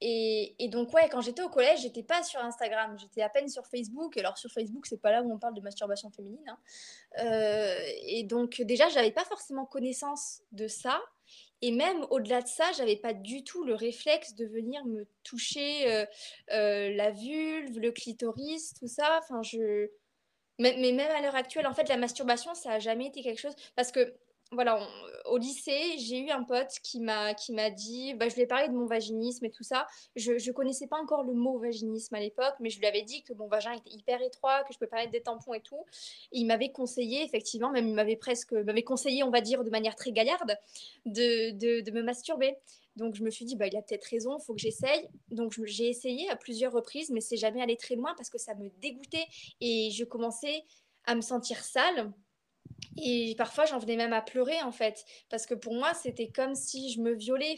et, 0.00 0.54
et, 0.58 0.68
donc 0.68 0.94
ouais, 0.94 1.08
quand 1.10 1.20
j'étais 1.20 1.42
au 1.42 1.50
collège 1.50 1.82
j'étais 1.82 2.02
pas 2.02 2.22
sur 2.22 2.40
Instagram, 2.40 2.96
j'étais 2.98 3.22
à 3.22 3.28
peine 3.28 3.48
sur 3.48 3.66
Facebook, 3.66 4.16
alors 4.16 4.38
sur 4.38 4.50
Facebook 4.50 4.86
c'est 4.86 5.00
pas 5.00 5.10
là 5.10 5.22
où 5.22 5.30
on 5.30 5.38
parle 5.38 5.54
de 5.54 5.60
masturbation 5.60 6.10
féminine. 6.10 6.48
Hein. 6.48 6.58
Euh, 7.18 7.78
et 8.04 8.22
donc 8.22 8.62
déjà 8.62 8.88
j'avais 8.88 9.10
pas 9.10 9.24
forcément 9.24 9.66
connaissance 9.66 10.40
de 10.52 10.68
ça. 10.68 11.00
Et 11.62 11.72
même 11.72 12.06
au-delà 12.10 12.42
de 12.42 12.48
ça, 12.48 12.64
j'avais 12.76 12.96
pas 12.96 13.12
du 13.12 13.44
tout 13.44 13.64
le 13.64 13.74
réflexe 13.74 14.34
de 14.34 14.46
venir 14.46 14.84
me 14.86 15.06
toucher 15.24 15.90
euh, 15.90 16.06
euh, 16.52 16.94
la 16.94 17.10
vulve, 17.10 17.78
le 17.78 17.92
clitoris, 17.92 18.74
tout 18.78 18.88
ça. 18.88 19.20
Enfin, 19.22 19.42
je... 19.42 19.90
Mais, 20.58 20.74
même 20.76 21.00
à 21.00 21.22
l'heure 21.22 21.36
actuelle, 21.36 21.66
en 21.66 21.74
fait, 21.74 21.88
la 21.88 21.96
masturbation, 21.96 22.54
ça 22.54 22.72
a 22.72 22.78
jamais 22.78 23.06
été 23.06 23.22
quelque 23.22 23.40
chose. 23.40 23.54
Parce 23.76 23.92
que 23.92 24.14
voilà, 24.52 24.84
au 25.26 25.38
lycée, 25.38 25.96
j'ai 25.98 26.18
eu 26.18 26.30
un 26.30 26.42
pote 26.42 26.72
qui 26.82 27.00
m'a 27.00 27.34
qui 27.34 27.52
m'a 27.52 27.70
dit, 27.70 28.14
bah, 28.14 28.28
je 28.28 28.34
lui 28.34 28.42
ai 28.42 28.46
parlé 28.46 28.66
de 28.66 28.72
mon 28.72 28.86
vaginisme 28.86 29.44
et 29.44 29.50
tout 29.50 29.62
ça. 29.62 29.86
Je 30.16 30.32
ne 30.32 30.52
connaissais 30.52 30.88
pas 30.88 30.96
encore 31.00 31.22
le 31.22 31.34
mot 31.34 31.58
vaginisme 31.58 32.14
à 32.16 32.20
l'époque, 32.20 32.54
mais 32.58 32.68
je 32.68 32.80
lui 32.80 32.86
avais 32.86 33.02
dit 33.02 33.22
que 33.22 33.32
mon 33.32 33.46
vagin 33.46 33.72
était 33.72 33.90
hyper 33.90 34.20
étroit, 34.22 34.64
que 34.64 34.72
je 34.74 34.78
peux 34.78 34.88
pas 34.88 34.96
mettre 34.96 35.12
des 35.12 35.22
tampons 35.22 35.54
et 35.54 35.60
tout. 35.60 35.84
Et 36.32 36.40
il 36.40 36.46
m'avait 36.46 36.72
conseillé, 36.72 37.22
effectivement, 37.22 37.70
même 37.70 37.86
il 37.86 37.94
m'avait 37.94 38.16
presque 38.16 38.52
m'avait 38.52 38.82
conseillé, 38.82 39.22
on 39.22 39.30
va 39.30 39.40
dire 39.40 39.62
de 39.62 39.70
manière 39.70 39.94
très 39.94 40.10
gaillarde, 40.10 40.56
de, 41.06 41.52
de, 41.52 41.80
de 41.80 41.90
me 41.92 42.02
masturber. 42.02 42.56
Donc 42.96 43.14
je 43.14 43.22
me 43.22 43.30
suis 43.30 43.44
dit, 43.44 43.54
bah, 43.54 43.68
il 43.68 43.76
a 43.76 43.82
peut-être 43.82 44.04
raison, 44.06 44.36
il 44.36 44.44
faut 44.44 44.54
que 44.54 44.60
j'essaye. 44.60 45.08
Donc 45.30 45.52
j'ai 45.64 45.88
essayé 45.88 46.28
à 46.28 46.34
plusieurs 46.34 46.72
reprises, 46.72 47.10
mais 47.10 47.20
c'est 47.20 47.36
jamais 47.36 47.62
allé 47.62 47.76
très 47.76 47.94
loin 47.94 48.14
parce 48.16 48.30
que 48.30 48.38
ça 48.38 48.54
me 48.56 48.68
dégoûtait 48.80 49.26
et 49.60 49.90
je 49.92 50.04
commençais 50.04 50.64
à 51.04 51.14
me 51.14 51.20
sentir 51.20 51.62
sale 51.62 52.12
et 52.96 53.34
parfois, 53.36 53.66
j'en 53.66 53.78
venais 53.78 53.96
même 53.96 54.12
à 54.12 54.22
pleurer, 54.22 54.60
en 54.62 54.72
fait, 54.72 55.04
parce 55.30 55.46
que 55.46 55.54
pour 55.54 55.74
moi, 55.74 55.94
c'était 55.94 56.28
comme 56.28 56.54
si 56.54 56.92
je 56.92 57.00
me 57.00 57.12
violais. 57.12 57.56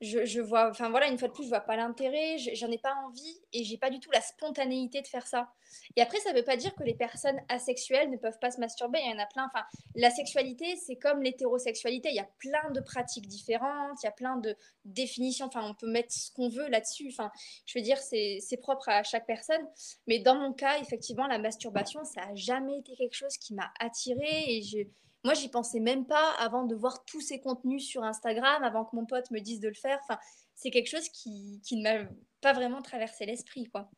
Je, 0.00 0.40
vois, 0.40 0.70
enfin 0.70 0.90
voilà, 0.90 1.08
une 1.08 1.18
fois 1.18 1.28
de 1.28 1.32
plus, 1.32 1.44
je 1.44 1.48
vois 1.48 1.60
pas 1.60 1.74
l'intérêt, 1.74 2.36
j'en 2.54 2.70
ai 2.70 2.78
pas 2.78 2.94
envie 3.04 3.40
et 3.52 3.64
j'ai 3.64 3.78
pas 3.78 3.90
du 3.90 3.98
tout 3.98 4.10
la 4.12 4.20
spontanéité 4.20 5.02
de 5.02 5.06
faire 5.08 5.26
ça. 5.26 5.52
Et 5.96 6.02
après, 6.02 6.18
ça 6.20 6.32
veut 6.32 6.44
pas 6.44 6.56
dire 6.56 6.74
que 6.76 6.84
les 6.84 6.94
personnes 6.94 7.38
asexuelles 7.48 8.08
ne 8.10 8.16
peuvent 8.16 8.38
pas 8.40 8.52
se 8.52 8.60
masturber, 8.60 9.00
il 9.02 9.10
y 9.10 9.14
en 9.14 9.18
a 9.18 9.26
plein. 9.26 9.46
Enfin, 9.46 9.64
la 9.96 10.10
sexualité, 10.10 10.76
c'est 10.76 10.96
comme 10.96 11.22
l'hétérosexualité, 11.22 12.10
il 12.10 12.14
y 12.14 12.20
a 12.20 12.28
plein 12.38 12.70
de 12.70 12.80
pratiques 12.80 13.26
différentes, 13.26 13.98
il 14.02 14.06
y 14.06 14.08
a 14.08 14.12
plein 14.12 14.36
de 14.36 14.54
définitions, 14.84 15.46
enfin, 15.46 15.68
on 15.68 15.74
peut 15.74 15.90
mettre 15.90 16.12
ce 16.12 16.30
qu'on 16.32 16.48
veut 16.48 16.68
là-dessus. 16.68 17.08
Enfin, 17.10 17.32
je 17.66 17.78
veux 17.78 17.82
dire, 17.82 17.98
c'est 17.98 18.60
propre 18.60 18.88
à 18.88 19.02
chaque 19.02 19.26
personne. 19.26 19.66
Mais 20.06 20.20
dans 20.20 20.36
mon 20.36 20.52
cas, 20.52 20.78
effectivement, 20.78 21.26
la 21.26 21.38
masturbation, 21.38 22.04
ça 22.04 22.22
a 22.22 22.34
jamais 22.36 22.78
été 22.78 22.94
quelque 22.94 23.14
chose 23.14 23.36
qui 23.36 23.54
m'a 23.54 23.72
attirée 23.80 24.44
et 24.46 24.62
je 24.62 24.78
moi, 25.24 25.34
j'y 25.34 25.48
pensais 25.48 25.80
même 25.80 26.06
pas 26.06 26.32
avant 26.38 26.64
de 26.64 26.74
voir 26.74 27.04
tous 27.04 27.20
ces 27.20 27.40
contenus 27.40 27.84
sur 27.84 28.04
Instagram, 28.04 28.62
avant 28.62 28.84
que 28.84 28.94
mon 28.94 29.04
pote 29.04 29.30
me 29.30 29.40
dise 29.40 29.60
de 29.60 29.68
le 29.68 29.74
faire. 29.74 29.98
Enfin, 30.04 30.18
c'est 30.54 30.70
quelque 30.70 30.88
chose 30.88 31.08
qui, 31.08 31.60
qui 31.64 31.76
ne 31.76 31.82
m'a 31.82 32.08
pas 32.40 32.52
vraiment 32.52 32.82
traversé 32.82 33.26
l'esprit, 33.26 33.68
quoi. 33.72 33.90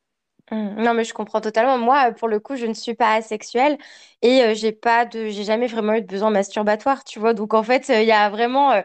Mmh. 0.50 0.82
Non, 0.82 0.94
mais 0.94 1.04
je 1.04 1.14
comprends 1.14 1.40
totalement. 1.40 1.78
Moi, 1.78 2.12
pour 2.12 2.28
le 2.28 2.40
coup, 2.40 2.56
je 2.56 2.66
ne 2.66 2.74
suis 2.74 2.94
pas 2.94 3.14
asexuelle 3.14 3.78
et 4.22 4.42
euh, 4.42 4.54
j'ai 4.54 4.72
pas 4.72 5.04
de, 5.04 5.28
j'ai 5.28 5.44
jamais 5.44 5.66
vraiment 5.66 5.94
eu 5.94 6.00
de 6.02 6.06
besoin 6.06 6.30
masturbatoire, 6.30 7.04
tu 7.04 7.18
vois. 7.20 7.34
Donc, 7.34 7.54
en 7.54 7.62
fait, 7.62 7.88
il 7.88 8.06
y 8.06 8.12
a 8.12 8.30
vraiment 8.30 8.72
euh, 8.72 8.82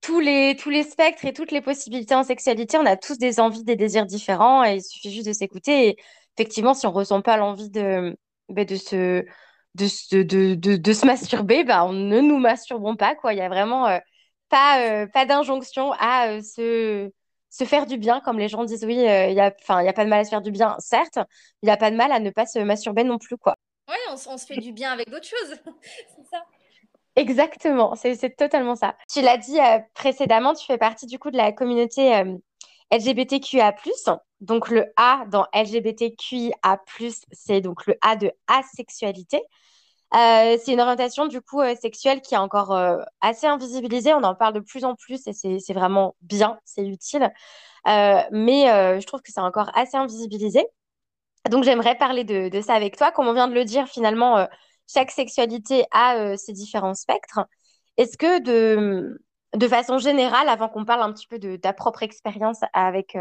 tous 0.00 0.20
les, 0.20 0.56
tous 0.56 0.70
les 0.70 0.82
spectres 0.82 1.24
et 1.24 1.32
toutes 1.32 1.52
les 1.52 1.60
possibilités 1.62 2.14
en 2.14 2.24
sexualité. 2.24 2.76
On 2.78 2.86
a 2.86 2.96
tous 2.96 3.18
des 3.18 3.40
envies, 3.40 3.64
des 3.64 3.76
désirs 3.76 4.06
différents 4.06 4.64
et 4.64 4.76
il 4.76 4.82
suffit 4.82 5.12
juste 5.12 5.28
de 5.28 5.32
s'écouter. 5.32 5.88
Et 5.88 5.96
effectivement, 6.36 6.74
si 6.74 6.86
on 6.86 6.92
ressent 6.92 7.22
pas 7.22 7.36
l'envie 7.36 7.70
de, 7.70 8.16
ben, 8.48 8.64
de 8.66 8.76
se 8.76 9.24
de, 9.74 10.22
de, 10.22 10.54
de, 10.54 10.76
de, 10.76 10.92
se 10.92 11.06
masturber, 11.06 11.64
bah, 11.64 11.84
on 11.84 11.92
ne 11.92 12.20
nous 12.20 12.38
masturbons 12.38 12.96
pas. 12.96 13.14
Quoi. 13.14 13.32
Il 13.32 13.36
n'y 13.36 13.42
a 13.42 13.48
vraiment 13.48 13.86
euh, 13.86 13.98
pas, 14.48 14.80
euh, 14.80 15.06
pas 15.06 15.26
d'injonction 15.26 15.92
à 15.98 16.28
euh, 16.28 16.42
se, 16.42 17.10
se 17.50 17.64
faire 17.64 17.86
du 17.86 17.96
bien, 17.98 18.20
comme 18.20 18.38
les 18.38 18.48
gens 18.48 18.64
disent, 18.64 18.84
oui, 18.84 18.96
il 18.96 19.00
n'y 19.00 19.08
a, 19.08 19.28
y 19.30 19.40
a 19.40 19.50
pas 19.92 20.04
de 20.04 20.10
mal 20.10 20.20
à 20.20 20.24
se 20.24 20.30
faire 20.30 20.42
du 20.42 20.50
bien, 20.50 20.76
certes, 20.78 21.18
il 21.62 21.66
n'y 21.66 21.72
a 21.72 21.76
pas 21.76 21.90
de 21.90 21.96
mal 21.96 22.12
à 22.12 22.20
ne 22.20 22.30
pas 22.30 22.46
se 22.46 22.58
masturber 22.58 23.04
non 23.04 23.18
plus. 23.18 23.36
Quoi. 23.36 23.56
Oui, 23.88 23.96
on, 24.10 24.14
on, 24.32 24.38
se 24.38 24.46
fait 24.46 24.58
du 24.58 24.72
bien 24.72 24.92
avec 24.92 25.10
d'autres 25.10 25.28
choses. 25.28 25.56
c'est 25.82 26.26
ça. 26.30 26.44
Exactement, 27.14 27.94
c'est 27.94 28.36
totalement 28.36 28.74
ça. 28.74 28.96
Tu 29.12 29.20
l'as 29.20 29.36
dit 29.36 29.58
précédemment, 29.92 30.54
tu 30.54 30.64
fais 30.64 30.78
partie 30.78 31.04
du 31.04 31.18
coup 31.18 31.30
de 31.30 31.36
la 31.36 31.52
communauté 31.52 32.24
LGBTQIA+. 32.92 33.74
Donc 34.40 34.68
le 34.68 34.92
A 34.96 35.24
dans 35.30 35.46
LGBTQIA+, 35.54 36.80
c'est 37.32 37.60
donc 37.60 37.86
le 37.86 37.96
A 38.02 38.16
de 38.16 38.30
asexualité. 38.46 39.42
Euh, 40.14 40.58
c'est 40.62 40.72
une 40.74 40.80
orientation 40.80 41.26
du 41.26 41.40
coup 41.40 41.62
euh, 41.62 41.74
sexuelle 41.74 42.20
qui 42.20 42.34
est 42.34 42.38
encore 42.38 42.72
euh, 42.72 42.98
assez 43.22 43.46
invisibilisée. 43.46 44.12
On 44.12 44.22
en 44.22 44.34
parle 44.34 44.52
de 44.52 44.60
plus 44.60 44.84
en 44.84 44.94
plus 44.94 45.26
et 45.26 45.32
c'est 45.32 45.72
vraiment 45.72 46.16
bien, 46.20 46.58
c'est 46.64 46.86
utile. 46.86 47.32
mais 47.86 48.64
je 49.00 49.06
trouve 49.06 49.22
que 49.22 49.32
c'est 49.32 49.40
encore 49.40 49.70
assez 49.76 49.96
invisibilisé. 49.96 50.64
Donc 51.50 51.64
j'aimerais 51.64 51.96
parler 51.96 52.24
de, 52.24 52.48
de, 52.50 52.60
ça 52.60 52.74
avec 52.74 52.96
toi. 52.96 53.10
Comme 53.10 53.26
on 53.28 53.34
vient 53.34 53.48
de 53.48 53.54
le 53.54 53.64
dire, 53.64 53.88
finalement, 53.88 54.46
chaque 54.92 55.10
sexualité 55.10 55.84
a 55.92 56.36
ses 56.36 56.52
différents 56.52 56.94
spectres. 56.94 57.40
Est-ce 57.96 58.16
que 58.18 58.40
de, 58.40 59.20
de 59.54 59.68
façon 59.68 59.98
générale, 59.98 60.48
avant 60.48 60.68
qu'on 60.68 60.84
parle 60.84 61.02
un 61.02 61.12
petit 61.12 61.26
peu 61.26 61.38
de 61.38 61.56
ta 61.56 61.72
propre 61.72 62.02
expérience 62.02 62.60
avec, 62.72 63.16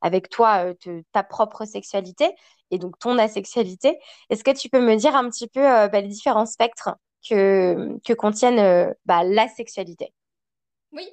avec 0.00 0.28
toi, 0.28 0.72
ta 1.12 1.22
propre 1.22 1.64
sexualité, 1.64 2.34
et 2.74 2.78
donc 2.78 2.98
ton 2.98 3.18
asexualité. 3.18 3.98
Est-ce 4.30 4.44
que 4.44 4.50
tu 4.50 4.68
peux 4.68 4.80
me 4.80 4.96
dire 4.96 5.14
un 5.14 5.28
petit 5.30 5.46
peu 5.48 5.60
euh, 5.60 5.88
bah, 5.88 6.00
les 6.00 6.08
différents 6.08 6.46
spectres 6.46 6.90
que, 7.28 7.98
que 8.04 8.12
contiennent 8.12 8.58
euh, 8.58 8.92
bah, 9.06 9.22
la 9.24 9.48
sexualité? 9.48 10.12
Oui. 10.92 11.08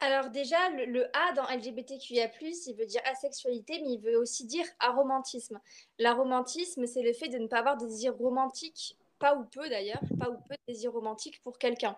Alors 0.00 0.30
déjà, 0.30 0.56
le, 0.70 1.04
A 1.16 1.32
dans 1.34 1.44
LGBTQIA+, 1.44 2.30
il 2.40 2.74
veut 2.76 2.86
dire 2.86 3.02
asexualité, 3.04 3.80
mais 3.82 3.92
il 3.92 4.00
veut 4.00 4.18
aussi 4.18 4.46
dire 4.46 4.64
aromantisme. 4.80 5.60
L'aromantisme, 5.98 6.86
c'est 6.86 7.02
le 7.02 7.12
fait 7.12 7.28
de 7.28 7.38
ne 7.38 7.46
pas 7.46 7.58
avoir 7.58 7.76
de 7.76 7.86
désir 7.86 8.16
romantique, 8.16 8.96
pas 9.20 9.36
ou 9.36 9.44
peu 9.44 9.68
d'ailleurs, 9.68 10.02
pas 10.18 10.28
ou 10.28 10.38
peu 10.48 10.54
de 10.54 10.72
désir 10.72 10.92
romantique 10.92 11.40
pour 11.42 11.56
quelqu'un. 11.56 11.96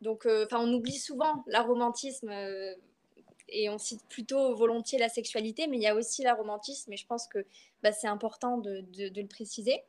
Donc, 0.00 0.26
euh, 0.26 0.44
enfin, 0.44 0.60
on 0.60 0.72
oublie 0.72 0.98
souvent 0.98 1.44
l'aromantisme 1.46 2.30
et 3.48 3.68
on 3.70 3.78
cite 3.78 4.02
plutôt 4.08 4.54
volontiers 4.54 4.98
la 4.98 5.08
sexualité, 5.08 5.66
mais 5.66 5.76
il 5.76 5.82
y 5.82 5.86
a 5.86 5.94
aussi 5.94 6.22
l'aromantisme, 6.22 6.92
et 6.92 6.96
je 6.96 7.06
pense 7.06 7.26
que 7.28 7.46
bah, 7.82 7.92
c'est 7.92 8.08
important 8.08 8.58
de, 8.58 8.84
le 8.98 9.26
préciser. 9.26 9.82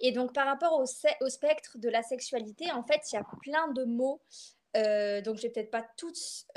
Et 0.00 0.12
donc, 0.12 0.32
par 0.32 0.46
rapport 0.46 0.80
au, 0.80 0.86
spectre 1.28 1.78
de 1.78 1.88
la 1.88 2.02
sexualité, 2.02 2.70
en 2.72 2.82
fait, 2.82 3.00
il 3.12 3.16
y 3.16 3.18
a 3.18 3.26
plein 3.42 3.68
de 3.68 3.84
mots. 3.84 4.20
Euh, 4.76 5.20
donc, 5.20 5.36
je 5.36 5.42
vais 5.42 5.50
peut-être 5.50 5.70
pas 5.70 5.86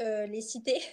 euh, 0.01 0.25
les 0.27 0.41
citer. 0.41 0.79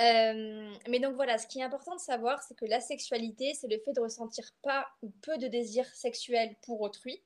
Euh, 0.00 0.72
mais 0.88 1.00
donc, 1.00 1.16
voilà, 1.16 1.38
ce 1.38 1.48
qui 1.48 1.58
est 1.58 1.64
important 1.64 1.96
de 1.96 2.00
savoir, 2.00 2.40
c'est 2.44 2.54
que 2.54 2.66
la 2.66 2.78
sexualité, 2.78 3.52
c'est 3.54 3.66
le 3.66 3.80
fait 3.80 3.92
de 3.92 4.00
ressentir 4.00 4.48
pas 4.62 4.86
ou 5.02 5.10
peu 5.22 5.38
de 5.38 5.48
désir 5.48 5.84
sexuel 5.92 6.54
pour 6.62 6.82
autrui. 6.82 7.20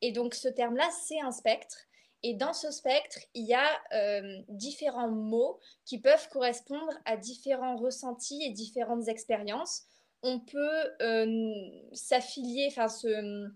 Et 0.00 0.10
donc, 0.10 0.34
ce 0.34 0.48
terme-là, 0.48 0.90
c'est 0.90 1.20
un 1.20 1.30
spectre. 1.30 1.86
Et 2.22 2.34
dans 2.34 2.52
ce 2.52 2.70
spectre, 2.70 3.18
il 3.34 3.46
y 3.46 3.54
a 3.54 3.68
euh, 3.92 4.42
différents 4.48 5.10
mots 5.10 5.60
qui 5.84 6.00
peuvent 6.00 6.28
correspondre 6.30 6.92
à 7.04 7.16
différents 7.16 7.76
ressentis 7.76 8.42
et 8.44 8.50
différentes 8.50 9.08
expériences. 9.08 9.84
On 10.22 10.40
peut 10.40 10.90
euh, 11.00 11.52
s'affilier, 11.92 12.66
enfin 12.70 12.88
se, 12.88 13.48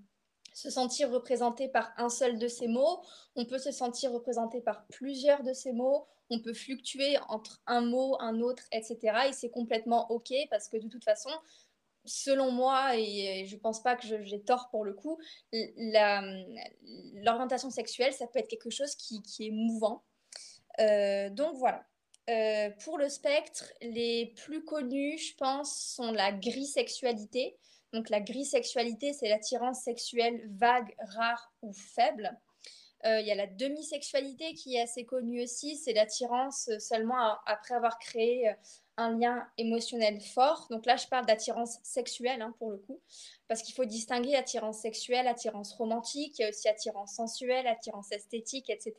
se, 0.55 0.71
sentir 0.71 1.11
représenté 1.11 1.69
par 1.69 1.93
un 1.97 2.09
seul 2.09 2.39
de 2.39 2.47
ces 2.47 2.69
mots, 2.69 3.03
on 3.35 3.47
peut 3.47 3.59
se 3.59 3.73
sentir 3.73 4.13
représenté 4.13 4.61
par 4.61 4.87
plusieurs 4.87 5.43
de 5.43 5.53
ces 5.53 5.73
mots, 5.73 6.07
on 6.31 6.39
peut 6.39 6.55
fluctuer 6.55 7.19
entre 7.29 7.61
un 7.67 7.81
mot, 7.81 8.17
un 8.21 8.41
autre, 8.41 8.63
etc. 8.71 8.99
Et 9.29 9.33
c'est 9.33 9.51
complètement 9.51 10.11
OK 10.11 10.33
parce 10.51 10.69
que 10.69 10.77
de 10.77 10.89
toute 10.89 11.05
façon, 11.05 11.31
selon 12.05 12.51
moi, 12.51 12.97
et 12.97 13.47
je 13.47 13.57
pense 13.57 13.83
pas 13.83 13.97
que 13.97 14.07
j'ai 14.07 14.43
tort 14.43 14.69
pour 14.71 14.85
le 14.85 14.93
coup, 14.95 15.19
l'orientation 17.15 17.71
sexuelle, 17.71 18.13
ça 18.13 18.27
peut 18.27 18.39
être 18.39 18.49
quelque 18.49 18.71
chose 18.71 18.95
qui, 18.97 19.23
est 19.41 19.51
mouvant. 19.51 20.05
Euh, 20.81 21.31
donc 21.31 21.57
voilà. 21.57 21.85
Euh, 22.31 22.71
pour 22.85 22.99
le 22.99 23.09
spectre, 23.09 23.73
les 23.81 24.33
plus 24.37 24.65
connus, 24.65 25.19
je 25.19 25.35
pense, 25.37 25.77
sont 25.97 26.13
la 26.13 26.33
grisexualité. 26.33 27.59
Donc 27.93 28.09
la 28.11 28.21
grisexualité, 28.21 29.13
c'est 29.13 29.29
l'attirance 29.29 29.83
sexuelle 29.83 30.49
vague, 30.53 30.95
rare 30.99 31.53
ou 31.63 31.73
faible. 31.73 32.31
Euh, 33.05 33.21
il 33.21 33.27
y 33.27 33.33
a 33.33 33.35
la 33.35 33.49
demisexualité 33.49 34.55
qui 34.55 34.77
est 34.77 34.83
assez 34.83 35.05
connue 35.05 35.43
aussi, 35.43 35.77
c'est 35.77 35.93
l'attirance 35.93 36.71
seulement 36.79 37.37
après 37.47 37.75
avoir 37.75 37.99
créé 37.99 38.55
un 39.03 39.19
lien 39.19 39.47
émotionnel 39.59 40.21
fort. 40.21 40.67
Donc 40.71 40.87
là, 40.87 40.97
je 40.97 41.07
parle 41.07 41.27
d'attirance 41.27 41.79
sexuelle 41.83 42.41
hein, 42.43 42.55
pour 42.59 42.71
le 42.71 42.79
coup, 42.79 43.01
parce 43.49 43.63
qu'il 43.63 43.75
faut 43.75 43.85
distinguer 43.85 44.35
attirance 44.35 44.81
sexuelle, 44.81 45.27
attirance 45.27 45.75
romantique, 45.75 46.39
il 46.39 46.43
y 46.43 46.45
a 46.45 46.49
aussi 46.49 46.69
attirance 46.69 47.15
sensuelle, 47.15 47.67
attirance 47.67 48.11
esthétique, 48.13 48.71
etc. 48.71 48.95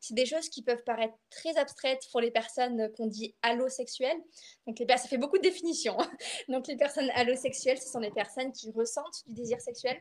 C'est 0.00 0.14
des 0.14 0.26
choses 0.26 0.48
qui 0.48 0.62
peuvent 0.62 0.84
paraître 0.84 1.14
très 1.30 1.56
abstraites 1.56 2.08
pour 2.10 2.20
les 2.20 2.30
personnes 2.30 2.90
qu'on 2.96 3.06
dit 3.06 3.34
allosexuelles. 3.42 4.20
Donc 4.66 4.78
les, 4.78 4.86
ça 4.88 5.08
fait 5.08 5.18
beaucoup 5.18 5.38
de 5.38 5.42
définitions. 5.42 5.96
Donc 6.48 6.66
les 6.68 6.76
personnes 6.76 7.10
allosexuelles, 7.14 7.78
ce 7.78 7.90
sont 7.90 8.00
les 8.00 8.10
personnes 8.10 8.52
qui 8.52 8.70
ressentent 8.70 9.26
du 9.26 9.34
désir 9.34 9.60
sexuel. 9.60 9.98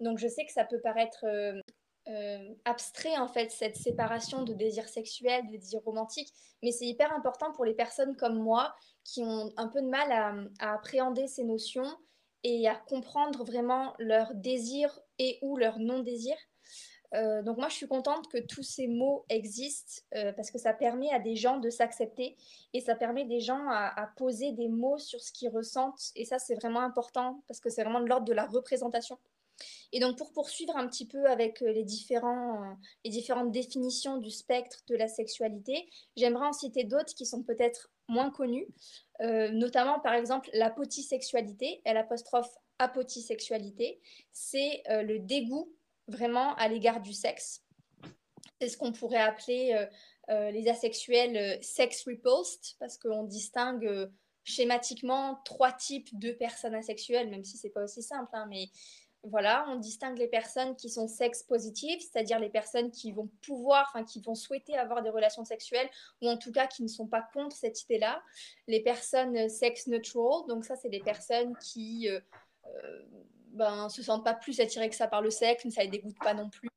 Donc 0.00 0.18
je 0.18 0.28
sais 0.28 0.44
que 0.44 0.52
ça 0.52 0.64
peut 0.64 0.80
paraître 0.80 1.24
euh, 1.24 1.60
euh, 2.08 2.54
abstrait 2.64 3.16
en 3.18 3.28
fait 3.28 3.50
cette 3.50 3.76
séparation 3.76 4.42
de 4.42 4.54
désir 4.54 4.88
sexuel, 4.88 5.46
de 5.46 5.56
désir 5.56 5.82
romantique, 5.82 6.32
mais 6.62 6.72
c'est 6.72 6.86
hyper 6.86 7.12
important 7.12 7.52
pour 7.52 7.64
les 7.64 7.74
personnes 7.74 8.16
comme 8.16 8.38
moi 8.38 8.74
qui 9.04 9.22
ont 9.22 9.52
un 9.56 9.68
peu 9.68 9.82
de 9.82 9.88
mal 9.88 10.10
à, 10.60 10.72
appréhender 10.72 11.26
ces 11.26 11.44
notions 11.44 11.90
et 12.44 12.66
à 12.68 12.74
comprendre 12.74 13.44
vraiment 13.44 13.94
leur 13.98 14.34
désir 14.34 15.00
et 15.18 15.38
ou 15.42 15.56
leur 15.56 15.78
non-désir. 15.78 16.36
Euh, 17.14 17.42
donc 17.42 17.58
moi, 17.58 17.68
je 17.68 17.74
suis 17.74 17.88
contente 17.88 18.28
que 18.30 18.38
tous 18.38 18.62
ces 18.62 18.86
mots 18.86 19.24
existent 19.28 20.02
euh, 20.14 20.32
parce 20.32 20.50
que 20.50 20.58
ça 20.58 20.72
permet 20.72 21.10
à 21.10 21.18
des 21.18 21.36
gens 21.36 21.58
de 21.58 21.70
s'accepter 21.70 22.36
et 22.72 22.80
ça 22.80 22.94
permet 22.94 23.24
des 23.24 23.40
gens 23.40 23.68
à, 23.70 24.10
poser 24.16 24.52
des 24.52 24.68
mots 24.68 24.98
sur 24.98 25.20
ce 25.20 25.32
qu'ils 25.32 25.50
ressentent. 25.50 26.10
Et 26.16 26.24
ça, 26.24 26.38
c'est 26.38 26.54
vraiment 26.54 26.80
important 26.80 27.42
parce 27.48 27.60
que 27.60 27.70
c'est 27.70 27.82
vraiment 27.82 28.00
de 28.00 28.06
l'ordre 28.06 28.26
de 28.26 28.34
la 28.34 28.46
représentation. 28.46 29.18
Et 29.92 30.00
donc 30.00 30.16
pour 30.18 30.32
poursuivre 30.32 30.76
un 30.76 30.86
petit 30.86 31.06
peu 31.06 31.26
avec 31.26 31.62
euh, 31.62 31.72
les, 31.72 31.84
différents, 31.84 32.76
les 33.04 33.10
différentes 33.10 33.50
définitions 33.50 34.18
du 34.18 34.30
spectre 34.30 34.78
de 34.88 34.96
la 34.96 35.08
sexualité, 35.08 35.88
j'aimerais 36.16 36.46
en 36.46 36.52
citer 36.52 36.84
d'autres 36.84 37.14
qui 37.14 37.26
sont 37.26 37.42
peut-être 37.42 37.90
moins 38.08 38.30
connues, 38.30 38.66
notamment 39.20 40.00
par 40.00 40.14
exemple 40.14 40.48
la 40.54 40.70
potisexualité, 40.70 41.82
l'apostrophe 41.84 42.54
apotisexualité, 42.78 44.00
c'est 44.32 44.82
le 44.88 45.18
dégoût 45.18 45.70
vraiment 46.08 46.54
à 46.56 46.68
l'égard 46.68 47.00
du 47.00 47.12
sexe. 47.12 47.62
C'est 48.60 48.68
ce 48.68 48.76
qu'on 48.76 48.92
pourrait 48.92 49.18
appeler 49.18 49.72
euh, 49.74 49.86
euh, 50.30 50.50
les 50.50 50.68
asexuels 50.68 51.36
euh, 51.36 51.58
sex 51.62 52.04
repulsed, 52.06 52.76
parce 52.80 52.98
qu'on 52.98 53.24
distingue 53.24 54.10
schématiquement 54.42 55.40
trois 55.44 55.72
types 55.72 56.18
de 56.18 56.32
personnes 56.32 56.74
asexuelles, 56.74 57.28
même 57.28 57.44
si 57.44 57.56
c'est 57.58 57.70
pas 57.70 57.84
aussi 57.84 58.02
simple, 58.02 58.30
hein, 58.32 58.46
mais 58.48 58.70
voilà, 59.24 59.66
on 59.68 59.76
distingue 59.76 60.18
les 60.18 60.28
personnes 60.28 60.76
qui 60.76 60.88
sont 60.88 61.08
sex 61.08 61.42
positives, 61.42 62.00
c'est-à-dire 62.00 62.38
les 62.38 62.50
personnes 62.50 62.90
qui 62.90 63.12
vont 63.12 63.28
pouvoir, 63.44 63.90
enfin 63.92 64.04
qui 64.04 64.20
vont 64.20 64.34
souhaiter 64.34 64.76
avoir 64.76 65.02
des 65.02 65.10
relations 65.10 65.44
sexuelles, 65.44 65.88
ou 66.22 66.28
en 66.28 66.36
tout 66.36 66.52
cas 66.52 66.66
qui 66.66 66.82
ne 66.82 66.88
sont 66.88 67.06
pas 67.06 67.26
contre 67.32 67.56
cette 67.56 67.82
idée-là. 67.82 68.22
Les 68.66 68.80
personnes 68.80 69.48
sex 69.48 69.86
neutral, 69.86 70.46
donc 70.48 70.64
ça 70.64 70.76
c'est 70.76 70.88
des 70.88 71.00
personnes 71.00 71.56
qui 71.58 72.08
ben, 73.52 73.88
se 73.88 74.02
sentent 74.02 74.24
pas 74.24 74.34
plus 74.34 74.60
attirés 74.60 74.88
que 74.88 74.94
ça 74.94 75.08
par 75.08 75.20
le 75.20 75.30
sexe, 75.30 75.64
mais 75.64 75.70
ça 75.70 75.82
les 75.82 75.88
dégoûte 75.88 76.18
pas 76.20 76.34
non 76.34 76.48
plus. 76.48 76.68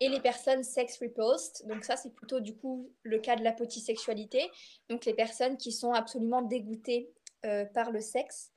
Et 0.00 0.08
les 0.08 0.20
personnes 0.20 0.62
sex 0.62 0.98
repulsed, 1.00 1.66
donc 1.66 1.84
ça 1.84 1.96
c'est 1.96 2.14
plutôt 2.14 2.38
du 2.38 2.54
coup 2.54 2.92
le 3.02 3.18
cas 3.18 3.34
de 3.34 3.42
la 3.42 3.52
potisexualité, 3.52 4.48
donc 4.88 5.04
les 5.04 5.14
personnes 5.14 5.56
qui 5.56 5.72
sont 5.72 5.92
absolument 5.92 6.42
dégoûtées 6.42 7.10
euh, 7.44 7.64
par 7.64 7.90
le 7.90 8.00
sexe. 8.00 8.52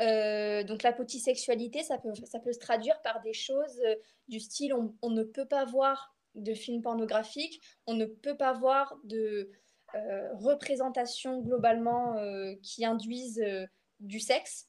Euh, 0.00 0.62
donc 0.64 0.82
la 0.82 0.92
potisexualité, 0.92 1.82
ça 1.82 1.98
peut, 1.98 2.12
ça 2.24 2.40
peut 2.40 2.52
se 2.52 2.58
traduire 2.58 3.00
par 3.02 3.20
des 3.22 3.32
choses 3.32 3.80
euh, 3.84 3.94
du 4.28 4.40
style 4.40 4.74
on, 4.74 5.10
ne 5.10 5.22
peut 5.22 5.46
pas 5.46 5.64
voir 5.64 6.14
de 6.34 6.52
films 6.54 6.82
pornographiques, 6.82 7.62
on 7.86 7.94
ne 7.94 8.06
peut 8.06 8.36
pas 8.36 8.52
voir 8.52 8.96
de 9.04 9.50
représentation 10.32 11.40
globalement 11.40 12.16
qui 12.62 12.84
induisent 12.84 13.44
du 14.00 14.18
sexe. 14.18 14.68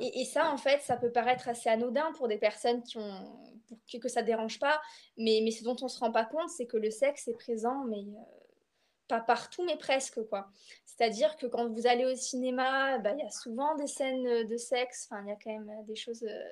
Et, 0.00 0.24
ça, 0.26 0.52
en 0.52 0.58
fait, 0.58 0.82
ça 0.82 0.96
peut 0.96 1.10
paraître 1.10 1.48
assez 1.48 1.68
anodin 1.68 2.12
pour 2.16 2.28
des 2.28 2.36
personnes 2.36 2.82
qui 2.82 2.98
ont, 2.98 3.24
pour 3.66 3.78
que, 4.00 4.08
ça 4.08 4.22
dérange 4.22 4.58
pas, 4.58 4.80
mais, 5.16 5.40
mais 5.42 5.50
ce 5.50 5.64
dont 5.64 5.76
on 5.80 5.88
se 5.88 5.98
rend 5.98 6.12
pas 6.12 6.24
compte, 6.24 6.50
c'est 6.50 6.66
que 6.66 6.76
le 6.76 6.90
sexe 6.90 7.28
est 7.28 7.34
présent, 7.34 7.84
mais 7.84 8.00
euh, 8.00 8.35
pas 9.08 9.20
partout, 9.20 9.64
mais 9.64 9.76
presque, 9.76 10.22
quoi. 10.28 10.48
C'est-à-dire 10.96 11.36
que 11.36 11.46
quand 11.46 11.68
vous 11.68 11.86
allez 11.86 12.06
au 12.06 12.14
cinéma, 12.14 12.98
bah, 12.98 13.12
il 13.12 13.22
y 13.22 13.26
a 13.26 13.30
souvent 13.30 13.74
des 13.76 13.86
scènes 13.86 14.46
de 14.46 14.56
sexe, 14.56 15.08
enfin, 15.10 15.22
il 15.24 15.28
y 15.28 15.32
a 15.32 15.36
quand 15.36 15.50
même 15.50 15.84
des 15.84 15.96
choses 15.96 16.22
euh, 16.22 16.44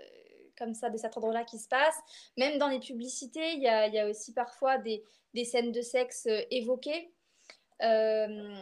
comme 0.59 0.75
ça, 0.75 0.91
de 0.91 0.99
cet 0.99 1.17
ordre-là 1.17 1.45
qui 1.45 1.59
se 1.59 1.69
passent. 1.69 2.01
Même 2.37 2.59
dans 2.59 2.69
les 2.69 2.81
publicités, 2.81 3.55
il 3.55 3.63
y 3.63 3.69
a, 3.69 4.09
aussi 4.09 4.35
parfois 4.35 4.79
des, 4.79 5.03
des 5.33 5.45
scènes 5.45 5.73
de 5.73 5.81
sexe 5.81 6.27
euh, 6.27 6.43
évoquées. 6.51 7.11
Euh, 7.83 8.55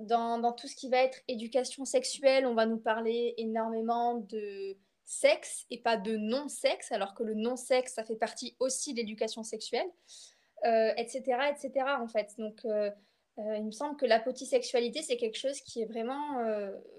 dans, 0.00 0.52
tout 0.52 0.68
ce 0.68 0.76
qui 0.76 0.88
va 0.88 0.98
être 0.98 1.18
éducation 1.28 1.84
sexuelle, 1.84 2.46
on 2.46 2.54
va 2.54 2.66
nous 2.66 2.78
parler 2.78 3.34
énormément 3.38 4.16
de 4.16 4.76
sexe 5.04 5.66
et 5.70 5.80
pas 5.80 5.96
de 5.96 6.16
non-sexe, 6.16 6.92
alors 6.92 7.14
que 7.14 7.22
le 7.22 7.34
non-sexe, 7.34 7.94
ça 7.94 8.04
fait 8.04 8.16
partie 8.16 8.56
aussi 8.60 8.92
de 8.92 8.98
l'éducation 8.98 9.42
sexuelle, 9.42 9.88
etc., 10.64 11.22
euh, 11.26 11.50
etc., 11.50 11.86
en 11.98 12.06
fait. 12.06 12.34
Donc, 12.38 12.64
euh, 13.38 13.56
il 13.56 13.64
me 13.64 13.70
semble 13.70 13.96
que 13.96 14.04
la 14.04 14.20
potisexualité, 14.20 15.02
c'est 15.02 15.16
quelque 15.16 15.38
chose 15.38 15.60
qui 15.62 15.80
est 15.80 15.86
vraiment, 15.86 16.42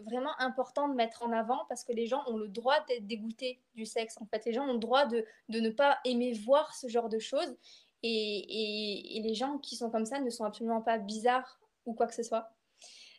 vraiment 0.05 0.33
important 0.39 0.87
de 0.87 0.95
mettre 0.95 1.23
en 1.23 1.31
avant 1.31 1.65
parce 1.69 1.83
que 1.83 1.93
les 1.93 2.07
gens 2.07 2.23
ont 2.27 2.37
le 2.37 2.47
droit 2.47 2.83
d'être 2.87 3.05
dégoûtés 3.05 3.61
du 3.75 3.85
sexe. 3.85 4.17
En 4.19 4.25
fait, 4.25 4.43
les 4.45 4.53
gens 4.53 4.67
ont 4.67 4.73
le 4.73 4.79
droit 4.79 5.05
de, 5.05 5.25
de 5.49 5.59
ne 5.59 5.69
pas 5.69 5.99
aimer 6.05 6.33
voir 6.33 6.73
ce 6.73 6.87
genre 6.87 7.09
de 7.09 7.19
choses 7.19 7.55
et, 8.03 9.21
les 9.23 9.33
gens 9.33 9.57
qui 9.57 9.75
sont 9.75 9.89
comme 9.89 10.05
ça 10.05 10.19
ne 10.19 10.29
sont 10.29 10.43
absolument 10.43 10.81
pas 10.81 10.97
bizarres 10.97 11.59
ou 11.85 11.93
quoi 11.93 12.07
que 12.07 12.13
ce 12.13 12.23
soit. 12.23 12.51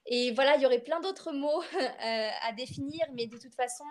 Et 0.07 0.33
voilà, 0.33 0.57
il 0.57 0.63
y 0.63 0.67
aurait 0.67 0.83
plein 0.83 1.01
d'autres 1.01 1.33
mots 1.33 1.63
euh, 1.75 2.29
à 2.43 2.53
définir, 2.53 3.07
mais 3.15 3.27
de 3.27 3.39
toute 3.39 3.55
façon, 3.55 3.85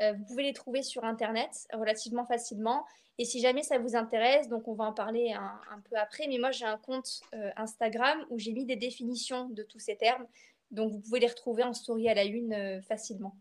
euh, 0.00 0.04
euh, 0.04 0.12
vous 0.12 0.24
pouvez 0.24 0.42
les 0.44 0.52
trouver 0.52 0.82
sur 0.82 1.04
Internet 1.04 1.50
relativement 1.72 2.26
facilement. 2.26 2.84
Et 3.18 3.24
si 3.24 3.40
jamais 3.40 3.62
ça 3.62 3.78
vous 3.78 3.96
intéresse, 3.96 4.48
donc 4.48 4.66
on 4.66 4.74
va 4.74 4.84
en 4.84 4.92
parler 4.92 5.32
un, 5.32 5.80
peu 5.90 5.96
après, 5.96 6.26
mais 6.26 6.38
moi 6.38 6.52
j'ai 6.52 6.64
un 6.64 6.78
compte 6.78 7.20
Instagram 7.56 8.24
où 8.30 8.38
j'ai 8.38 8.52
mis 8.54 8.64
des 8.64 8.76
définitions 8.76 9.50
de 9.50 9.62
tous 9.62 9.78
ces 9.78 9.96
termes. 9.96 10.26
Donc 10.70 10.92
vous 10.92 11.00
pouvez 11.00 11.20
les 11.20 11.26
retrouver 11.26 11.62
en 11.62 11.74
story 11.74 12.08
à 12.08 12.14
la 12.14 12.24
une 12.24 12.80
facilement. 12.80 13.36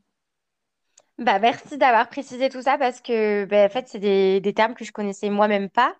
Bah, 1.19 1.37
merci 1.37 1.77
d'avoir 1.77 2.07
précisé 2.07 2.47
tout 2.49 2.61
ça 2.61 2.77
parce 2.77 3.01
que 3.01 3.43
bah, 3.45 3.65
en 3.65 3.69
fait, 3.69 3.87
c'est 3.89 3.99
des, 3.99 4.53
termes 4.53 4.73
que 4.73 4.85
je 4.85 4.93
connaissais 4.93 5.29
moi-même 5.29 5.69
pas. 5.69 5.95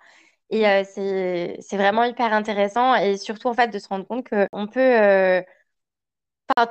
Et 0.50 0.68
euh, 0.68 0.84
c'est 0.86 1.78
vraiment 1.78 2.04
hyper 2.06 2.34
intéressant 2.34 2.95
et 2.95 3.18
surtout 3.18 3.50
en 3.50 3.54
fait 3.54 3.68
de 3.68 3.78
se 3.80 3.88
rendre 3.88 4.08
compte 4.08 4.28
qu'on 4.28 4.68
peut 4.68 4.80
euh, 4.80 5.41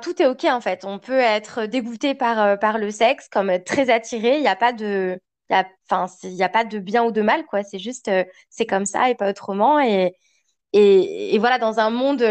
Tout 0.01 0.21
est 0.21 0.25
OK 0.25 0.45
en 0.45 0.61
fait. 0.61 0.85
On 0.85 0.99
peut 0.99 1.19
être 1.19 1.65
dégoûté 1.65 2.15
par, 2.15 2.39
euh, 2.39 2.77
le 2.77 2.91
sexe, 2.91 3.27
comme 3.29 3.51
très 3.63 3.89
attiré. 3.89 4.35
Il 4.35 4.41
n'y 4.41 4.47
a 4.47 4.55
pas 4.55 4.73
de, 4.73 5.19
pas 5.49 5.65
de 6.63 6.79
bien 6.79 7.03
ou 7.03 7.11
de 7.11 7.21
mal 7.21 7.45
quoi. 7.45 7.63
C'est 7.63 7.79
juste, 7.79 8.11
c'est 8.49 8.65
comme 8.65 8.85
ça 8.85 9.09
et 9.09 9.15
pas 9.15 9.29
autrement. 9.29 9.79
Et, 9.79 11.37
voilà, 11.39 11.57
dans 11.59 11.79
un 11.79 11.89
monde 11.89 12.23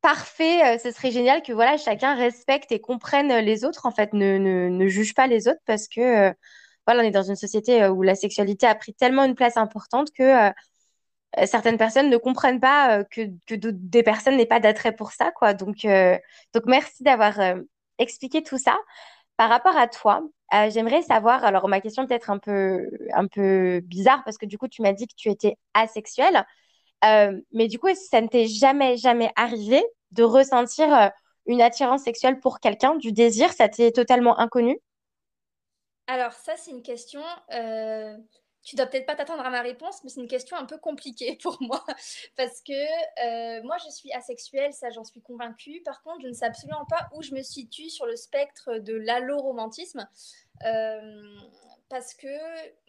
parfait, 0.00 0.78
ce 0.78 0.90
serait 0.90 1.10
génial 1.10 1.42
que 1.42 1.52
voilà, 1.52 1.76
chacun 1.76 2.14
respecte 2.14 2.72
et 2.72 2.80
comprenne 2.80 3.32
les 3.44 3.64
autres. 3.64 3.86
En 3.86 3.90
fait, 3.90 4.12
ne, 4.12 4.38
ne, 4.38 4.88
juge 4.88 5.14
pas 5.14 5.26
les 5.26 5.48
autres 5.48 5.60
parce 5.66 5.88
que 5.88 6.32
voilà, 6.88 7.02
on 7.02 7.06
est 7.06 7.10
dans 7.10 7.22
une 7.22 7.36
société 7.36 7.82
euh, 7.82 7.90
où 7.90 8.02
la 8.02 8.14
sexualité 8.14 8.66
a 8.66 8.74
pris 8.74 8.94
tellement 8.94 9.24
une 9.24 9.34
place 9.34 9.58
importante 9.58 10.08
que 10.10 10.22
euh, 10.22 10.50
certaines 11.46 11.78
personnes 11.78 12.10
ne 12.10 12.16
comprennent 12.16 12.60
pas 12.60 12.98
euh, 12.98 13.04
que, 13.04 13.22
que 13.46 13.54
des 13.54 14.02
personnes 14.02 14.36
n'aient 14.36 14.46
pas 14.46 14.60
d'attrait 14.60 14.94
pour 14.94 15.12
ça, 15.12 15.30
quoi. 15.32 15.54
Donc, 15.54 15.86
donc 16.54 16.62
merci 16.66 17.02
d'avoir 17.02 17.38
expliqué 17.98 18.42
tout 18.42 18.58
ça. 18.58 18.76
Par 19.36 19.48
rapport 19.48 19.76
à 19.76 19.86
toi, 19.88 20.22
j'aimerais 20.70 21.02
savoir, 21.02 21.44
alors 21.44 21.68
ma 21.68 21.80
question 21.80 22.06
peut-être 22.06 22.30
un 22.30 22.38
peu, 22.38 22.88
un 23.12 23.26
peu 23.26 23.80
bizarre 23.84 24.22
parce 24.24 24.38
que 24.38 24.46
du 24.46 24.58
coup, 24.58 24.68
tu 24.68 24.82
m'as 24.82 24.92
dit 24.92 25.06
que 25.06 25.14
tu 25.16 25.30
étais 25.30 25.56
asexuelle, 25.74 26.44
mais 27.02 27.68
du 27.68 27.78
coup, 27.78 27.88
ça 27.94 28.20
ne 28.20 28.26
t'est 28.26 28.48
jamais, 28.48 28.96
jamais 28.96 29.30
arrivé 29.36 29.84
de 30.10 30.24
ressentir 30.24 31.12
une 31.46 31.62
attirance 31.62 32.02
sexuelle 32.02 32.40
pour 32.40 32.60
quelqu'un, 32.60 32.94
du 32.96 33.12
désir, 33.12 33.52
ça 33.52 33.68
t'est 33.68 33.90
totalement 33.90 34.38
inconnu? 34.38 34.78
Alors 36.06 36.32
ça, 36.32 36.56
c'est 36.56 36.70
une 36.70 36.82
question, 36.82 37.22
euh, 37.52 38.16
tu 38.68 38.76
dois 38.76 38.84
peut-être 38.84 39.06
pas 39.06 39.14
t'attendre 39.14 39.42
à 39.46 39.48
ma 39.48 39.62
réponse, 39.62 40.04
mais 40.04 40.10
c'est 40.10 40.20
une 40.20 40.28
question 40.28 40.54
un 40.58 40.66
peu 40.66 40.76
compliquée 40.76 41.36
pour 41.42 41.56
moi, 41.62 41.82
parce 42.36 42.60
que 42.60 42.72
euh, 42.72 43.62
moi, 43.62 43.78
je 43.82 43.90
suis 43.90 44.12
asexuelle, 44.12 44.74
ça 44.74 44.90
j'en 44.90 45.04
suis 45.04 45.22
convaincue. 45.22 45.80
Par 45.86 46.02
contre, 46.02 46.20
je 46.20 46.28
ne 46.28 46.34
sais 46.34 46.44
absolument 46.44 46.84
pas 46.84 47.08
où 47.14 47.22
je 47.22 47.34
me 47.34 47.42
situe 47.42 47.88
sur 47.88 48.04
le 48.04 48.14
spectre 48.14 48.76
de 48.78 48.92
l'alloromantisme, 48.92 50.06
euh, 50.66 51.36
parce 51.88 52.12
que 52.12 52.28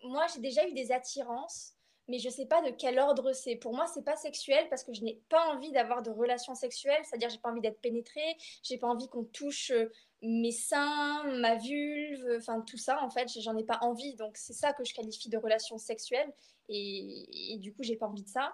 moi, 0.04 0.26
j'ai 0.34 0.42
déjà 0.42 0.68
eu 0.68 0.74
des 0.74 0.92
attirances 0.92 1.76
mais 2.10 2.18
je 2.18 2.28
ne 2.28 2.34
sais 2.34 2.48
pas 2.48 2.64
de 2.64 2.72
quel 2.72 2.98
ordre 2.98 3.34
c'est. 3.34 3.56
Pour 3.56 3.76
moi, 3.76 3.86
c'est 3.86 4.04
pas 4.04 4.16
sexuel 4.16 4.68
parce 4.70 4.84
que 4.84 4.92
je 4.94 5.04
n'ai 5.04 5.22
pas 5.30 5.46
envie 5.54 5.72
d'avoir 5.72 6.02
de 6.02 6.10
relations 6.10 6.56
sexuelles, 6.56 7.02
c'est-à-dire 7.04 7.30
j'ai 7.30 7.38
pas 7.38 7.52
envie 7.52 7.62
d'être 7.62 7.80
pénétrée, 7.82 8.36
j'ai 8.64 8.80
pas 8.80 8.88
envie 8.88 9.08
qu'on 9.08 9.26
touche 9.26 9.72
mes 10.22 10.52
seins, 10.52 11.24
ma 11.40 11.56
vulve, 11.56 12.38
enfin 12.38 12.62
tout 12.62 12.78
ça, 12.78 13.02
en 13.04 13.10
fait, 13.10 13.30
j'en 13.42 13.56
ai 13.58 13.64
pas 13.64 13.80
envie. 13.82 14.16
Donc 14.16 14.36
c'est 14.38 14.54
ça 14.54 14.74
que 14.74 14.84
je 14.84 14.94
qualifie 14.94 15.30
de 15.30 15.38
relation 15.38 15.78
sexuelle. 15.78 16.32
Et, 16.70 17.58
du 17.60 17.74
coup, 17.74 17.82
j'ai 17.82 17.96
pas 17.96 18.08
envie 18.08 18.24
de 18.24 18.30
ça. 18.30 18.54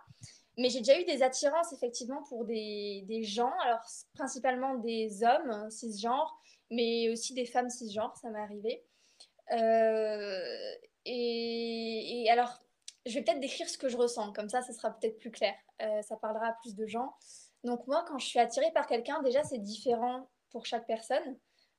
Mais 0.57 0.69
j'ai 0.69 0.79
déjà 0.79 0.99
eu 0.99 1.03
des 1.03 1.21
attirances, 1.21 1.73
effectivement, 1.73 2.23
pour 2.29 2.45
des, 2.45 3.23
gens, 3.23 3.51
alors 3.63 3.81
principalement 4.13 4.75
des 4.75 5.23
hommes 5.23 5.69
cisgenres, 5.69 6.39
mais 6.71 7.09
aussi 7.09 7.33
des 7.33 7.45
femmes 7.45 7.69
cisgenres, 7.69 8.15
ça 8.15 8.29
m'est 8.29 8.39
arrivé. 8.39 8.83
Euh, 9.51 10.75
et, 11.03 12.23
et, 12.23 12.29
alors, 12.31 12.63
je 13.05 13.13
vais 13.13 13.21
peut-être 13.21 13.41
décrire 13.41 13.69
ce 13.69 13.77
que 13.77 13.89
je 13.89 13.97
ressens, 13.97 14.31
comme 14.31 14.49
ça, 14.49 14.61
ça 14.61 14.71
sera 14.71 14.91
peut-être 14.91 15.19
plus 15.19 15.31
clair. 15.31 15.53
Euh, 15.81 16.01
ça 16.01 16.15
parlera 16.15 16.47
à 16.47 16.53
plus 16.61 16.73
de 16.75 16.85
gens. 16.85 17.13
Donc 17.63 17.85
moi, 17.87 18.05
quand 18.07 18.17
je 18.17 18.25
suis 18.25 18.39
attirée 18.39 18.71
par 18.73 18.87
quelqu'un, 18.87 19.21
déjà, 19.23 19.43
c'est 19.43 19.57
différent 19.57 20.29
pour 20.51 20.65
chaque 20.65 20.87
personne. 20.87 21.37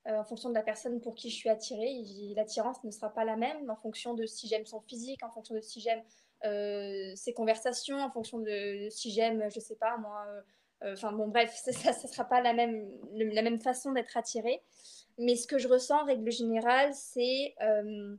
Euh, 0.09 0.19
en 0.19 0.25
fonction 0.25 0.51
de 0.51 0.55
la 0.55 0.63
personne 0.63 1.01
pour 1.01 1.15
qui 1.15 1.31
je 1.31 1.35
suis 1.35 1.49
attirée. 1.49 2.03
L'attirance 2.37 2.83
ne 2.85 2.91
sera 2.91 3.13
pas 3.13 3.25
la 3.25 3.37
même 3.37 3.69
en 3.69 3.77
fonction 3.77 4.15
de 4.15 4.25
si 4.25 4.47
j'aime 4.47 4.65
son 4.65 4.81
physique, 4.81 5.23
en 5.25 5.31
fonction 5.31 5.55
de 5.55 5.61
si 5.61 5.81
j'aime 5.81 6.03
euh, 6.45 7.13
ses 7.17 7.33
conversations, 7.33 7.99
en 7.99 8.11
fonction 8.11 8.39
de 8.39 8.89
si 8.91 9.11
j'aime, 9.11 9.49
je 9.51 9.59
sais 9.59 9.75
pas 9.75 9.97
moi. 9.97 10.25
Euh, 10.83 10.93
enfin 10.93 11.11
bon, 11.11 11.29
bref, 11.29 11.53
ça 11.55 11.71
ne 11.91 12.09
sera 12.13 12.25
pas 12.25 12.41
la 12.41 12.53
même, 12.53 12.89
la 13.15 13.43
même 13.43 13.61
façon 13.61 13.93
d'être 13.93 14.17
attirée. 14.17 14.63
Mais 15.19 15.35
ce 15.35 15.47
que 15.49 15.59
je 15.59 15.67
ressens, 15.67 16.03
en 16.03 16.05
règle 16.05 16.31
générale, 16.31 16.93
c'est 16.95 17.55
un 17.61 18.17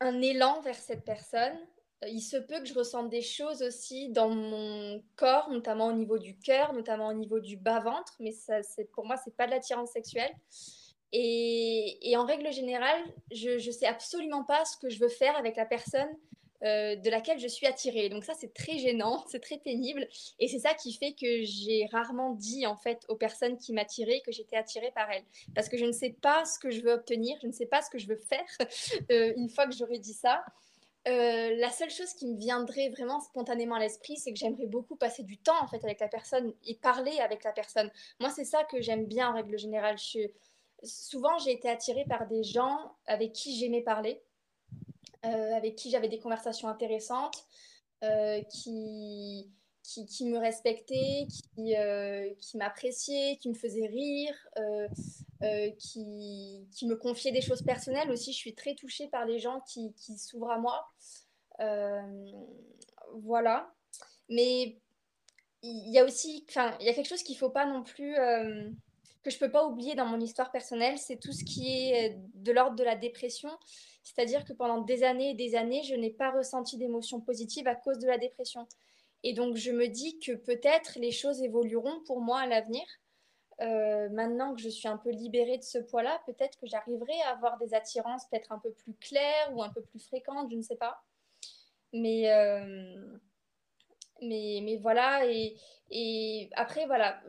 un 0.00 0.20
élan 0.20 0.60
vers 0.60 0.76
cette 0.76 1.04
personne. 1.04 1.58
Il 2.06 2.20
se 2.20 2.36
peut 2.36 2.60
que 2.60 2.66
je 2.66 2.74
ressente 2.74 3.08
des 3.08 3.22
choses 3.22 3.62
aussi 3.62 4.10
dans 4.10 4.28
mon 4.28 5.02
corps, 5.16 5.50
notamment 5.50 5.86
au 5.86 5.92
niveau 5.92 6.18
du 6.18 6.36
cœur, 6.36 6.72
notamment 6.72 7.08
au 7.08 7.14
niveau 7.14 7.40
du 7.40 7.56
bas-ventre, 7.56 8.14
mais 8.20 8.32
ça, 8.32 8.62
c'est, 8.62 8.90
pour 8.92 9.06
moi, 9.06 9.16
c'est 9.24 9.34
pas 9.34 9.46
de 9.46 9.52
l'attirance 9.52 9.90
sexuelle. 9.92 10.32
Et, 11.16 12.14
en 12.16 12.26
règle 12.26 12.52
générale, 12.52 13.00
je 13.30 13.64
ne 13.64 13.72
sais 13.72 13.86
absolument 13.86 14.42
pas 14.42 14.64
ce 14.64 14.76
que 14.76 14.90
je 14.90 14.98
veux 14.98 15.08
faire 15.08 15.36
avec 15.36 15.56
la 15.56 15.64
personne 15.64 16.08
euh, 16.64 16.96
de 16.96 17.08
laquelle 17.08 17.38
je 17.38 17.46
suis 17.46 17.68
attirée. 17.68 18.08
Donc 18.08 18.24
ça, 18.24 18.34
c'est 18.34 18.52
très 18.52 18.78
gênant, 18.78 19.24
c'est 19.28 19.38
très 19.38 19.58
pénible. 19.58 20.08
Et 20.40 20.48
c'est 20.48 20.58
ça 20.58 20.74
qui 20.74 20.92
fait 20.92 21.12
que 21.12 21.44
j'ai 21.44 21.86
rarement 21.92 22.30
dit, 22.34 22.66
en 22.66 22.76
fait, 22.76 23.04
aux 23.08 23.16
personnes 23.16 23.58
qui 23.58 23.72
m'attiraient 23.72 24.22
que 24.26 24.32
j'étais 24.32 24.56
attirée 24.56 24.90
par 24.92 25.08
elles. 25.08 25.24
Parce 25.54 25.68
que 25.68 25.76
je 25.76 25.84
ne 25.84 25.92
sais 25.92 26.16
pas 26.20 26.44
ce 26.44 26.58
que 26.58 26.70
je 26.70 26.80
veux 26.80 26.92
obtenir, 26.92 27.38
je 27.42 27.46
ne 27.46 27.52
sais 27.52 27.66
pas 27.66 27.80
ce 27.80 27.90
que 27.90 27.98
je 27.98 28.08
veux 28.08 28.18
faire 28.18 28.46
euh, 29.12 29.32
une 29.36 29.48
fois 29.48 29.66
que 29.66 29.74
j'aurais 29.74 30.00
dit 30.00 30.14
ça. 30.14 30.44
Euh, 31.06 31.54
la 31.56 31.70
seule 31.70 31.90
chose 31.90 32.14
qui 32.14 32.26
me 32.26 32.38
viendrait 32.38 32.88
vraiment 32.88 33.20
spontanément 33.20 33.74
à 33.74 33.78
l'esprit, 33.78 34.16
c'est 34.16 34.32
que 34.32 34.38
j'aimerais 34.38 34.66
beaucoup 34.66 34.96
passer 34.96 35.22
du 35.22 35.36
temps 35.36 35.62
en 35.62 35.66
fait 35.66 35.84
avec 35.84 36.00
la 36.00 36.08
personne 36.08 36.54
et 36.66 36.76
parler 36.76 37.18
avec 37.20 37.44
la 37.44 37.52
personne. 37.52 37.90
Moi, 38.20 38.30
c'est 38.30 38.44
ça 38.44 38.64
que 38.64 38.80
j'aime 38.80 39.04
bien 39.04 39.30
en 39.30 39.34
règle 39.34 39.58
générale. 39.58 39.96
Souvent, 40.82 41.36
j'ai 41.38 41.52
été 41.52 41.68
attirée 41.68 42.06
par 42.08 42.26
des 42.26 42.42
gens 42.42 42.94
avec 43.06 43.32
qui 43.32 43.58
j'aimais 43.58 43.82
parler. 43.82 44.22
Euh, 45.26 45.54
avec 45.54 45.76
qui 45.76 45.90
j'avais 45.90 46.08
des 46.08 46.18
conversations 46.18 46.68
intéressantes, 46.68 47.46
euh, 48.02 48.42
qui, 48.42 49.50
qui, 49.82 50.26
me 50.26 50.36
respectaient, 50.36 51.26
qui, 51.30 51.74
qui 52.40 52.56
m'appréciaient, 52.58 53.38
qui 53.40 53.48
me 53.48 53.54
faisaient 53.54 53.86
rire, 53.86 54.34
qui, 55.78 56.66
qui, 56.72 56.86
me 56.86 56.96
confiaient 56.96 57.32
des 57.32 57.40
choses 57.40 57.62
personnelles 57.62 58.10
aussi. 58.10 58.32
Je 58.32 58.38
suis 58.38 58.54
très 58.54 58.74
touchée 58.74 59.08
par 59.08 59.24
les 59.26 59.38
gens 59.38 59.60
qui, 59.66 59.92
s'ouvrent 60.18 60.50
à 60.50 60.58
moi. 60.58 60.86
voilà. 63.14 63.72
Mais 64.28 64.78
il 65.62 65.92
y 65.92 65.98
a 65.98 66.04
aussi, 66.04 66.44
enfin, 66.48 66.76
il 66.80 66.86
y 66.86 66.88
a 66.88 66.94
quelque 66.94 67.08
chose 67.08 67.22
qu'il 67.22 67.34
ne 67.36 67.38
faut 67.38 67.50
pas 67.50 67.66
non 67.66 67.82
plus, 67.82 68.14
que 69.24 69.30
je 69.30 69.36
ne 69.36 69.40
peux 69.40 69.50
pas 69.50 69.66
oublier 69.66 69.94
dans 69.94 70.06
mon 70.06 70.20
histoire 70.20 70.52
personnelle, 70.52 70.98
c'est 70.98 71.16
tout 71.16 71.32
ce 71.32 71.44
qui 71.44 71.90
est 71.90 72.18
de 72.34 72.52
l'ordre 72.52 72.76
de 72.76 72.84
la 72.84 72.94
dépression. 72.94 73.50
C'est-à-dire 74.04 74.44
que 74.44 74.52
pendant 74.52 74.82
des 74.82 75.02
années 75.02 75.30
et 75.30 75.34
des 75.34 75.54
années, 75.54 75.82
je 75.82 75.94
n'ai 75.94 76.10
pas 76.10 76.30
ressenti 76.30 76.76
d'émotions 76.76 77.20
positives 77.20 77.66
à 77.66 77.74
cause 77.74 77.98
de 77.98 78.06
la 78.06 78.18
dépression. 78.18 78.68
Et 79.22 79.32
donc, 79.32 79.56
je 79.56 79.72
me 79.72 79.88
dis 79.88 80.18
que 80.18 80.32
peut-être 80.32 80.98
les 80.98 81.10
choses 81.10 81.42
évolueront 81.42 82.02
pour 82.04 82.20
moi 82.20 82.40
à 82.40 82.46
l'avenir. 82.46 82.84
Euh, 83.60 84.08
maintenant 84.10 84.54
que 84.54 84.60
je 84.60 84.68
suis 84.68 84.88
un 84.88 84.96
peu 84.96 85.10
libérée 85.10 85.58
de 85.58 85.62
ce 85.62 85.78
poids-là, 85.78 86.20
peut-être 86.26 86.58
que 86.58 86.66
j'arriverai 86.66 87.20
à 87.22 87.30
avoir 87.30 87.58
des 87.58 87.74
attirances 87.74 88.26
peut-être 88.28 88.52
un 88.52 88.58
peu 88.58 88.72
plus 88.72 88.94
claires 88.94 89.50
ou 89.54 89.62
un 89.62 89.68
peu 89.70 89.82
plus 89.82 90.00
fréquentes, 90.00 90.50
je 90.50 90.56
ne 90.56 90.62
sais 90.62 90.76
pas. 90.76 91.02
Mais, 91.92 92.32
euh, 92.32 93.18
mais, 94.20 94.60
mais, 94.62 94.76
voilà, 94.78 95.24
et, 95.26 96.50
après, 96.56 96.86
voilà, 96.86 97.20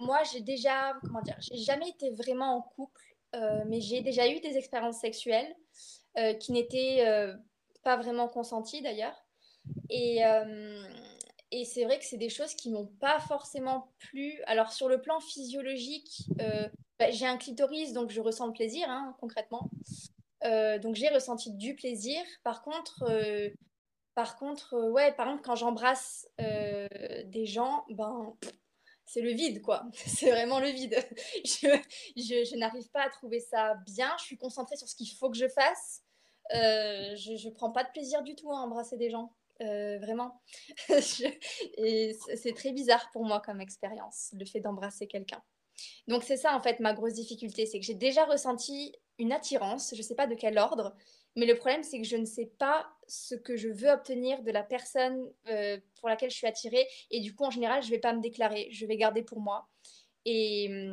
moi 0.00 0.22
j'ai 0.24 0.40
déjà, 0.40 0.94
comment 1.02 1.22
dire, 1.22 1.36
j'ai 1.40 1.56
jamais 1.56 1.88
été 1.90 2.10
vraiment 2.10 2.56
en 2.56 2.62
couple 2.62 3.02
euh, 3.34 3.64
mais 3.66 3.80
j'ai 3.80 4.00
déjà 4.00 4.28
eu 4.28 4.40
des 4.40 4.56
expériences 4.56 5.00
sexuelles 5.00 5.54
qui 6.40 6.52
n'étaient 6.52 7.04
pas 7.84 7.96
vraiment 7.96 8.26
consenties 8.26 8.80
d'ailleurs. 8.80 9.22
Et, 9.90 10.22
et 11.50 11.64
c'est 11.64 11.84
vrai 11.84 11.98
que 11.98 12.04
c'est 12.04 12.16
des 12.16 12.28
choses 12.28 12.54
qui 12.54 12.70
m'ont 12.70 12.86
pas 13.00 13.18
forcément 13.20 13.92
plu. 13.98 14.40
Alors 14.46 14.72
sur 14.72 14.88
le 14.88 15.00
plan 15.00 15.20
physiologique, 15.20 16.28
bah, 16.98 17.10
j'ai 17.10 17.26
un 17.26 17.36
clitoris, 17.36 17.92
donc 17.92 18.10
je 18.10 18.20
ressens 18.20 18.46
le 18.46 18.52
plaisir 18.52 18.88
hein, 18.88 19.16
concrètement. 19.20 19.70
donc 20.42 20.94
j'ai 20.94 21.08
ressenti 21.08 21.52
du 21.52 21.74
plaisir. 21.74 22.22
Par 22.42 22.62
contre, 22.62 23.04
par 24.14 24.36
contre, 24.36 24.90
ouais, 24.90 25.12
par 25.12 25.40
quand 25.42 25.54
j'embrasse 25.54 26.26
des 26.38 27.46
gens, 27.46 27.84
ben 27.90 28.34
c'est 29.06 29.20
le 29.20 29.30
vide, 29.30 29.62
quoi. 29.62 29.84
C'est 29.94 30.30
vraiment 30.30 30.58
le 30.58 30.68
vide. 30.68 30.96
Je, 31.44 32.56
n'arrive 32.56 32.90
pas 32.90 33.02
à 33.02 33.08
trouver 33.08 33.40
ça 33.40 33.74
bien. 33.86 34.12
Je 34.18 34.24
suis 34.24 34.36
concentrée 34.36 34.76
sur 34.76 34.88
ce 34.88 34.96
qu'il 34.96 35.10
faut 35.10 35.30
que 35.30 35.36
je 35.36 35.48
fasse. 35.48 36.02
Euh, 36.54 37.14
je 37.16 37.48
ne 37.48 37.54
prends 37.54 37.70
pas 37.70 37.84
de 37.84 37.90
plaisir 37.90 38.22
du 38.22 38.34
tout 38.34 38.52
à 38.52 38.56
embrasser 38.56 38.96
des 38.96 39.10
gens. 39.10 39.32
Euh, 39.62 39.98
vraiment. 39.98 40.40
c'est 40.88 42.54
très 42.54 42.72
bizarre 42.72 43.08
pour 43.12 43.24
moi 43.24 43.40
comme 43.40 43.60
expérience, 43.60 44.30
le 44.38 44.44
fait 44.44 44.60
d'embrasser 44.60 45.06
quelqu'un. 45.06 45.42
Donc 46.08 46.24
c'est 46.24 46.36
ça 46.36 46.54
en 46.54 46.60
fait 46.60 46.80
ma 46.80 46.94
grosse 46.94 47.14
difficulté, 47.14 47.66
c'est 47.66 47.78
que 47.78 47.84
j'ai 47.84 47.94
déjà 47.94 48.24
ressenti 48.24 48.94
une 49.18 49.32
attirance, 49.32 49.90
je 49.92 49.98
ne 49.98 50.02
sais 50.02 50.14
pas 50.14 50.26
de 50.26 50.34
quel 50.34 50.58
ordre, 50.58 50.94
mais 51.36 51.44
le 51.44 51.54
problème, 51.54 51.82
c'est 51.82 52.00
que 52.00 52.06
je 52.06 52.16
ne 52.16 52.24
sais 52.24 52.50
pas 52.58 52.88
ce 53.06 53.34
que 53.34 53.56
je 53.56 53.68
veux 53.68 53.90
obtenir 53.90 54.42
de 54.42 54.50
la 54.50 54.62
personne 54.62 55.30
euh, 55.48 55.78
pour 56.00 56.08
laquelle 56.08 56.30
je 56.30 56.36
suis 56.36 56.46
attirée. 56.46 56.88
Et 57.10 57.20
du 57.20 57.34
coup, 57.34 57.44
en 57.44 57.50
général, 57.50 57.82
je 57.82 57.88
ne 57.88 57.92
vais 57.92 58.00
pas 58.00 58.14
me 58.14 58.22
déclarer. 58.22 58.68
Je 58.72 58.86
vais 58.86 58.96
garder 58.96 59.22
pour 59.22 59.40
moi. 59.40 59.68
Et, 60.24 60.90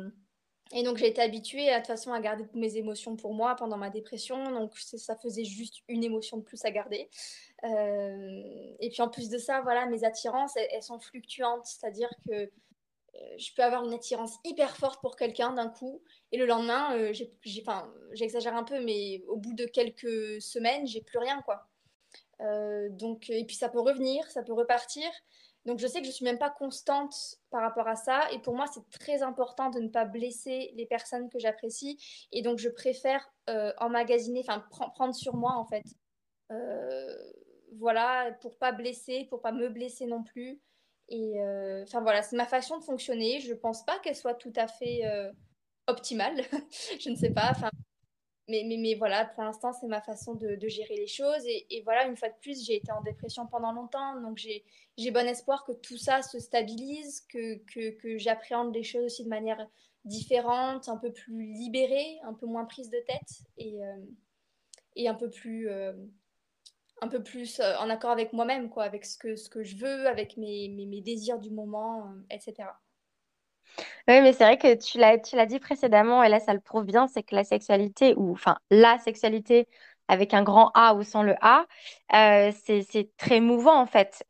et 0.72 0.82
donc, 0.82 0.96
j'ai 0.96 1.08
été 1.08 1.20
habituée 1.20 1.70
de 1.70 1.76
toute 1.76 1.86
façon 1.86 2.12
à 2.12 2.20
garder 2.20 2.44
toutes 2.44 2.56
mes 2.56 2.76
émotions 2.76 3.16
pour 3.16 3.34
moi 3.34 3.54
pendant 3.54 3.76
ma 3.76 3.90
dépression. 3.90 4.50
Donc, 4.50 4.76
ça 4.78 5.16
faisait 5.16 5.44
juste 5.44 5.82
une 5.88 6.02
émotion 6.02 6.38
de 6.38 6.42
plus 6.42 6.64
à 6.64 6.70
garder. 6.70 7.08
Euh, 7.64 8.42
et 8.80 8.90
puis, 8.90 9.02
en 9.02 9.08
plus 9.08 9.28
de 9.28 9.38
ça, 9.38 9.60
voilà, 9.60 9.86
mes 9.86 10.04
attirances, 10.04 10.56
elles 10.56 10.82
sont 10.82 10.98
fluctuantes. 10.98 11.66
C'est-à-dire 11.66 12.10
que 12.26 12.32
euh, 12.32 12.48
je 13.38 13.54
peux 13.54 13.62
avoir 13.62 13.84
une 13.84 13.92
attirance 13.92 14.38
hyper 14.44 14.76
forte 14.76 15.00
pour 15.00 15.16
quelqu'un 15.16 15.52
d'un 15.52 15.68
coup 15.68 16.02
et 16.32 16.36
le 16.36 16.46
lendemain 16.46 16.96
euh, 16.96 17.12
j'exagère 18.12 18.56
un 18.56 18.64
peu 18.64 18.80
mais 18.84 19.22
au 19.28 19.36
bout 19.36 19.52
de 19.52 19.66
quelques 19.66 20.42
semaines 20.42 20.84
j'ai 20.88 21.00
plus 21.00 21.18
rien 21.18 21.40
quoi 21.42 21.68
donc 22.90 23.30
et 23.30 23.44
puis 23.44 23.54
ça 23.54 23.68
peut 23.68 23.78
revenir 23.78 24.28
ça 24.32 24.42
peut 24.42 24.52
repartir 24.52 25.08
donc 25.64 25.78
je 25.78 25.86
sais 25.86 26.00
que 26.00 26.06
je 26.06 26.12
suis 26.12 26.24
même 26.24 26.38
pas 26.38 26.50
constante 26.50 27.14
par 27.50 27.62
rapport 27.62 27.88
à 27.88 27.96
ça 27.96 28.30
et 28.32 28.38
pour 28.38 28.54
moi 28.54 28.66
c'est 28.66 28.88
très 28.90 29.22
important 29.22 29.70
de 29.70 29.80
ne 29.80 29.88
pas 29.88 30.04
blesser 30.04 30.72
les 30.76 30.86
personnes 30.86 31.28
que 31.30 31.38
j'apprécie 31.38 31.98
et 32.32 32.42
donc 32.42 32.58
je 32.58 32.68
préfère 32.68 33.32
emmagasiner 33.78 34.40
enfin 34.46 34.64
prendre 34.68 35.14
sur 35.14 35.34
moi 35.36 35.52
en 35.56 35.64
fait 35.64 35.84
voilà 37.78 38.32
pour 38.40 38.56
pas 38.58 38.72
blesser 38.72 39.26
pour 39.30 39.40
pas 39.40 39.52
me 39.52 39.68
blesser 39.68 40.06
non 40.06 40.22
plus 40.22 40.60
et 41.08 41.40
euh, 41.40 41.82
enfin 41.82 42.00
voilà, 42.00 42.22
c'est 42.22 42.36
ma 42.36 42.46
façon 42.46 42.78
de 42.78 42.84
fonctionner. 42.84 43.40
Je 43.40 43.50
ne 43.50 43.58
pense 43.58 43.84
pas 43.84 43.98
qu'elle 43.98 44.16
soit 44.16 44.34
tout 44.34 44.52
à 44.56 44.66
fait 44.66 45.04
euh, 45.04 45.30
optimale. 45.86 46.42
je 47.00 47.10
ne 47.10 47.16
sais 47.16 47.30
pas. 47.30 47.50
Enfin, 47.50 47.70
mais, 48.48 48.94
voilà, 48.98 49.24
pour 49.24 49.42
l'instant, 49.42 49.72
c'est 49.72 49.86
ma 49.86 50.00
façon 50.00 50.34
de, 50.34 50.58
gérer 50.68 50.96
les 50.96 51.06
choses. 51.06 51.44
Et, 51.46 51.82
voilà, 51.84 52.06
une 52.06 52.16
fois 52.16 52.28
de 52.28 52.34
plus, 52.40 52.64
j'ai 52.64 52.76
été 52.76 52.92
en 52.92 53.02
dépression 53.02 53.46
pendant 53.46 53.72
longtemps. 53.72 54.20
Donc, 54.20 54.38
j'ai 54.38 55.10
bon 55.10 55.26
espoir 55.26 55.64
que 55.64 55.72
tout 55.72 55.96
ça 55.98 56.22
se 56.22 56.38
stabilise, 56.38 57.26
que, 57.28 58.18
j'appréhende 58.18 58.74
les 58.74 58.82
choses 58.82 59.04
aussi 59.04 59.24
de 59.24 59.28
manière 59.28 59.66
différente, 60.04 60.88
un 60.88 60.98
peu 60.98 61.12
plus 61.12 61.54
libérée, 61.54 62.18
un 62.24 62.34
peu 62.34 62.46
moins 62.46 62.66
prise 62.66 62.90
de 62.90 62.98
tête 63.06 63.46
et, 63.56 63.82
euh, 63.84 65.08
un 65.08 65.14
peu 65.14 65.30
plus 65.30 65.68
un 67.00 67.08
peu 67.08 67.22
plus 67.22 67.60
euh, 67.60 67.76
en 67.78 67.90
accord 67.90 68.10
avec 68.10 68.32
moi-même, 68.32 68.68
quoi, 68.70 68.84
avec 68.84 69.04
ce 69.04 69.18
que, 69.18 69.36
ce 69.36 69.48
que 69.48 69.62
je 69.62 69.76
veux, 69.76 70.06
avec 70.06 70.36
mes, 70.36 71.00
désirs 71.02 71.38
du 71.38 71.50
moment, 71.50 72.06
euh, 72.06 72.20
etc. 72.30 72.68
Oui, 74.08 74.20
mais 74.20 74.32
c'est 74.32 74.44
vrai 74.44 74.58
que 74.58 74.74
tu 74.74 74.98
l'as, 74.98 75.18
tu 75.18 75.36
l'as 75.36 75.46
dit 75.46 75.58
précédemment, 75.58 76.22
et 76.22 76.28
là, 76.28 76.40
ça 76.40 76.54
le 76.54 76.60
prouve 76.60 76.84
bien, 76.84 77.06
c'est 77.08 77.22
que 77.22 77.34
la 77.34 77.44
sexualité, 77.44 78.14
ou 78.16 78.32
enfin, 78.32 78.56
la 78.70 78.98
sexualité 78.98 79.68
avec 80.08 80.34
un 80.34 80.42
grand 80.42 80.70
A 80.74 80.94
ou 80.94 81.02
sans 81.02 81.22
le 81.22 81.34
A, 81.40 81.66
euh, 82.14 82.52
c'est, 82.64 83.10
très 83.16 83.40
mouvant, 83.40 83.80
en 83.80 83.86
fait. 83.86 84.24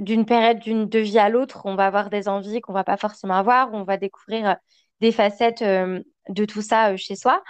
d'une 0.00 0.24
période 0.26 0.58
d'une, 0.60 0.88
de 0.88 0.98
vie 0.98 1.18
à 1.18 1.28
l'autre, 1.28 1.62
on 1.64 1.74
va 1.74 1.86
avoir 1.86 2.10
des 2.10 2.28
envies 2.28 2.60
qu'on 2.60 2.72
va 2.72 2.84
pas 2.84 2.96
forcément 2.96 3.34
avoir, 3.34 3.72
on 3.74 3.82
va 3.84 3.96
découvrir 3.96 4.56
des 5.00 5.12
facettes 5.12 5.62
de 5.62 6.44
tout 6.44 6.62
ça 6.62 6.96
chez 6.96 7.16
soi. 7.16 7.42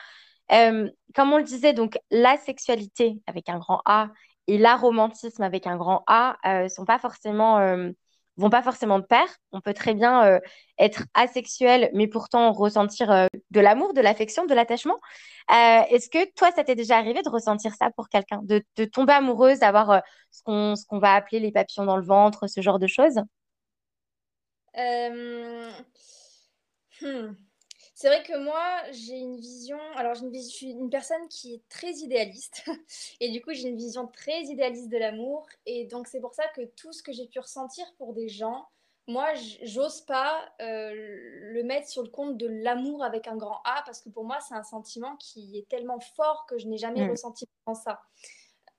Euh, 0.52 0.88
comme 1.14 1.32
on 1.32 1.38
le 1.38 1.44
disait, 1.44 1.72
donc 1.72 1.98
la 2.10 2.36
sexualité 2.36 3.20
avec 3.26 3.48
un 3.48 3.58
grand 3.58 3.82
A 3.84 4.10
et 4.46 4.58
l'aromantisme 4.58 5.42
avec 5.42 5.66
un 5.66 5.76
grand 5.76 6.04
A 6.06 6.36
euh, 6.46 6.68
sont 6.68 6.84
pas 6.84 6.98
forcément 6.98 7.58
euh, 7.58 7.90
vont 8.36 8.50
pas 8.50 8.62
forcément 8.62 8.98
de 8.98 9.04
pair. 9.04 9.26
On 9.52 9.60
peut 9.60 9.74
très 9.74 9.94
bien 9.94 10.40
être 10.78 11.04
asexuel, 11.14 11.90
mais 11.94 12.06
pourtant 12.06 12.52
ressentir 12.52 13.28
de 13.50 13.60
l'amour, 13.60 13.94
de 13.94 14.00
l'affection, 14.00 14.46
de 14.46 14.54
l'attachement. 14.54 14.96
Est-ce 15.48 16.10
que 16.10 16.32
toi, 16.34 16.50
ça 16.52 16.64
t'est 16.64 16.74
déjà 16.74 16.98
arrivé 16.98 17.22
de 17.22 17.30
ressentir 17.30 17.74
ça 17.74 17.90
pour 17.96 18.08
quelqu'un, 18.08 18.40
de, 18.42 18.62
tomber 18.84 19.14
amoureuse, 19.14 19.60
d'avoir 19.60 20.02
ce 20.30 20.42
qu'on 20.42 20.76
ce 20.76 20.84
qu'on 20.86 20.98
va 20.98 21.14
appeler 21.14 21.40
les 21.40 21.52
papillons 21.52 21.86
dans 21.86 21.96
le 21.96 22.04
ventre, 22.04 22.46
ce 22.46 22.60
genre 22.60 22.78
de 22.78 22.86
choses? 22.86 23.20
Hmm. 27.00 27.36
C'est 27.96 28.08
vrai 28.08 28.22
que 28.22 28.36
moi, 28.36 28.82
j'ai 28.90 29.16
une 29.16 29.38
vision. 29.38 29.78
Alors, 29.94 30.12
je 30.14 30.38
suis 30.40 30.72
une 30.72 30.90
personne 30.90 31.26
qui 31.28 31.54
est 31.54 31.62
très 31.70 31.92
idéaliste. 31.92 32.62
Et 33.20 33.30
du 33.30 33.40
coup, 33.40 33.54
j'ai 33.54 33.68
une 33.68 33.78
vision 33.78 34.06
très 34.06 34.42
idéaliste 34.42 34.90
de 34.90 34.98
l'amour. 34.98 35.46
Et 35.64 35.86
donc, 35.86 36.06
c'est 36.06 36.20
pour 36.20 36.34
ça 36.34 36.46
que 36.48 36.60
tout 36.76 36.92
ce 36.92 37.02
que 37.02 37.10
j'ai 37.10 37.26
pu 37.26 37.38
ressentir 37.38 37.86
pour 37.96 38.12
des 38.12 38.28
gens, 38.28 38.68
moi, 39.06 39.32
j'ose 39.62 40.02
pas 40.02 40.46
le 40.60 41.62
mettre 41.62 41.88
sur 41.88 42.02
le 42.02 42.10
compte 42.10 42.36
de 42.36 42.46
l'amour 42.46 43.02
avec 43.02 43.28
un 43.28 43.36
grand 43.36 43.62
A 43.64 43.82
parce 43.86 44.02
que 44.02 44.10
pour 44.10 44.24
moi, 44.24 44.40
c'est 44.46 44.54
un 44.54 44.62
sentiment 44.62 45.16
qui 45.16 45.56
est 45.56 45.66
tellement 45.66 45.98
fort 45.98 46.44
que 46.50 46.58
je 46.58 46.66
n'ai 46.66 46.76
jamais 46.76 47.06
mmh. 47.06 47.10
ressenti 47.12 47.48
ça. 47.82 48.02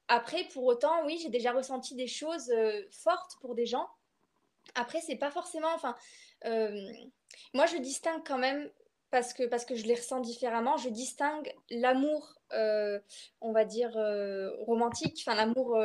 Après, 0.09 0.43
pour 0.53 0.63
autant, 0.65 1.03
oui, 1.05 1.18
j'ai 1.24 1.30
déjà 1.30 1.53
ressenti 1.53 1.95
des 1.95 2.07
choses 2.07 2.53
fortes 2.91 3.38
pour 3.41 3.55
des 3.55 3.65
gens. 3.65 3.89
Après, 4.76 5.01
c'est 5.01 5.15
pas 5.15 5.32
forcément. 5.32 5.74
Enfin, 5.74 5.95
moi, 7.55 7.65
je 7.65 7.78
distingue 7.78 8.22
quand 8.24 8.38
même 8.38 8.70
parce 9.18 9.34
que, 9.34 9.43
parce 9.43 9.65
que 9.65 9.76
je 9.76 9.86
les 9.86 9.95
ressens 9.95 10.20
différemment. 10.20 10.78
Je 10.78 10.89
distingue 10.89 11.51
l'amour, 11.72 12.36
on 12.51 13.51
va 13.51 13.65
dire, 13.65 13.91
romantique, 14.65 15.24
enfin, 15.26 15.36
l'amour 15.36 15.76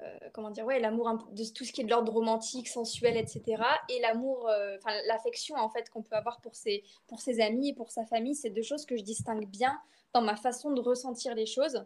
euh, 0.00 0.28
comment 0.32 0.50
dire, 0.50 0.64
ouais, 0.64 0.78
l'amour 0.78 1.10
de 1.32 1.44
tout 1.52 1.64
ce 1.64 1.72
qui 1.72 1.80
est 1.80 1.84
de 1.84 1.90
l'ordre 1.90 2.12
romantique, 2.12 2.68
sensuel, 2.68 3.16
etc. 3.16 3.62
Et 3.88 3.98
l'amour, 4.00 4.48
euh, 4.48 4.76
enfin 4.78 4.94
l'affection 5.06 5.56
en 5.56 5.68
fait 5.68 5.90
qu'on 5.90 6.02
peut 6.02 6.14
avoir 6.14 6.40
pour 6.40 6.54
ses, 6.54 6.84
pour 7.08 7.20
ses 7.20 7.40
amis 7.40 7.70
et 7.70 7.74
pour 7.74 7.90
sa 7.90 8.04
famille, 8.04 8.36
c'est 8.36 8.50
deux 8.50 8.62
choses 8.62 8.86
que 8.86 8.96
je 8.96 9.02
distingue 9.02 9.46
bien 9.46 9.76
dans 10.14 10.22
ma 10.22 10.36
façon 10.36 10.70
de 10.70 10.80
ressentir 10.80 11.34
les 11.34 11.46
choses. 11.46 11.84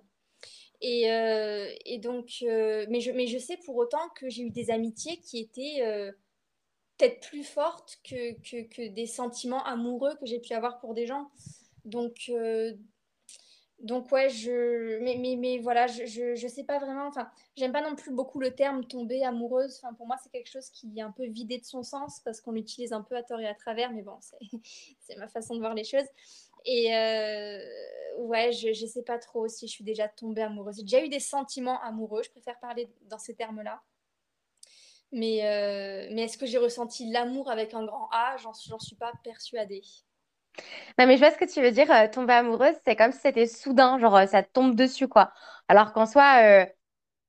Et, 0.82 1.10
euh, 1.10 1.72
et 1.86 1.98
donc, 1.98 2.38
mais, 2.42 3.00
je, 3.00 3.12
mais 3.12 3.28
je 3.28 3.38
sais 3.38 3.56
pour 3.64 3.76
autant 3.76 4.08
que 4.16 4.28
j'ai 4.28 4.42
eu 4.42 4.50
des 4.50 4.70
amitiés 4.70 5.16
qui 5.18 5.38
étaient 5.38 6.12
peut-être 7.03 7.20
plus 7.28 7.44
fortes 7.44 7.98
que, 8.09 8.88
des 8.88 9.07
sentiments 9.07 9.64
amoureux 9.64 10.14
que 10.20 10.26
j'ai 10.26 10.38
pu 10.38 10.53
avoir 10.53 10.78
pour 10.78 10.94
des 10.94 11.07
gens. 11.07 11.30
Donc, 11.84 12.30
donc 13.82 14.12
ouais, 14.12 14.30
je 14.30 15.00
mais, 15.00 15.36
mais, 15.36 15.59
voilà, 15.59 15.88
je, 15.88 16.07
je, 16.07 16.36
je, 16.36 16.46
sais 16.46 16.62
pas 16.62 16.78
vraiment, 16.78 17.09
enfin, 17.09 17.28
j'aime 17.57 17.72
pas 17.72 17.82
non 17.82 17.96
plus 17.96 18.12
beaucoup 18.12 18.38
le 18.38 18.55
terme 18.55 18.84
tomber 18.84 19.24
amoureuse. 19.24 19.80
Enfin, 19.82 19.92
pour 19.94 20.07
moi, 20.07 20.16
c'est 20.22 20.30
quelque 20.30 20.48
chose 20.50 20.70
qui 20.70 20.92
est 20.96 21.03
un 21.03 21.11
peu 21.11 21.26
vidé 21.26 21.59
de 21.59 21.64
son 21.64 21.82
sens 21.82 22.20
parce 22.24 22.40
qu'on 22.40 22.53
l'utilise 22.53 22.92
un 22.92 23.03
peu 23.03 23.16
à 23.16 23.24
tort 23.24 23.40
et 23.40 23.48
à 23.48 23.55
travers, 23.55 23.92
mais 23.92 24.03
bon, 24.03 24.18
c'est 25.00 25.16
ma 25.18 25.26
façon 25.26 25.57
de 25.57 25.61
voir 25.61 25.74
les 25.74 25.84
choses. 25.84 26.07
Et 26.64 26.94
euh, 26.94 27.59
ouais, 28.18 28.53
je, 28.53 28.72
je 28.72 28.86
sais 28.86 29.03
pas 29.03 29.18
trop 29.18 29.48
si 29.48 29.66
je 29.66 29.72
suis 29.72 29.84
déjà 29.84 30.09
tombée 30.09 30.42
amoureuse. 30.42 30.76
J'ai 30.76 30.82
déjà 30.82 31.05
eu 31.05 31.09
des 31.09 31.20
sentiments 31.20 31.82
amoureux, 31.82 32.22
je 32.22 32.30
préfère 32.30 32.61
parler 32.61 32.88
dans 33.09 33.18
ces 33.18 33.34
termes-là. 33.34 33.82
Mais, 35.12 35.40
euh, 35.44 36.08
mais 36.12 36.22
est-ce 36.22 36.38
que 36.38 36.46
j'ai 36.46 36.58
ressenti 36.58 37.10
l'amour 37.10 37.50
avec 37.50 37.74
un 37.74 37.84
grand 37.84 38.08
A? 38.12 38.36
J'en 38.38 38.78
suis 38.78 38.96
pas 38.96 39.12
persuadée. 39.22 39.82
Non, 40.98 41.06
mais 41.06 41.14
je 41.16 41.20
vois 41.20 41.30
ce 41.30 41.38
que 41.38 41.44
tu 41.50 41.60
veux 41.62 41.70
dire. 41.70 41.90
euh, 41.90 42.08
tomber 42.08 42.34
amoureuse, 42.34 42.74
c'est 42.84 42.96
comme 42.96 43.12
si 43.12 43.18
c'était 43.20 43.46
soudain, 43.46 43.98
genre 43.98 44.16
euh, 44.16 44.26
ça 44.26 44.42
tombe 44.42 44.74
dessus, 44.74 45.08
quoi. 45.08 45.32
Alors 45.68 45.92
qu'en 45.92 46.06
soi, 46.06 46.66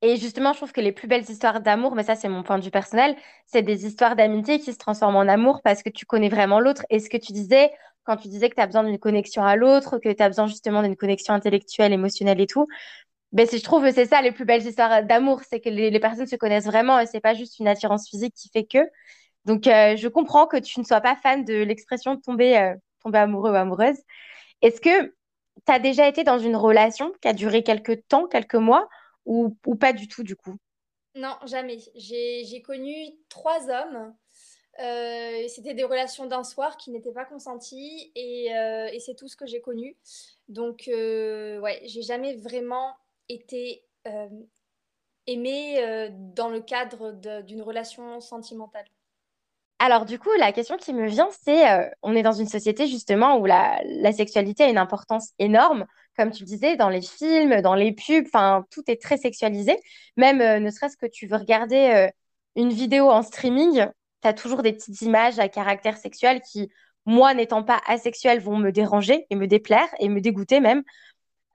et 0.02 0.18
justement, 0.18 0.52
je 0.52 0.58
trouve 0.58 0.74
que 0.74 0.82
les 0.82 0.92
plus 0.92 1.08
belles 1.08 1.30
histoires 1.30 1.62
d'amour, 1.62 1.96
mais 1.96 2.04
ça, 2.04 2.16
c'est 2.16 2.28
mon 2.28 2.44
point 2.44 2.60
de 2.60 2.64
vue 2.66 2.72
personnel, 2.72 3.16
c'est 3.46 3.62
des 3.62 3.86
histoires 3.86 4.18
d'amitié 4.18 4.60
qui 4.60 4.74
se 4.74 4.78
transforment 4.78 5.16
en 5.16 5.28
amour 5.30 5.62
parce 5.64 5.82
que 5.82 5.90
tu 5.90 6.06
connais 6.06 6.28
vraiment 6.28 6.60
l'autre. 6.60 6.86
Et 6.90 7.00
ce 7.00 7.10
que 7.10 7.16
tu 7.18 7.32
disais, 7.32 7.72
quand 8.04 8.18
tu 8.18 8.28
disais 8.28 8.50
que 8.50 8.56
tu 8.56 8.62
as 8.62 8.66
besoin 8.66 8.84
d'une 8.84 9.00
connexion 9.00 9.44
à 9.46 9.56
l'autre, 9.56 10.00
que 10.00 10.10
tu 10.12 10.22
as 10.22 10.28
besoin 10.28 10.48
justement 10.48 10.82
d'une 10.84 10.98
connexion 10.98 11.34
intellectuelle, 11.34 11.94
émotionnelle 11.94 12.42
et 12.42 12.48
tout, 12.48 12.68
ben, 13.34 13.48
je 13.52 13.64
trouve 13.64 13.84
que 13.84 13.92
c'est 13.92 14.06
ça 14.06 14.22
les 14.22 14.32
plus 14.32 14.46
belles 14.46 14.66
histoires 14.66 15.04
d'amour, 15.04 15.42
c'est 15.50 15.60
que 15.60 15.70
les, 15.70 16.00
personnes 16.00 16.28
se 16.28 16.36
connaissent 16.36 16.66
vraiment 16.68 17.00
et 17.00 17.08
c'est 17.08 17.20
pas 17.20 17.34
juste 17.34 17.58
une 17.58 17.68
attirance 17.68 18.08
physique 18.08 18.36
qui 18.36 18.50
fait 18.50 18.64
que. 18.64 18.88
Donc, 19.46 19.66
euh, 19.66 19.98
je 19.98 20.08
comprends 20.08 20.46
que 20.46 20.58
tu 20.58 20.80
ne 20.80 20.86
sois 20.86 21.02
pas 21.02 21.16
fan 21.16 21.44
de 21.44 21.56
l'expression 21.56 22.16
tomber, 22.16 22.56
euh, 22.58 22.76
tomber 23.02 23.18
amoureux 23.18 23.52
ou 23.52 23.56
amoureuse. 23.56 23.98
Est-ce 24.62 24.80
que 24.80 25.06
tu 25.06 25.74
as 25.74 25.80
déjà 25.80 26.08
été 26.08 26.24
dans 26.24 26.38
une 26.38 26.56
relation 26.56 27.12
qui 27.22 27.28
a 27.28 27.34
duré 27.34 27.64
quelques 27.64 28.08
temps, 28.08 28.28
quelques 28.28 28.54
mois, 28.54 28.88
ou, 29.26 29.56
pas 29.80 29.94
du 29.94 30.08
tout, 30.08 30.22
du 30.22 30.36
coup? 30.36 30.56
Non, 31.16 31.36
jamais. 31.46 31.80
J'ai 31.96 32.62
connu 32.62 32.94
trois 33.30 33.68
hommes. 33.68 34.14
Euh, 34.80 35.48
c'était 35.48 35.74
des 35.74 35.84
relations 35.84 36.28
d'un 36.28 36.44
soir 36.44 36.78
qui 36.78 36.92
n'étaient 36.92 37.14
pas 37.14 37.26
consenties 37.26 38.12
et, 38.16 38.48
et 38.48 39.00
c'est 39.00 39.16
tout 39.16 39.28
ce 39.28 39.36
que 39.36 39.48
j'ai 39.48 39.62
connu. 39.62 39.98
Donc, 40.50 40.84
ouais, 40.88 41.82
j'ai 41.86 42.04
jamais 42.04 42.36
vraiment 42.36 42.94
été 43.30 43.84
euh, 44.08 44.28
aimée 45.28 45.82
euh, 45.84 46.10
dans 46.12 46.50
le 46.50 46.62
cadre 46.62 47.12
d'une 47.42 47.62
relation 47.62 48.20
sentimentale. 48.20 48.86
Alors 49.80 50.06
du 50.06 50.20
coup, 50.20 50.30
la 50.38 50.52
question 50.52 50.78
qui 50.78 50.94
me 50.94 51.08
vient, 51.08 51.30
c'est, 51.44 51.70
euh, 51.70 51.90
on 52.04 52.16
est 52.16 52.24
dans 52.24 52.32
une 52.32 52.48
société 52.48 52.88
justement 52.88 53.38
où 53.38 53.46
la, 53.46 53.82
la 53.86 54.12
sexualité 54.12 54.64
a 54.64 54.70
une 54.70 54.78
importance 54.78 55.32
énorme, 55.40 55.86
comme 56.16 56.32
tu 56.32 56.44
le 56.44 56.48
disais, 56.48 56.78
dans 56.78 56.90
les 56.90 57.02
films, 57.02 57.62
dans 57.62 57.76
les 57.76 57.92
pubs, 57.92 58.26
enfin, 58.28 58.66
tout 58.70 58.84
est 58.88 59.02
très 59.02 59.18
sexualisé. 59.18 59.78
Même 60.16 60.64
ne 60.64 60.70
serait-ce 60.70 60.96
que 60.96 61.08
tu 61.08 61.28
veux 61.28 61.38
regarder 61.38 62.10
une 62.56 62.70
vidéo 62.70 63.10
en 63.10 63.24
streaming, 63.24 63.88
tu 64.22 64.28
as 64.28 64.34
toujours 64.34 64.62
des 64.62 64.74
petites 64.74 65.02
images 65.02 65.40
à 65.40 65.50
caractère 65.50 65.98
sexuel 65.98 66.42
qui, 66.42 66.70
moi 67.06 67.34
n'étant 67.34 67.64
pas 67.64 67.82
asexuelle, 67.88 68.40
vont 68.40 68.58
me 68.58 68.72
déranger 68.72 69.26
et 69.30 69.36
me 69.36 69.48
déplaire 69.48 69.88
et 70.00 70.08
me 70.08 70.22
dégoûter 70.22 70.60
même. 70.60 70.84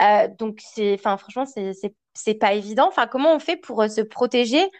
Euh, 0.00 0.28
donc 0.28 0.60
c'est, 0.62 0.96
franchement, 0.96 1.44
c'est, 1.46 2.34
pas 2.34 2.54
évident. 2.54 2.90
Comment 3.10 3.34
on 3.34 3.38
fait 3.38 3.56
pour 3.56 3.82
euh, 3.82 3.88
se 3.88 4.00
protéger 4.00 4.70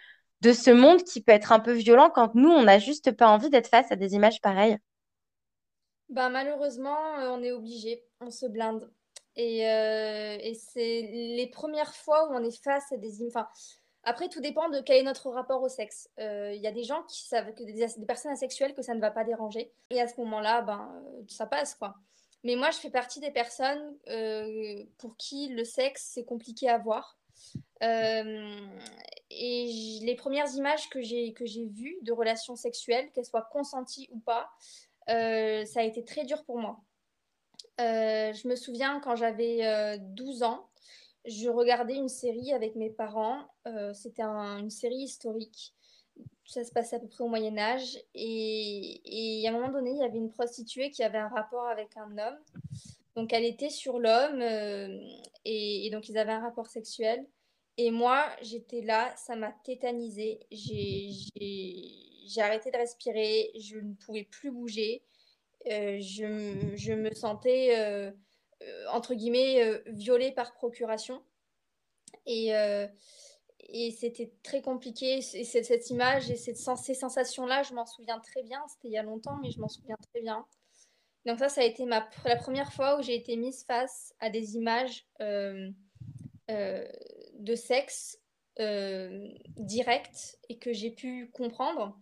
de 0.41 0.53
ce 0.53 0.71
monde 0.71 1.03
qui 1.03 1.21
peut 1.21 1.31
être 1.31 1.51
un 1.51 1.59
peu 1.59 1.73
violent 1.73 2.09
quand 2.09 2.35
nous, 2.35 2.49
on 2.49 2.63
n'a 2.63 2.79
juste 2.79 3.11
pas 3.11 3.27
envie 3.27 3.49
d'être 3.49 3.67
face 3.67 3.91
à 3.91 3.95
des 3.95 4.13
images 4.13 4.39
pareilles? 4.41 4.77
Ben, 6.09 6.29
malheureusement, 6.29 7.19
euh, 7.19 7.29
on 7.31 7.43
est 7.43 7.51
obligé, 7.51 8.03
on 8.21 8.31
se 8.31 8.45
blinde. 8.45 8.89
Et, 9.35 9.59
c'est 10.53 11.01
les 11.01 11.49
premières 11.51 11.95
fois 11.95 12.29
où 12.29 12.33
on 12.33 12.43
est 12.43 12.63
face 12.63 12.91
à 12.91 12.97
des... 12.97 13.21
im- 13.21 13.27
Enfin, 13.27 13.47
après, 14.03 14.27
tout 14.27 14.41
dépend 14.41 14.69
de 14.69 14.79
quel 14.81 14.97
est 14.97 15.03
notre 15.03 15.29
rapport 15.29 15.61
au 15.61 15.69
sexe. 15.69 16.09
Il 16.17 16.59
y 16.61 16.67
a 16.67 16.71
des 16.71 16.83
gens 16.83 17.03
qui 17.03 17.25
savent 17.25 17.53
que 17.53 17.63
des, 17.63 18.05
personnes 18.05 18.31
asexuelles 18.31 18.73
que 18.73 18.81
ça 18.81 18.95
ne 18.95 19.01
va 19.01 19.11
pas 19.11 19.23
déranger. 19.23 19.71
Et 19.91 20.01
à 20.01 20.07
ce 20.07 20.19
moment-là, 20.21 20.61
ben, 20.61 20.89
ça 21.27 21.45
passe, 21.45 21.75
quoi. 21.75 21.95
Mais 22.43 22.55
moi, 22.55 22.71
je 22.71 22.77
fais 22.77 22.89
partie 22.89 23.19
des 23.19 23.31
personnes 23.31 23.97
euh, 24.07 24.83
pour 24.97 25.17
qui 25.17 25.49
le 25.49 25.63
sexe, 25.65 26.09
c'est 26.13 26.23
compliqué 26.23 26.69
à 26.69 26.77
voir. 26.77 27.17
Euh, 27.83 28.57
et 29.29 29.99
les 30.03 30.15
premières 30.15 30.53
images 30.55 30.89
que 30.89 31.01
j'ai 31.01 31.33
vues 31.67 31.97
de 32.01 32.11
relations 32.11 32.55
sexuelles, 32.55 33.11
qu'elles 33.11 33.25
soient 33.25 33.47
consenties 33.51 34.07
ou 34.11 34.19
pas, 34.19 34.49
euh, 35.09 35.65
ça 35.65 35.81
a 35.81 35.83
été 35.83 36.03
très 36.03 36.23
dur 36.25 36.43
pour 36.45 36.57
moi. 36.57 36.79
Je 37.77 38.47
me 38.47 38.55
souviens 38.55 38.99
quand 38.99 39.15
j'avais 39.15 39.65
euh, 39.65 39.97
12 39.99 40.43
ans, 40.43 40.69
je 41.25 41.49
regardais 41.49 41.95
une 41.95 42.09
série 42.09 42.53
avec 42.53 42.75
mes 42.75 42.89
parents. 42.89 43.47
C'était 43.93 44.21
un- 44.23 44.57
une 44.59 44.69
série 44.69 44.95
historique. 45.03 45.73
Ça 46.49 46.63
se 46.63 46.71
passait 46.71 46.95
à 46.95 46.99
peu 46.99 47.07
près 47.07 47.23
au 47.23 47.27
Moyen 47.27 47.57
Âge. 47.57 47.99
Et, 48.15 49.41
et 49.41 49.47
à 49.47 49.51
un 49.51 49.53
moment 49.53 49.69
donné, 49.69 49.91
il 49.91 49.97
y 49.97 50.03
avait 50.03 50.17
une 50.17 50.31
prostituée 50.31 50.89
qui 50.89 51.03
avait 51.03 51.19
un 51.19 51.27
rapport 51.27 51.67
avec 51.67 51.95
un 51.95 52.17
homme. 52.17 52.39
Donc 53.15 53.33
elle 53.33 53.43
était 53.43 53.69
sur 53.69 53.99
l'homme 53.99 54.41
euh, 54.41 54.97
et, 55.43 55.89
donc 55.91 56.07
ils 56.07 56.17
avaient 56.17 56.31
un 56.31 56.39
rapport 56.39 56.67
sexuel. 56.67 57.25
Et 57.77 57.91
moi, 57.91 58.25
j'étais 58.41 58.81
là, 58.81 59.13
ça 59.17 59.35
m'a 59.35 59.51
tétanisée. 59.63 60.39
J'ai 60.51 62.41
arrêté 62.41 62.71
de 62.71 62.77
respirer, 62.77 63.51
je 63.59 63.77
ne 63.77 63.93
pouvais 63.93 64.23
plus 64.23 64.51
bouger. 64.51 65.03
Euh, 65.69 65.97
je, 65.99 66.71
je 66.75 66.93
me 66.93 67.13
sentais, 67.13 67.77
euh, 67.77 68.11
entre 68.91 69.13
guillemets, 69.13 69.81
violée 69.87 70.31
par 70.31 70.53
procuration. 70.53 71.21
Et, 72.25 72.53
et 73.71 73.91
c'était 73.91 74.31
très 74.43 74.61
compliqué. 74.61 75.17
Et 75.17 75.43
cette, 75.43 75.89
image 75.89 76.29
et 76.29 76.35
cette, 76.35 76.57
ces 76.57 76.93
sensations-là, 76.93 77.63
je 77.63 77.73
m'en 77.73 77.85
souviens 77.85 78.19
très 78.19 78.43
bien. 78.43 78.63
C'était 78.67 78.89
il 78.89 78.93
y 78.93 78.97
a 78.97 79.03
longtemps, 79.03 79.37
mais 79.41 79.51
je 79.51 79.59
m'en 79.59 79.67
souviens 79.67 79.97
très 80.11 80.21
bien. 80.21 80.45
Donc 81.25 81.39
ça, 81.39 81.49
ça 81.49 81.61
a 81.61 81.63
été 81.65 81.85
ma, 81.85 82.07
la 82.25 82.35
première 82.35 82.71
fois 82.73 82.97
où 82.97 83.03
j'ai 83.03 83.15
été 83.15 83.35
mise 83.35 83.63
face 83.65 84.13
à 84.19 84.29
des 84.29 84.55
images 84.55 85.05
euh, 85.21 85.69
euh, 86.49 86.87
de 87.35 87.55
sexe 87.55 88.19
euh, 88.59 89.29
direct 89.55 90.37
et 90.49 90.57
que 90.57 90.73
j'ai 90.73 90.91
pu 90.91 91.29
comprendre. 91.31 91.97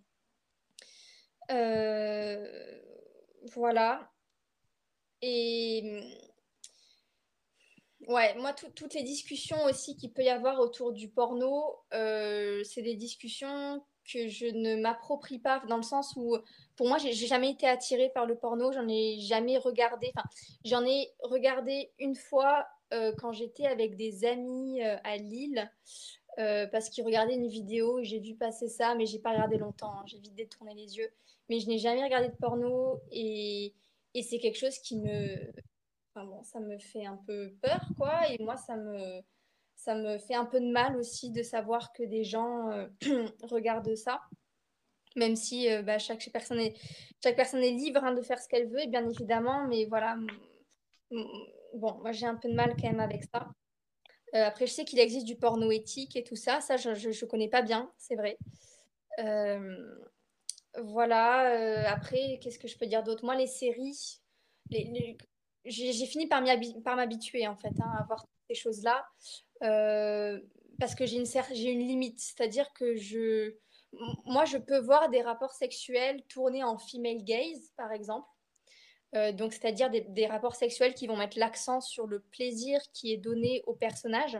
Euh, 1.52 2.80
voilà. 3.54 4.12
Et 5.22 6.02
Ouais, 8.08 8.34
moi, 8.36 8.54
tout- 8.54 8.70
toutes 8.74 8.94
les 8.94 9.04
discussions 9.04 9.62
aussi 9.66 9.98
qu'il 9.98 10.14
peut 10.14 10.24
y 10.24 10.30
avoir 10.30 10.60
autour 10.62 10.94
du 10.94 11.10
porno, 11.10 11.76
euh, 11.94 12.64
c'est 12.64 12.82
des 12.82 12.96
discussions 12.96 13.84
que 14.10 14.30
je 14.30 14.46
ne 14.46 14.78
m'approprie 14.78 15.40
pas, 15.40 15.62
dans 15.68 15.76
le 15.76 15.84
sens 15.84 16.14
où, 16.16 16.38
pour 16.78 16.88
moi, 16.88 16.98
j'ai 17.00 17.12
jamais 17.12 17.52
été 17.52 17.68
attirée 17.68 18.10
par 18.14 18.26
le 18.26 18.38
porno, 18.38 18.72
j'en 18.72 18.88
ai 18.88 19.20
jamais 19.20 19.58
regardé. 19.58 20.14
Enfin, 20.16 20.26
j'en 20.64 20.86
ai 20.86 21.10
regardé 21.22 21.92
une 22.00 22.16
fois 22.16 22.66
euh, 22.94 23.12
quand 23.18 23.34
j'étais 23.34 23.66
avec 23.66 23.98
des 23.98 24.24
amis 24.24 24.82
euh, 24.82 24.96
à 25.04 25.18
Lille, 25.18 25.70
parce 26.72 26.90
qu'ils 26.90 27.04
regardaient 27.04 27.34
une 27.36 27.48
vidéo 27.48 28.00
et 28.00 28.04
j'ai 28.06 28.20
vu 28.20 28.36
passer 28.36 28.70
ça, 28.70 28.94
mais 28.96 29.06
j'ai 29.08 29.20
pas 29.20 29.32
regardé 29.32 29.58
longtemps, 29.58 29.92
hein, 29.92 30.04
j'ai 30.06 30.20
vite 30.20 30.36
détourné 30.36 30.76
les 30.76 30.96
yeux. 30.98 31.10
Mais 31.50 31.60
je 31.60 31.68
n'ai 31.68 31.80
jamais 31.80 32.04
regardé 32.04 32.30
de 32.30 32.36
porno 32.36 33.02
et 33.12 33.74
c'est 34.22 34.38
quelque 34.40 34.58
chose 34.58 34.78
qui 34.80 34.98
me, 34.98 35.52
Enfin 36.18 36.26
bon, 36.26 36.42
ça 36.42 36.60
me 36.60 36.80
fait 36.80 37.06
un 37.06 37.18
peu 37.28 37.54
peur, 37.62 37.92
quoi. 37.96 38.28
Et 38.32 38.42
moi, 38.44 38.58
ça 38.58 38.76
me, 38.76 39.22
ça 39.76 39.94
me 39.94 40.18
fait 40.18 40.34
un 40.34 40.46
peu 40.46 40.60
de 40.60 40.72
mal 40.72 40.98
aussi 40.98 41.30
de 41.30 41.44
savoir 41.44 41.94
que 41.94 42.02
des 42.02 42.24
gens 42.24 42.72
euh, 42.72 42.88
regardent 43.44 43.94
ça. 43.96 44.22
même 45.16 45.36
si 45.36 45.68
bah, 45.84 46.00
chaque, 46.00 46.28
personne 46.34 46.60
est, 46.60 46.76
chaque 47.24 47.36
personne 47.36 47.64
est 47.64 47.72
libre 47.72 48.04
hein, 48.04 48.16
de 48.16 48.24
faire 48.24 48.40
ce 48.40 48.48
qu'elle 48.48 48.68
veut, 48.68 48.88
bien 48.88 49.08
évidemment, 49.08 49.68
mais 49.68 49.86
voilà, 49.86 50.18
bon, 51.76 52.00
moi 52.02 52.12
j'ai 52.12 52.26
un 52.26 52.36
peu 52.36 52.50
de 52.50 52.56
mal 52.56 52.76
quand 52.82 52.88
même 52.88 53.00
avec 53.00 53.24
ça. 53.24 53.48
après, 54.34 54.66
je 54.66 54.74
sais 54.74 54.86
qu'il 54.86 55.00
existe 55.00 55.28
du 55.28 55.36
porno 55.36 55.70
éthique 55.70 56.16
et 56.16 56.24
tout 56.24 56.36
ça, 56.36 56.62
ça 56.62 56.78
je 56.78 56.90
ne 56.90 57.26
connais 57.28 57.50
pas 57.50 57.62
bien, 57.62 57.92
c'est 57.98 58.16
vrai. 58.16 58.40
voilà, 60.78 61.92
après, 61.92 62.40
qu'est-ce 62.42 62.58
que 62.58 62.68
je 62.68 62.78
peux 62.78 62.88
dire 62.88 63.04
d'autre? 63.04 63.24
Moi, 63.24 63.36
les 63.36 63.48
séries, 63.48 64.20
les, 64.72 65.18
j'ai 65.68 66.06
fini 66.06 66.28
par 66.28 66.42
m'habituer 66.42 67.48
en 67.48 67.56
fait 67.56 67.74
hein, 67.82 67.92
à 68.00 68.04
voir 68.04 68.26
ces 68.50 68.56
choses-là 68.56 69.06
parce 70.80 70.96
que 70.96 71.06
j'ai 71.06 71.18
une, 71.18 71.88
limite, 71.88 72.20
c'est-à-dire 72.20 72.72
que 72.74 72.96
moi, 74.26 74.46
je 74.46 74.58
peux 74.58 74.80
voir 74.80 75.10
des 75.10 75.22
rapports 75.22 75.54
sexuels 75.54 76.22
tournés 76.28 76.64
en 76.64 76.78
female 76.78 77.24
gaze, 77.24 77.72
par 77.76 77.92
exemple. 77.92 78.28
Euh, 79.16 79.32
donc, 79.32 79.54
c'est-à-dire 79.54 79.90
des, 79.90 80.28
rapports 80.28 80.56
sexuels 80.56 80.94
qui 80.94 81.08
vont 81.08 81.16
mettre 81.16 81.40
l'accent 81.40 81.82
sur 81.82 82.08
le 82.08 82.20
plaisir 82.20 82.80
qui 82.94 83.14
est 83.14 83.18
donné 83.18 83.64
aux 83.66 83.74
personnages 83.74 84.38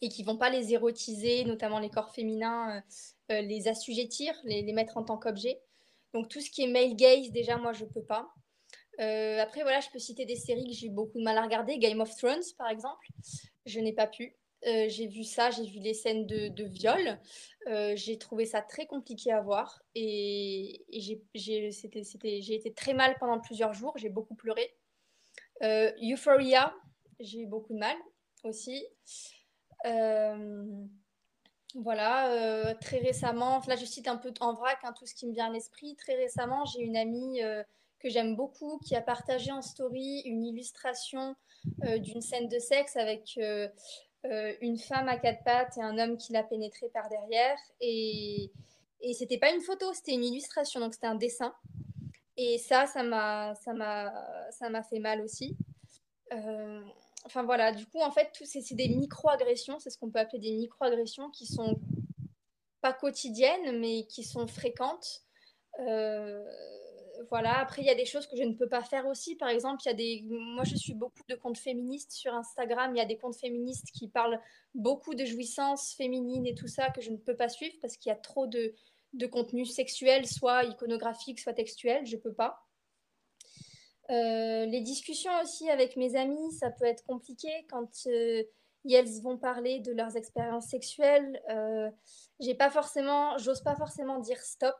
et 0.00 0.08
qui 0.08 0.22
vont 0.22 0.36
pas 0.36 0.50
les 0.50 0.72
érotiser, 0.72 1.44
notamment 1.44 1.80
les 1.80 1.90
corps 1.90 2.14
féminins, 2.14 2.76
euh, 2.76 2.80
euh, 3.34 3.40
les 3.42 3.68
assujettir, 3.68 4.34
les, 4.44 4.62
les, 4.62 4.72
mettre 4.72 4.96
en 4.96 5.02
tant 5.02 5.18
qu'objet. 5.18 5.60
Donc, 6.14 6.28
tout 6.28 6.40
ce 6.40 6.50
qui 6.50 6.62
est 6.62 6.68
male 6.68 6.94
gaze, 6.94 7.30
déjà, 7.30 7.56
moi, 7.56 7.72
je 7.72 7.84
peux 7.84 8.04
pas. 8.04 8.32
Après, 8.98 9.62
voilà, 9.62 9.80
je 9.80 9.88
peux 9.90 9.98
citer 9.98 10.24
des 10.24 10.36
séries 10.36 10.66
que 10.66 10.74
j'ai 10.74 10.86
eu 10.86 10.90
beaucoup 10.90 11.18
de 11.18 11.24
mal 11.24 11.38
à 11.38 11.42
regarder. 11.42 11.78
Game 11.78 12.00
of 12.00 12.14
Thrones, 12.16 12.42
par 12.58 12.68
exemple, 12.68 13.06
je 13.66 13.80
n'ai 13.80 13.92
pas 13.92 14.06
pu. 14.06 14.36
Euh, 14.66 14.88
j'ai 14.88 15.08
vu 15.08 15.24
ça, 15.24 15.50
j'ai 15.50 15.64
vu 15.64 15.80
les 15.80 15.94
scènes 15.94 16.26
de, 16.26 16.64
viol. 16.64 17.18
Euh, 17.66 17.94
j'ai 17.96 18.16
trouvé 18.18 18.46
ça 18.46 18.62
très 18.62 18.86
compliqué 18.86 19.32
à 19.32 19.40
voir 19.40 19.82
et, 19.94 20.84
j'ai 20.92 21.20
été 22.54 22.72
très 22.72 22.94
mal 22.94 23.16
pendant 23.18 23.40
plusieurs 23.40 23.72
jours. 23.72 23.94
J'ai 23.96 24.08
beaucoup 24.08 24.34
pleuré. 24.36 24.74
Euh, 25.62 25.90
Euphoria, 26.02 26.74
j'ai 27.18 27.40
eu 27.40 27.46
beaucoup 27.46 27.74
de 27.74 27.78
mal 27.78 27.96
aussi. 28.44 28.86
voilà, 31.74 32.74
très 32.80 32.98
récemment, 32.98 33.62
là 33.66 33.76
je 33.76 33.86
cite 33.86 34.06
un 34.06 34.16
peu 34.16 34.32
en 34.40 34.52
vrac 34.54 34.78
hein, 34.84 34.92
tout 34.96 35.06
ce 35.06 35.14
qui 35.14 35.26
me 35.26 35.32
vient 35.32 35.46
à 35.46 35.50
l'esprit. 35.50 35.96
Très 35.96 36.14
récemment, 36.14 36.64
j'ai 36.66 36.82
une 36.82 36.96
amie 36.96 37.40
que 38.02 38.08
j'aime 38.08 38.36
beaucoup 38.36 38.78
qui 38.78 38.96
a 38.96 39.00
partagé 39.00 39.52
en 39.52 39.62
story 39.62 40.22
une 40.24 40.44
illustration 40.44 41.36
d'une 41.78 42.20
scène 42.20 42.48
de 42.48 42.58
sexe 42.58 42.96
avec 42.96 43.38
euh, 44.24 44.52
une 44.60 44.78
femme 44.78 45.08
à 45.08 45.16
quatre 45.16 45.42
pattes 45.42 45.76
et 45.76 45.82
un 45.82 45.98
homme 45.98 46.16
qui 46.16 46.32
l'a 46.32 46.44
pénétré 46.44 46.88
par 46.90 47.08
derrière. 47.08 47.58
Et, 47.80 48.52
et 49.00 49.14
c'était 49.14 49.38
pas 49.38 49.52
une 49.52 49.60
photo, 49.60 49.92
c'était 49.92 50.12
une 50.12 50.24
illustration, 50.24 50.80
donc 50.80 50.94
c'était 50.94 51.08
un 51.08 51.16
dessin. 51.16 51.54
Et 52.36 52.58
ça, 52.58 52.86
ça 52.86 53.02
m'a, 53.02 53.54
fait 54.88 54.98
mal 55.00 55.20
aussi. 55.22 55.56
Euh, 56.32 56.82
enfin 57.24 57.42
voilà, 57.42 57.72
du 57.72 57.84
coup, 57.86 58.00
en 58.00 58.12
fait, 58.12 58.30
tout, 58.32 58.44
c'est, 58.46 58.74
des 58.74 58.88
micro-agressions, 58.88 59.80
c'est 59.80 59.90
ce 59.90 59.98
qu'on 59.98 60.10
peut 60.10 60.20
appeler 60.20 60.38
des 60.38 60.52
micro-agressions 60.52 61.30
qui 61.30 61.46
sont 61.46 61.80
pas 62.80 62.92
quotidiennes, 62.92 63.78
mais 63.80 64.06
qui 64.06 64.22
sont 64.22 64.46
fréquentes. 64.46 65.24
Euh, 65.80 66.44
voilà. 67.32 67.60
Après, 67.60 67.80
il 67.80 67.86
y 67.86 67.90
a 67.90 67.94
des 67.94 68.04
choses 68.04 68.26
que 68.26 68.36
je 68.36 68.42
ne 68.42 68.52
peux 68.52 68.68
pas 68.68 68.82
faire 68.82 69.06
aussi. 69.06 69.36
Par 69.36 69.48
exemple, 69.48 69.80
il 69.86 69.88
y 69.88 69.90
a 69.90 69.94
des. 69.94 70.22
Moi, 70.28 70.64
je 70.64 70.76
suis 70.76 70.92
beaucoup 70.92 71.22
de 71.30 71.34
comptes 71.34 71.56
féministes 71.56 72.12
sur 72.12 72.34
Instagram. 72.34 72.94
Il 72.94 72.98
y 72.98 73.00
a 73.00 73.06
des 73.06 73.16
comptes 73.16 73.38
féministes 73.38 73.86
qui 73.94 74.08
parlent 74.08 74.38
beaucoup 74.74 75.14
de 75.14 75.24
jouissance 75.24 75.94
féminine 75.94 76.46
et 76.46 76.54
tout 76.54 76.68
ça 76.68 76.90
que 76.90 77.00
je 77.00 77.10
ne 77.10 77.16
peux 77.16 77.34
pas 77.34 77.48
suivre 77.48 77.74
parce 77.80 77.96
qu'il 77.96 78.10
y 78.10 78.12
a 78.12 78.16
trop 78.16 78.46
de, 78.46 78.74
de 79.14 79.26
contenu 79.26 79.64
sexuel, 79.64 80.26
soit 80.26 80.64
iconographique, 80.64 81.40
soit 81.40 81.54
textuel. 81.54 82.04
Je 82.04 82.16
ne 82.16 82.20
peux 82.20 82.34
pas. 82.34 82.66
Euh, 84.10 84.66
les 84.66 84.82
discussions 84.82 85.32
aussi 85.42 85.70
avec 85.70 85.96
mes 85.96 86.16
amis, 86.16 86.52
ça 86.52 86.70
peut 86.70 86.84
être 86.84 87.06
compliqué 87.06 87.48
quand 87.70 87.88
euh, 88.08 88.44
elles 88.90 89.22
vont 89.22 89.38
parler 89.38 89.80
de 89.80 89.92
leurs 89.92 90.18
expériences 90.18 90.66
sexuelles. 90.66 91.40
Euh, 91.48 91.90
j'ai 92.40 92.54
pas 92.54 92.68
forcément, 92.68 93.38
j'ose 93.38 93.62
pas 93.62 93.74
forcément 93.74 94.18
dire 94.18 94.42
stop 94.42 94.76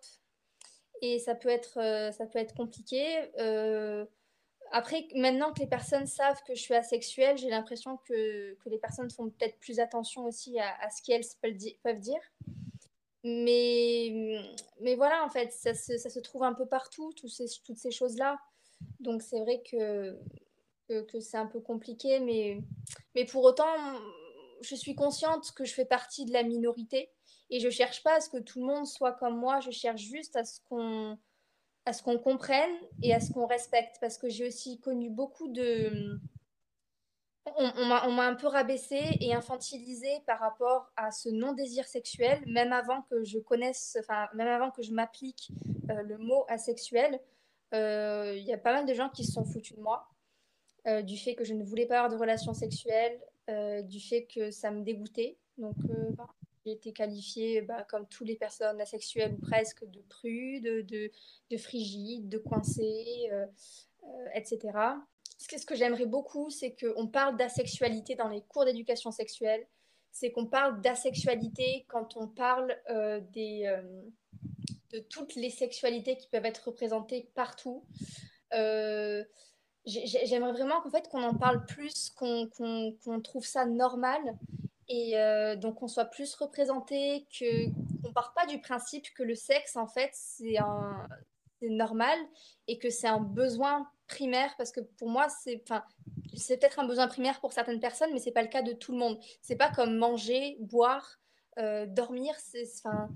et 1.02 1.18
ça 1.18 1.34
peut 1.34 1.48
être, 1.48 1.78
euh, 1.78 2.12
ça 2.12 2.26
peut 2.26 2.38
être 2.38 2.54
compliqué. 2.54 3.04
Euh, 3.38 4.06
après, 4.70 5.08
maintenant 5.16 5.52
que 5.52 5.60
les 5.60 5.66
personnes 5.66 6.06
savent 6.06 6.40
que 6.46 6.54
je 6.54 6.62
suis 6.62 6.74
asexuelle, 6.74 7.36
j'ai 7.36 7.50
l'impression 7.50 7.98
que, 8.08 8.54
que, 8.54 8.70
les 8.70 8.78
personnes 8.78 9.10
font 9.10 9.28
peut-être 9.28 9.58
plus 9.58 9.80
attention 9.80 10.24
aussi 10.24 10.58
à, 10.58 10.88
ce 10.90 11.02
qu'elles 11.02 11.24
peuvent 11.82 11.98
dire. 11.98 12.20
Mais, 13.24 14.40
mais 14.80 14.94
voilà, 14.94 15.24
en 15.24 15.28
fait, 15.28 15.52
ça 15.52 15.74
se, 15.74 15.98
ça 15.98 16.08
se 16.08 16.20
trouve 16.20 16.44
un 16.44 16.54
peu 16.54 16.66
partout, 16.66 17.12
tous 17.14 17.28
ces, 17.28 17.46
toutes 17.64 17.76
ces 17.76 17.90
choses-là. 17.90 18.38
Donc 19.00 19.22
c'est 19.22 19.40
vrai 19.40 19.62
que, 19.62 20.18
que, 20.88 21.02
que 21.02 21.20
c'est 21.20 21.36
un 21.36 21.46
peu 21.46 21.60
compliqué, 21.60 22.20
mais, 22.20 22.62
mais 23.14 23.24
pour 23.24 23.44
autant, 23.44 23.66
je 24.62 24.74
suis 24.74 24.94
consciente 24.94 25.52
que 25.52 25.64
je 25.64 25.74
fais 25.74 25.84
partie 25.84 26.24
de 26.24 26.32
la 26.32 26.44
minorité 26.44 27.10
et 27.52 27.60
je 27.60 27.68
cherche 27.68 28.02
pas 28.02 28.16
à 28.16 28.20
ce 28.20 28.30
que 28.30 28.38
tout 28.38 28.60
le 28.60 28.66
monde 28.66 28.86
soit 28.86 29.12
comme 29.12 29.38
moi, 29.38 29.60
je 29.60 29.70
cherche 29.70 30.00
juste 30.00 30.34
à 30.36 30.44
ce 30.44 30.60
qu'on 30.68 31.18
à 31.84 31.92
ce 31.92 32.02
qu'on 32.02 32.18
comprenne 32.18 32.74
et 33.02 33.12
à 33.12 33.20
ce 33.20 33.32
qu'on 33.32 33.46
respecte 33.46 33.98
parce 34.00 34.16
que 34.16 34.28
j'ai 34.28 34.46
aussi 34.46 34.80
connu 34.80 35.10
beaucoup 35.10 35.48
de 35.48 36.18
on, 37.56 37.84
m'a 37.86 38.26
un 38.26 38.34
peu 38.34 38.46
rabaissé 38.46 39.00
et 39.20 39.34
infantilisé 39.34 40.08
par 40.26 40.38
rapport 40.38 40.90
à 40.96 41.10
ce 41.10 41.28
non-désir 41.28 41.86
sexuel, 41.86 42.40
même 42.46 42.72
avant 42.72 43.02
que 43.02 43.24
je 43.24 43.38
connaisse, 43.38 43.98
enfin, 44.00 44.28
même 44.34 44.48
avant 44.48 44.70
que 44.70 44.80
je 44.82 44.92
m'applique 44.92 45.50
euh, 45.90 46.02
le 46.02 46.18
mot 46.18 46.44
asexuel. 46.48 47.20
Euh, 47.74 48.34
il 48.36 48.44
y 48.44 48.52
a 48.52 48.58
pas 48.58 48.72
mal 48.72 48.86
de 48.86 48.94
gens 48.94 49.08
qui 49.08 49.24
se 49.24 49.32
sont 49.32 49.44
foutus 49.44 49.76
de 49.76 49.82
moi, 49.82 50.06
euh, 50.86 51.02
du 51.02 51.18
fait 51.18 51.34
que 51.34 51.42
je 51.42 51.52
ne 51.52 51.64
voulais 51.64 51.86
pas 51.86 51.96
avoir 51.96 52.12
de 52.12 52.16
relations 52.16 52.54
sexuelles, 52.54 53.20
du 53.84 54.00
fait 54.00 54.26
que 54.32 54.50
ça 54.52 54.70
me 54.70 54.82
dégoûtait. 54.82 55.36
Donc, 55.58 55.74
bah, 56.16 56.28
j'ai 56.64 56.72
été 56.72 56.92
qualifiée, 56.92 57.62
bah, 57.62 57.84
comme 57.88 58.06
toutes 58.08 58.26
les 58.26 58.36
personnes 58.36 58.80
asexuelles 58.80 59.34
ou 59.34 59.38
presque, 59.38 59.84
de 59.84 60.00
prude, 60.08 60.64
de, 60.64 61.10
de 61.50 61.56
frigide, 61.56 62.28
de 62.28 62.38
coincée, 62.38 63.28
euh, 63.32 63.46
euh, 64.04 64.28
etc. 64.34 64.78
Ce 65.38 65.66
que 65.66 65.74
j'aimerais 65.74 66.06
beaucoup, 66.06 66.50
c'est 66.50 66.74
qu'on 66.74 67.08
parle 67.08 67.36
d'asexualité 67.36 68.14
dans 68.14 68.28
les 68.28 68.42
cours 68.42 68.64
d'éducation 68.64 69.10
sexuelle. 69.10 69.66
C'est 70.12 70.30
qu'on 70.30 70.46
parle 70.46 70.80
d'asexualité 70.80 71.84
quand 71.88 72.16
on 72.16 72.28
parle 72.28 72.76
euh, 72.90 73.20
de 74.92 74.98
toutes 75.08 75.34
les 75.34 75.50
sexualités 75.50 76.16
qui 76.16 76.28
peuvent 76.28 76.44
être 76.44 76.68
représentées 76.68 77.28
partout. 77.34 77.84
J'aimerais 79.84 80.52
vraiment 80.52 80.80
qu'en 80.80 80.90
fait 80.90 81.08
qu'on 81.08 81.24
en 81.24 81.34
parle 81.34 81.64
plus, 81.66 82.10
qu'on 82.10 83.20
trouve 83.22 83.44
ça 83.44 83.64
normal 83.66 84.20
et 84.92 85.18
euh, 85.18 85.56
donc 85.56 85.76
qu'on 85.76 85.88
soit 85.88 86.04
plus 86.04 86.34
représenté, 86.34 87.26
que 87.38 87.66
ne 88.06 88.12
parte 88.12 88.34
pas 88.34 88.44
du 88.44 88.60
principe 88.60 89.06
que 89.14 89.22
le 89.22 89.34
sexe 89.34 89.76
en 89.76 89.86
fait 89.86 90.10
c'est 90.12 90.58
normal 91.62 92.18
et 92.68 92.78
que 92.78 92.90
c'est 92.90 93.06
un 93.06 93.20
besoin 93.20 93.88
primaire 94.06 94.54
parce 94.58 94.70
que 94.70 94.80
pour 94.80 95.08
moi 95.08 95.28
c'est 95.30 95.64
peut-être 95.64 96.78
un 96.78 96.86
besoin 96.86 97.08
primaire 97.08 97.40
pour 97.40 97.54
certaines 97.54 97.80
personnes 97.80 98.10
mais 98.12 98.18
c'est 98.18 98.32
pas 98.32 98.42
le 98.42 98.48
cas 98.48 98.60
de 98.60 98.72
tout 98.74 98.92
le 98.92 98.98
monde. 98.98 99.18
C'est 99.40 99.56
pas 99.56 99.70
comme 99.70 99.96
manger 99.96 100.58
boire 100.60 101.18
euh, 101.58 101.86
dormir 101.86 102.34
c'est 102.38 102.66
enfin 102.84 103.08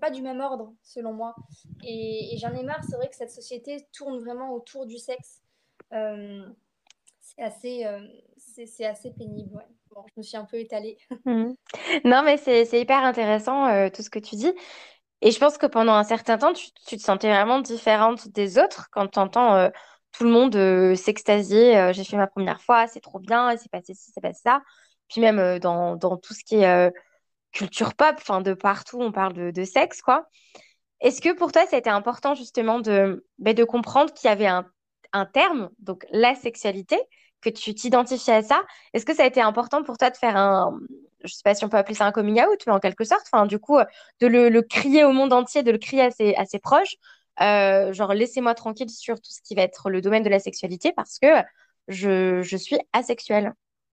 pas 0.00 0.10
du 0.10 0.20
même 0.20 0.40
ordre 0.40 0.74
selon 0.82 1.14
moi. 1.14 1.34
Et, 1.82 2.36
j'en 2.36 2.52
ai 2.52 2.62
marre 2.62 2.84
c'est 2.84 2.96
vrai 2.96 3.08
que 3.08 3.16
cette 3.16 3.30
société 3.30 3.88
tourne 3.92 4.18
vraiment 4.18 4.52
autour 4.52 4.84
du 4.84 4.98
sexe. 4.98 5.40
Euh, 5.94 6.46
c'est 7.22 7.42
assez 7.42 7.86
c'est 8.36 8.84
assez 8.84 9.12
pénible 9.12 9.56
ouais 9.56 9.68
je 10.08 10.12
me 10.16 10.22
suis 10.22 10.36
un 10.36 10.44
peu 10.44 10.58
étalée. 10.58 10.98
Mmh. 11.24 11.54
Non, 12.04 12.22
mais 12.24 12.36
c'est 12.36 12.80
hyper 12.80 13.04
intéressant 13.04 13.66
euh, 13.66 13.88
tout 13.90 14.02
ce 14.02 14.10
que 14.10 14.18
tu 14.18 14.36
dis. 14.36 14.52
Et 15.20 15.30
je 15.30 15.38
pense 15.38 15.56
que 15.56 15.66
pendant 15.66 15.94
un 15.94 16.04
certain 16.04 16.36
temps, 16.36 16.52
tu, 16.52 16.96
te 16.96 17.02
sentais 17.02 17.30
vraiment 17.30 17.60
différente 17.60 18.28
des 18.28 18.58
autres 18.58 18.88
quand 18.90 19.06
tu 19.08 19.18
entends 19.20 19.54
euh, 19.54 19.68
tout 20.12 20.24
le 20.24 20.30
monde 20.30 20.56
euh, 20.56 20.96
s'extasier. 20.96 21.92
J'ai 21.92 22.04
fait 22.04 22.16
ma 22.16 22.26
première 22.26 22.60
fois, 22.60 22.88
c'est 22.88 23.00
trop 23.00 23.20
bien, 23.20 23.56
c'est 23.56 23.70
passé 23.70 23.94
ci, 23.94 24.10
c'est 24.12 24.20
passé 24.20 24.40
ça. 24.44 24.62
Puis 25.08 25.20
même 25.20 25.58
dans, 25.60 25.96
dans, 25.96 26.16
tout 26.16 26.34
ce 26.34 26.42
qui 26.44 26.56
est 26.56 26.92
culture 27.52 27.94
pop, 27.94 28.16
enfin 28.18 28.40
de 28.40 28.54
partout, 28.54 29.00
on 29.00 29.12
parle 29.12 29.34
de, 29.34 29.50
de 29.50 29.64
sexe, 29.64 30.02
quoi. 30.02 30.26
Est-ce 31.00 31.20
que 31.20 31.32
pour 31.34 31.52
toi, 31.52 31.66
ça 31.66 31.76
a 31.76 31.78
été 31.78 31.90
important 31.90 32.34
justement 32.34 32.80
de, 32.80 33.26
ben, 33.38 33.54
de 33.54 33.64
comprendre 33.64 34.12
qu'il 34.12 34.28
y 34.28 34.32
avait 34.32 34.46
un, 34.46 34.66
un 35.12 35.26
terme, 35.26 35.70
donc 35.78 36.06
la 36.10 36.34
sexualité, 36.34 36.98
que 37.42 37.50
tu 37.50 37.74
t'identifies 37.74 38.30
à 38.30 38.42
ça. 38.42 38.62
Est-ce 38.94 39.04
que 39.04 39.14
ça 39.14 39.24
a 39.24 39.26
été 39.26 39.40
important 39.40 39.82
pour 39.82 39.98
toi 39.98 40.10
de 40.10 40.16
faire 40.16 40.36
un, 40.36 40.78
je 41.24 41.32
sais 41.32 41.42
pas 41.44 41.54
si 41.54 41.64
on 41.64 41.68
peut 41.68 41.76
appeler 41.76 41.94
ça 41.94 42.06
un 42.06 42.12
coming 42.12 42.40
out, 42.40 42.62
mais 42.66 42.72
en 42.72 42.80
quelque 42.80 43.04
sorte, 43.04 43.22
enfin, 43.30 43.46
du 43.46 43.58
coup, 43.58 43.78
de 44.20 44.26
le, 44.26 44.62
crier 44.62 45.04
au 45.04 45.12
monde 45.12 45.32
entier, 45.32 45.62
de 45.62 45.70
le 45.70 45.78
crier 45.78 46.02
à 46.36 46.46
ses, 46.46 46.58
proches, 46.58 46.96
euh, 47.40 47.92
genre 47.92 48.14
laissez-moi 48.14 48.54
tranquille 48.54 48.90
sur 48.90 49.16
tout 49.20 49.30
ce 49.30 49.40
qui 49.42 49.54
va 49.54 49.62
être 49.62 49.90
le 49.90 50.00
domaine 50.00 50.22
de 50.22 50.28
la 50.28 50.38
sexualité 50.38 50.92
parce 50.92 51.18
que 51.18 51.28
je, 51.88 52.56
suis 52.56 52.78
asexuelle. 52.92 53.52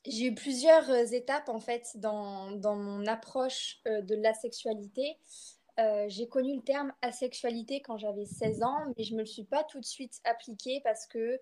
J'ai 0.06 0.28
eu 0.28 0.36
plusieurs 0.36 0.90
euh, 0.90 1.06
étapes 1.12 1.50
en 1.50 1.60
fait 1.60 1.88
dans, 1.96 2.52
dans 2.52 2.76
mon 2.76 3.06
approche 3.08 3.78
euh, 3.88 4.02
de 4.02 4.16
la 4.16 4.34
sexualité. 4.34 5.18
J'ai 6.08 6.28
connu 6.28 6.56
le 6.56 6.62
terme 6.62 6.94
asexualité 7.02 7.82
quand 7.82 7.98
j'avais 7.98 8.26
16 8.26 8.64
ans, 8.64 8.94
mais 8.98 9.04
je 9.04 9.12
ne 9.12 9.18
me 9.18 9.22
le 9.22 9.28
suis 9.28 9.44
pas 9.44 9.64
tout 9.64 9.80
de 9.80 9.86
suite 9.86 10.20
appliqué 10.24 10.82
parce 10.84 11.06
que 11.08 11.40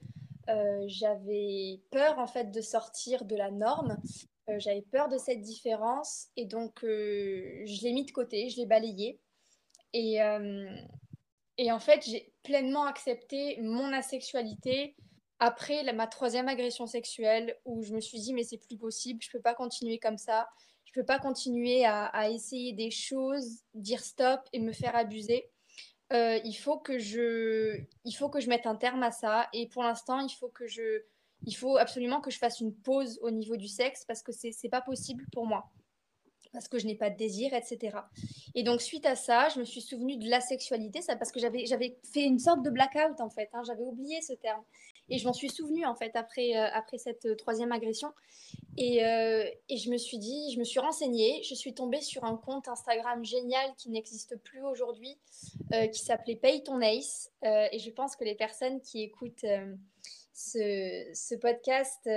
j'avais 0.87 1.79
peur 1.91 2.19
en 2.19 2.27
fait 2.27 2.51
de 2.51 2.61
sortir 2.61 3.25
de 3.25 3.35
la 3.35 3.51
norme. 3.51 3.97
j'avais 4.57 4.81
peur 4.81 5.07
de 5.09 5.17
cette 5.17 5.41
différence 5.41 6.27
et 6.35 6.45
donc 6.45 6.79
je 6.81 7.83
l'ai 7.83 7.93
mis 7.93 8.05
de 8.05 8.11
côté, 8.11 8.49
je 8.49 8.57
l'ai 8.57 8.65
balayé. 8.65 9.19
Et, 9.93 10.21
en 11.71 11.79
fait, 11.79 12.03
j'ai 12.05 12.33
pleinement 12.41 12.85
accepté 12.85 13.59
mon 13.61 13.93
asexualité 13.93 14.95
après 15.39 15.91
ma 15.93 16.07
troisième 16.07 16.47
agression 16.47 16.87
sexuelle 16.87 17.57
où 17.65 17.83
je 17.83 17.93
me 17.93 17.99
suis 17.99 18.19
dit 18.19 18.33
mais 18.33 18.43
c'est 18.43 18.57
plus 18.57 18.77
possible, 18.77 19.21
je 19.21 19.29
peux 19.29 19.41
pas 19.41 19.53
continuer 19.53 19.99
comme 19.99 20.17
ça, 20.17 20.47
je 20.93 20.99
peux 20.99 21.05
pas 21.05 21.17
continuer 21.17 21.85
à, 21.85 22.29
essayer 22.29 22.71
des 22.73 22.91
choses, 22.91 23.61
dire 23.73 24.03
stop 24.03 24.41
et 24.53 24.59
me 24.59 24.71
faire 24.71 24.95
abuser. 24.95 25.49
Euh, 26.11 26.39
il 26.45 26.53
faut 26.53 26.77
que 26.77 26.99
je 26.99 27.79
il 28.05 28.11
faut 28.11 28.29
que 28.29 28.39
je 28.39 28.47
mette 28.47 28.67
un 28.67 28.75
terme 28.75 29.01
à 29.01 29.09
ça 29.09 29.47
et 29.53 29.67
pour 29.69 29.81
l'instant 29.81 30.19
il 30.19 30.29
faut 30.29 30.49
que 30.49 30.67
je 30.67 31.01
il 31.45 31.55
faut 31.55 31.77
absolument 31.77 32.21
que 32.21 32.29
je 32.29 32.37
fasse 32.37 32.59
une 32.59 32.75
pause 32.75 33.17
au 33.23 33.31
niveau 33.31 33.55
du 33.55 33.67
sexe 33.67 34.05
parce 34.05 34.21
que 34.21 34.31
c'est 34.31 34.51
c'est 34.51 34.69
pas 34.69 34.81
possible 34.81 35.25
pour 35.31 35.47
moi 35.47 35.71
parce 36.51 36.67
que 36.67 36.77
je 36.77 36.85
n'ai 36.85 36.95
pas 36.95 37.09
de 37.09 37.17
désir, 37.17 37.51
etc. 37.53 37.97
Et 38.53 38.61
donc, 38.61 38.79
suite 38.79 39.07
à 39.07 39.15
ça, 39.15 39.49
je 39.49 39.59
me 39.59 39.65
suis 39.65 39.81
souvenue 39.81 40.17
de 40.17 40.29
la 40.29 40.39
sexualité, 40.39 40.99
parce 41.07 41.31
que 41.31 41.39
j'avais, 41.39 41.65
j'avais 41.65 41.97
fait 42.03 42.23
une 42.23 42.37
sorte 42.37 42.61
de 42.61 42.69
blackout, 42.69 43.19
en 43.19 43.29
fait. 43.31 43.49
Hein, 43.53 43.63
j'avais 43.65 43.81
oublié 43.81 44.21
ce 44.21 44.33
terme. 44.33 44.61
Et 45.09 45.17
je 45.17 45.25
m'en 45.25 45.33
suis 45.33 45.49
souvenue, 45.49 45.85
en 45.85 45.95
fait, 45.95 46.15
après, 46.15 46.55
euh, 46.55 46.67
après 46.73 46.97
cette 46.97 47.25
euh, 47.25 47.35
troisième 47.35 47.71
agression. 47.71 48.11
Et, 48.77 49.03
euh, 49.05 49.45
et, 49.69 49.77
je 49.77 49.89
me 49.89 49.97
suis 49.97 50.17
dit, 50.17 50.51
je 50.53 50.59
me 50.59 50.63
suis 50.63 50.79
renseignée, 50.79 51.43
je 51.43 51.53
suis 51.55 51.73
tombée 51.73 52.01
sur 52.01 52.23
un 52.23 52.37
compte 52.37 52.67
Instagram 52.67 53.23
génial 53.23 53.73
qui 53.77 53.89
n'existe 53.89 54.35
plus 54.37 54.63
aujourd'hui, 54.63 55.17
qui 55.91 55.99
s'appelait 55.99 56.35
Pay 56.35 56.63
ton 56.63 56.81
Ace. 56.81 57.31
et 57.43 57.79
je 57.79 57.89
pense 57.91 58.15
que 58.15 58.23
les 58.23 58.35
personnes 58.35 58.81
qui 58.81 59.01
écoutent 59.01 59.45
ce, 60.33 61.11
ce 61.13 61.35
podcast 61.35 62.09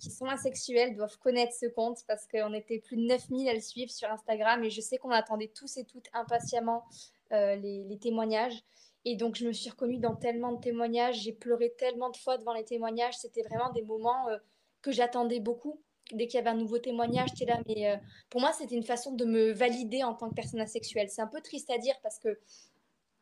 qui 0.00 0.10
sont 0.10 0.26
asexuels 0.26 0.94
doivent 0.94 1.18
connaître 1.18 1.54
ce 1.54 1.66
compte 1.66 2.00
parce 2.06 2.26
qu'on 2.26 2.52
était 2.54 2.78
plus 2.78 2.96
de 2.96 3.02
9000 3.02 3.48
à 3.48 3.54
le 3.54 3.60
suivre 3.60 3.90
sur 3.90 4.10
Instagram 4.10 4.62
et 4.64 4.70
je 4.70 4.80
sais 4.80 4.98
qu'on 4.98 5.10
attendait 5.10 5.52
tous 5.54 5.76
et 5.76 5.84
toutes 5.84 6.08
impatiemment 6.12 6.84
les, 7.30 7.98
témoignages. 8.00 8.62
Et 9.04 9.16
donc, 9.16 9.36
je 9.36 9.46
me 9.46 9.52
suis 9.52 9.70
reconnue 9.70 9.98
dans 9.98 10.14
tellement 10.14 10.52
de 10.52 10.60
témoignages, 10.60 11.20
j'ai 11.22 11.32
pleuré 11.32 11.74
tellement 11.76 12.10
de 12.10 12.16
fois 12.16 12.38
devant 12.38 12.52
les 12.52 12.64
témoignages. 12.64 13.14
C'était 13.18 13.42
vraiment 13.42 13.70
des 13.72 13.82
moments 13.82 14.28
euh, 14.28 14.38
que 14.80 14.92
j'attendais 14.92 15.40
beaucoup. 15.40 15.82
Dès 16.12 16.26
qu'il 16.26 16.38
y 16.38 16.40
avait 16.40 16.50
un 16.50 16.56
nouveau 16.56 16.78
témoignage, 16.78 17.30
j'étais 17.30 17.50
là. 17.50 17.60
Mais 17.66 17.98
pour 18.28 18.40
moi, 18.40 18.52
c'était 18.52 18.74
une 18.74 18.82
façon 18.84 19.14
de 19.14 19.24
me 19.24 19.52
valider 19.52 20.02
en 20.02 20.14
tant 20.14 20.28
que 20.28 20.34
personne 20.34 20.60
asexuelle. 20.60 21.08
C'est 21.08 21.22
un 21.22 21.28
peu 21.28 21.40
triste 21.40 21.70
à 21.70 21.78
dire 21.78 21.94
parce 22.02 22.18
que 22.18 22.38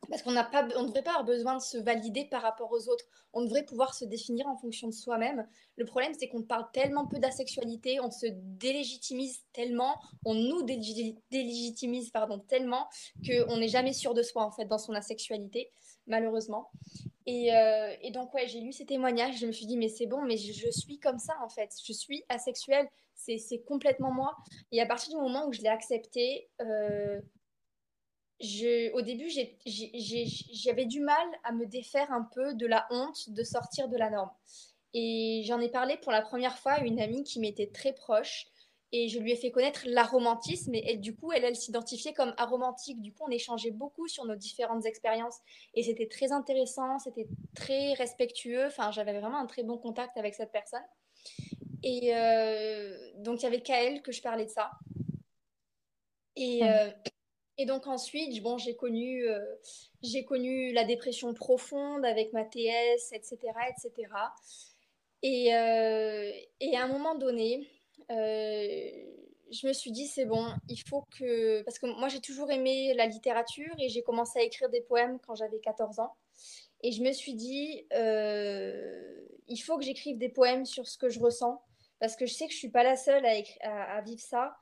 parce 0.08 0.22
qu'on 0.22 0.32
ne 0.32 0.86
devrait 0.86 1.02
pas 1.02 1.10
avoir 1.10 1.24
besoin 1.24 1.56
de 1.56 1.62
se 1.62 1.78
valider 1.78 2.24
par 2.24 2.42
rapport 2.42 2.72
aux 2.72 2.88
autres. 2.88 3.04
On 3.32 3.42
devrait 3.42 3.64
pouvoir 3.64 3.94
se 3.94 4.04
définir 4.04 4.46
en 4.46 4.56
fonction 4.56 4.88
de 4.88 4.92
soi-même. 4.92 5.46
Le 5.76 5.84
problème, 5.84 6.12
c'est 6.18 6.28
qu'on 6.28 6.42
parle 6.42 6.66
tellement 6.72 7.06
peu 7.06 7.18
d'asexualité, 7.18 8.00
on 8.00 8.10
se 8.10 8.26
délégitimise 8.30 9.42
tellement, 9.52 10.00
on 10.24 10.34
nous 10.34 10.62
délégitimise 10.62 12.10
pardon, 12.10 12.38
tellement 12.38 12.88
qu'on 13.24 13.58
n'est 13.58 13.68
jamais 13.68 13.92
sûr 13.92 14.14
de 14.14 14.22
soi 14.22 14.44
en 14.44 14.50
fait 14.50 14.64
dans 14.64 14.78
son 14.78 14.94
asexualité, 14.94 15.70
malheureusement. 16.06 16.70
Et, 17.26 17.54
euh, 17.54 17.94
et 18.00 18.10
donc, 18.10 18.34
ouais, 18.34 18.48
j'ai 18.48 18.60
lu 18.60 18.72
ces 18.72 18.86
témoignages, 18.86 19.38
je 19.38 19.46
me 19.46 19.52
suis 19.52 19.66
dit, 19.66 19.76
mais 19.76 19.88
c'est 19.88 20.06
bon, 20.06 20.22
mais 20.22 20.36
je, 20.36 20.70
suis 20.70 20.98
comme 20.98 21.18
ça 21.18 21.34
en 21.44 21.48
fait, 21.48 21.70
je 21.84 21.92
suis 21.92 22.24
asexuelle, 22.28 22.88
c'est 23.14 23.62
complètement 23.66 24.12
moi. 24.12 24.34
Et 24.72 24.80
à 24.80 24.86
partir 24.86 25.14
du 25.14 25.20
moment 25.20 25.46
où 25.46 25.52
je 25.52 25.60
l'ai 25.60 25.68
accepté, 25.68 26.48
euh, 26.60 27.20
au 28.94 29.02
début, 29.02 29.28
j'avais 29.66 30.86
du 30.86 31.00
mal 31.00 31.26
à 31.44 31.52
me 31.52 31.66
défaire 31.66 32.10
un 32.12 32.22
peu 32.34 32.54
de 32.54 32.66
la 32.66 32.86
honte 32.90 33.30
de 33.30 33.42
sortir 33.42 33.88
de 33.88 33.96
la 33.96 34.10
norme. 34.10 34.30
Et 34.94 35.42
j'en 35.44 35.60
ai 35.60 35.68
parlé 35.68 35.96
pour 35.98 36.10
la 36.10 36.22
première 36.22 36.58
fois 36.58 36.72
à 36.72 36.80
une 36.80 37.00
amie 37.00 37.22
qui 37.22 37.38
m'était 37.38 37.68
très 37.68 37.92
proche. 37.92 38.46
Et 38.92 39.08
je 39.08 39.20
lui 39.20 39.30
ai 39.30 39.36
fait 39.36 39.52
connaître 39.52 39.82
l'aromantisme. 39.86 40.74
Et 40.74 40.96
du 40.96 41.14
coup, 41.14 41.30
elle, 41.32 41.44
elle 41.44 41.54
s'identifiait 41.54 42.12
comme 42.12 42.34
aromantique. 42.38 43.00
Du 43.00 43.12
coup, 43.12 43.24
on 43.28 43.30
échangeait 43.30 43.70
beaucoup 43.70 44.08
sur 44.08 44.24
nos 44.24 44.34
différentes 44.34 44.84
expériences. 44.84 45.38
Et 45.74 45.82
c'était 45.82 46.08
très 46.08 46.32
intéressant, 46.32 46.98
c'était 46.98 47.28
très 47.54 47.92
respectueux. 47.92 48.66
Enfin, 48.66 48.90
j'avais 48.90 49.12
vraiment 49.12 49.38
un 49.38 49.46
très 49.46 49.62
bon 49.62 49.78
contact 49.78 50.16
avec 50.16 50.34
cette 50.34 50.50
personne. 50.50 50.82
Et 51.82 52.16
euh, 52.16 52.96
donc, 53.18 53.40
il 53.40 53.44
y 53.44 53.46
avait 53.46 53.62
Kael 53.62 54.02
que 54.02 54.10
je 54.10 54.22
parlais 54.22 54.46
de 54.46 54.50
ça. 54.50 54.72
Et, 56.34 56.64
euh, 56.64 56.90
et 57.60 57.66
donc 57.66 57.86
ensuite, 57.86 58.42
bon, 58.42 58.56
j'ai 58.56 58.74
connu, 58.74 59.28
euh, 59.28 59.44
connu 60.26 60.72
la 60.72 60.84
dépression 60.84 61.34
profonde 61.34 62.06
avec 62.06 62.32
ma 62.32 62.42
TS, 62.42 63.12
etc., 63.12 63.36
etc. 63.68 64.08
Et, 65.22 65.54
euh, 65.54 66.32
à 66.74 66.82
un 66.82 66.88
moment 66.88 67.16
donné, 67.16 67.68
euh, 68.10 68.90
je 69.52 69.66
me 69.66 69.74
suis 69.74 69.92
dit 69.92 70.06
c'est 70.06 70.24
bon, 70.24 70.46
il 70.70 70.80
faut 70.88 71.04
que 71.18 71.60
parce 71.64 71.78
que 71.78 71.84
moi 71.84 72.08
j'ai 72.08 72.20
toujours 72.20 72.50
aimé 72.50 72.94
la 72.94 73.04
littérature 73.04 73.74
et 73.78 73.90
j'ai 73.90 74.02
commencé 74.02 74.38
à 74.38 74.42
écrire 74.42 74.70
des 74.70 74.80
poèmes 74.80 75.18
quand 75.26 75.34
j'avais 75.34 75.60
14 75.60 75.98
ans. 75.98 76.14
Et 76.82 76.92
je 76.92 77.02
me 77.02 77.12
suis 77.12 77.34
dit 77.34 77.84
il 79.48 79.58
faut 79.58 79.76
que 79.76 79.84
j'écrive 79.84 80.16
des 80.16 80.30
poèmes 80.30 80.64
sur 80.64 80.88
ce 80.88 80.96
que 80.96 81.10
je 81.10 81.20
ressens 81.20 81.60
parce 81.98 82.16
que 82.16 82.24
je 82.24 82.32
sais 82.32 82.46
que 82.46 82.54
je 82.54 82.58
suis 82.58 82.70
pas 82.70 82.84
la 82.84 82.96
seule 82.96 83.26
à 83.26 84.00
vivre 84.00 84.22
ça 84.22 84.56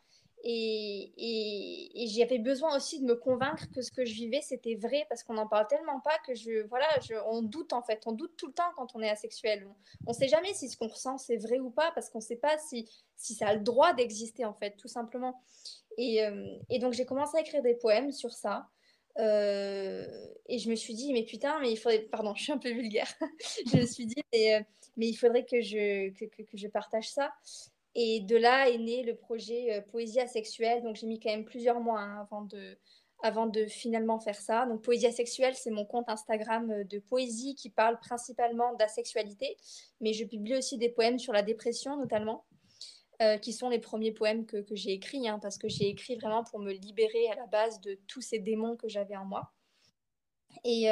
et, 0.50 2.06
j'avais 2.06 2.38
besoin 2.38 2.74
aussi 2.74 3.00
de 3.00 3.04
me 3.04 3.14
convaincre 3.14 3.70
que 3.70 3.82
ce 3.82 3.92
que 3.92 4.04
je 4.06 4.14
vivais, 4.14 4.40
c'était 4.40 4.76
vrai, 4.76 5.04
parce 5.10 5.22
qu'on 5.22 5.34
n'en 5.34 5.46
parle 5.46 5.66
tellement 5.68 6.00
pas 6.00 6.16
que 6.26 6.34
je, 6.34 6.66
voilà, 6.68 6.86
on 7.26 7.42
doute 7.42 7.74
en 7.74 7.82
fait, 7.82 8.02
on 8.06 8.12
doute 8.12 8.32
tout 8.36 8.46
le 8.46 8.54
temps 8.54 8.70
quand 8.76 8.94
on 8.94 9.02
est 9.02 9.10
asexuel. 9.10 9.68
On 10.06 10.12
ne 10.12 10.16
sait 10.16 10.28
jamais 10.28 10.54
si 10.54 10.70
ce 10.70 10.76
qu'on 10.78 10.88
ressent, 10.88 11.18
c'est 11.18 11.36
vrai 11.36 11.58
ou 11.58 11.70
pas, 11.70 11.92
parce 11.94 12.08
qu'on 12.08 12.18
ne 12.18 12.24
sait 12.24 12.36
pas 12.36 12.56
si, 12.58 12.88
ça 13.16 13.48
a 13.48 13.54
le 13.54 13.60
droit 13.60 13.92
d'exister 13.92 14.46
en 14.46 14.54
fait, 14.54 14.74
tout 14.78 14.88
simplement. 14.88 15.38
Et, 15.98 16.24
euh, 16.24 16.46
donc 16.80 16.94
j'ai 16.94 17.04
commencé 17.04 17.36
à 17.36 17.40
écrire 17.40 17.62
des 17.62 17.74
poèmes 17.74 18.10
sur 18.10 18.32
ça. 18.32 18.68
Euh, 19.18 20.06
et 20.46 20.58
je 20.58 20.70
me 20.70 20.76
suis 20.76 20.94
dit, 20.94 21.12
mais 21.12 21.24
putain, 21.24 21.58
mais 21.60 21.72
il 21.72 21.76
faudrait. 21.76 22.00
Pardon, 22.00 22.34
je 22.36 22.44
suis 22.44 22.52
un 22.52 22.58
peu 22.58 22.70
vulgaire. 22.70 23.12
je 23.72 23.76
me 23.76 23.86
suis 23.86 24.06
dit, 24.06 24.22
mais, 24.32 24.54
euh, 24.54 24.60
mais 24.96 25.08
il 25.08 25.14
faudrait 25.14 25.44
que 25.44 25.60
je, 25.60 26.10
que 26.10 26.56
je 26.56 26.68
partage 26.68 27.10
ça. 27.10 27.32
Et 28.00 28.20
de 28.20 28.36
là 28.36 28.70
est 28.70 28.78
né 28.78 29.02
le 29.02 29.16
projet 29.16 29.74
euh, 29.74 29.80
Poésie 29.80 30.20
asexuelle. 30.20 30.84
Donc 30.84 30.94
j'ai 30.94 31.08
mis 31.08 31.18
quand 31.18 31.30
même 31.30 31.44
plusieurs 31.44 31.80
mois 31.80 31.98
hein, 31.98 32.20
avant, 32.20 32.42
de, 32.42 32.78
avant 33.24 33.46
de 33.46 33.66
finalement 33.66 34.20
faire 34.20 34.40
ça. 34.40 34.66
Donc 34.66 34.82
Poésie 34.82 35.08
asexuelle, 35.08 35.56
c'est 35.56 35.72
mon 35.72 35.84
compte 35.84 36.08
Instagram 36.08 36.70
euh, 36.70 36.84
de 36.84 37.00
poésie 37.00 37.56
qui 37.56 37.70
parle 37.70 37.98
principalement 37.98 38.72
d'asexualité. 38.74 39.56
Mais 40.00 40.12
je 40.12 40.24
publie 40.24 40.54
aussi 40.54 40.78
des 40.78 40.90
poèmes 40.90 41.18
sur 41.18 41.32
la 41.32 41.42
dépression 41.42 41.96
notamment. 41.96 42.44
Euh, 43.20 43.36
qui 43.36 43.52
sont 43.52 43.68
les 43.68 43.80
premiers 43.80 44.12
poèmes 44.12 44.46
que, 44.46 44.64
j'ai 44.70 44.92
écrits, 44.92 45.28
hein, 45.28 45.40
parce 45.42 45.58
que 45.58 45.66
j'ai 45.66 45.88
écrit 45.88 46.14
vraiment 46.14 46.44
pour 46.44 46.60
me 46.60 46.70
libérer 46.70 47.28
à 47.32 47.34
la 47.34 47.46
base 47.46 47.80
de 47.80 47.98
tous 48.06 48.20
ces 48.20 48.38
démons 48.38 48.76
que 48.76 48.86
j'avais 48.86 49.16
en 49.16 49.24
moi. 49.24 49.50
Et, 50.62 50.86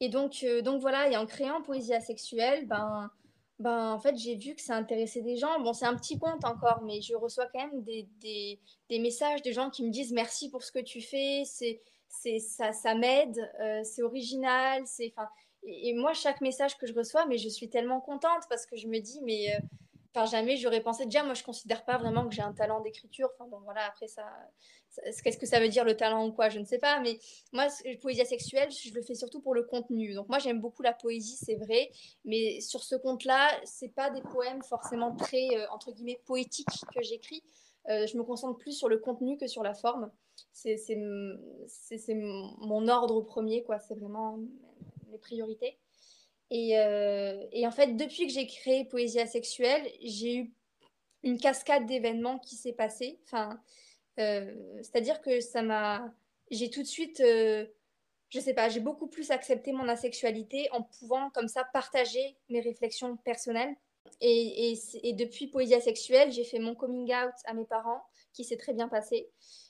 et 0.00 0.08
donc, 0.10 0.44
donc 0.62 0.82
voilà, 0.82 1.10
et 1.10 1.16
en 1.16 1.24
créant 1.24 1.62
Poésie 1.62 1.94
asexuelle, 1.94 2.66
ben, 2.66 3.10
ben, 3.58 3.92
en 3.92 3.98
fait, 3.98 4.16
j'ai 4.16 4.36
vu 4.36 4.54
que 4.54 4.60
ça 4.60 4.76
intéressait 4.76 5.22
des 5.22 5.36
gens. 5.36 5.60
Bon, 5.60 5.72
c'est 5.72 5.86
un 5.86 5.96
petit 5.96 6.18
compte 6.18 6.44
encore, 6.44 6.82
mais 6.82 7.00
je 7.00 7.14
reçois 7.14 7.46
quand 7.46 7.66
même 7.66 7.82
des, 7.82 8.06
des, 8.20 8.98
messages 8.98 9.42
de 9.42 9.50
gens 9.50 9.70
qui 9.70 9.82
me 9.82 9.90
disent 9.90 10.12
merci 10.12 10.50
pour 10.50 10.62
ce 10.62 10.70
que 10.70 10.78
tu 10.78 11.00
fais, 11.00 11.42
c'est, 11.46 11.80
c'est, 12.08 12.38
ça, 12.38 12.72
ça 12.72 12.94
m'aide, 12.94 13.38
euh, 13.60 13.82
c'est 13.82 14.02
original. 14.02 14.82
C'est, 14.86 15.14
et, 15.62 15.88
et, 15.88 15.94
moi, 15.94 16.12
chaque 16.12 16.42
message 16.42 16.76
que 16.76 16.86
je 16.86 16.92
reçois, 16.92 17.24
mais 17.26 17.38
je 17.38 17.48
suis 17.48 17.70
tellement 17.70 18.00
contente 18.00 18.42
parce 18.50 18.66
que 18.66 18.76
je 18.76 18.88
me 18.88 18.98
dis, 18.98 19.20
mais 19.22 19.54
euh, 19.54 19.58
jamais 20.24 20.56
j'aurais 20.56 20.80
pensé. 20.80 21.04
Déjà 21.04 21.22
moi 21.22 21.34
je 21.34 21.42
considère 21.42 21.84
pas 21.84 21.98
vraiment 21.98 22.26
que 22.26 22.34
j'ai 22.34 22.42
un 22.42 22.52
talent 22.52 22.80
d'écriture. 22.80 23.28
Enfin 23.34 23.48
bon 23.48 23.60
voilà 23.64 23.84
après 23.86 24.08
ça, 24.08 24.24
qu'est-ce 25.22 25.36
que 25.36 25.46
ça 25.46 25.60
veut 25.60 25.68
dire 25.68 25.84
le 25.84 25.96
talent 25.96 26.26
ou 26.26 26.32
quoi? 26.32 26.48
Je 26.48 26.58
ne 26.58 26.64
sais 26.64 26.78
pas. 26.78 27.00
Mais 27.00 27.18
moi 27.52 27.66
poésie 28.00 28.24
sexuelle 28.24 28.70
je 28.70 28.94
le 28.94 29.02
fais 29.02 29.14
surtout 29.14 29.40
pour 29.40 29.54
le 29.54 29.64
contenu. 29.64 30.14
Donc 30.14 30.28
moi 30.28 30.38
j'aime 30.38 30.60
beaucoup 30.60 30.82
la 30.82 30.92
poésie 30.92 31.36
c'est 31.36 31.56
vrai. 31.56 31.90
Mais 32.24 32.60
sur 32.60 32.82
ce 32.82 32.96
compte 32.96 33.24
là 33.24 33.48
c'est 33.64 33.94
pas 33.94 34.10
des 34.10 34.22
poèmes 34.22 34.62
forcément 34.62 35.14
très 35.14 35.48
euh, 35.56 35.66
entre 35.70 35.92
guillemets 35.92 36.20
poétiques 36.24 36.66
que 36.94 37.02
j'écris. 37.02 37.42
Euh, 37.88 38.06
je 38.06 38.16
me 38.16 38.24
concentre 38.24 38.58
plus 38.58 38.72
sur 38.72 38.88
le 38.88 38.98
contenu 38.98 39.36
que 39.36 39.46
sur 39.46 39.62
la 39.62 39.74
forme. 39.74 40.10
C'est 40.52 40.76
mon 42.16 42.88
ordre 42.88 43.20
premier 43.20 43.62
quoi. 43.62 43.78
C'est 43.78 43.94
vraiment 43.94 44.38
mes 45.08 45.18
priorités 45.18 45.78
euh, 46.52 47.46
et, 47.52 47.66
en 47.66 47.70
fait, 47.70 47.96
depuis 47.96 48.26
que 48.26 48.32
j'ai 48.32 48.46
créé 48.46 48.84
Poésie 48.84 49.20
asexuelle, 49.20 49.90
j'ai 50.02 50.36
eu 50.36 50.52
une 51.22 51.38
cascade 51.38 51.86
d'événements 51.86 52.38
qui 52.38 52.54
s'est 52.54 52.72
passée. 52.72 53.18
Enfin, 53.24 53.60
euh, 54.20 54.54
c'est-à-dire 54.78 55.20
que 55.20 55.40
ça 55.40 55.62
m'a. 55.62 56.12
J'ai 56.50 56.70
tout 56.70 56.82
de 56.82 56.86
suite. 56.86 57.20
Euh, 57.20 57.66
je 58.28 58.40
sais 58.40 58.54
pas, 58.54 58.68
j'ai 58.68 58.80
beaucoup 58.80 59.06
plus 59.06 59.30
accepté 59.30 59.72
mon 59.72 59.88
asexualité 59.88 60.68
en 60.72 60.82
pouvant 60.82 61.30
comme 61.30 61.48
ça 61.48 61.64
partager 61.64 62.36
mes 62.48 62.60
réflexions 62.60 63.16
personnelles. 63.18 63.74
Et, 64.20 64.72
et, 64.72 64.78
et 65.02 65.12
depuis 65.12 65.46
Poésie 65.48 65.74
asexuelle, 65.74 66.32
j'ai 66.32 66.44
fait 66.44 66.58
mon 66.58 66.74
coming 66.74 67.12
out 67.14 67.34
à 67.44 67.54
mes 67.54 67.64
parents, 67.64 68.02
qui 68.32 68.44
s'est 68.44 68.56
très 68.56 68.72
bien 68.72 68.88
passé. 68.88 69.28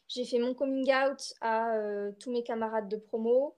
J'ai 0.08 0.24
fait 0.24 0.38
mon 0.38 0.54
coming 0.54 0.92
out 0.92 1.34
à 1.40 1.72
tous 2.20 2.30
mes 2.30 2.42
camarades 2.42 2.88
de 2.88 2.96
promo. 2.96 3.56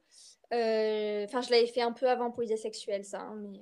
Enfin, 0.50 1.40
je 1.42 1.50
l'avais 1.50 1.66
fait 1.66 1.82
un 1.82 1.92
peu 1.92 2.08
avant 2.08 2.30
Poésie 2.30 2.56
sexuelle, 2.56 3.04
ça, 3.04 3.20
hein, 3.20 3.36
mais 3.36 3.60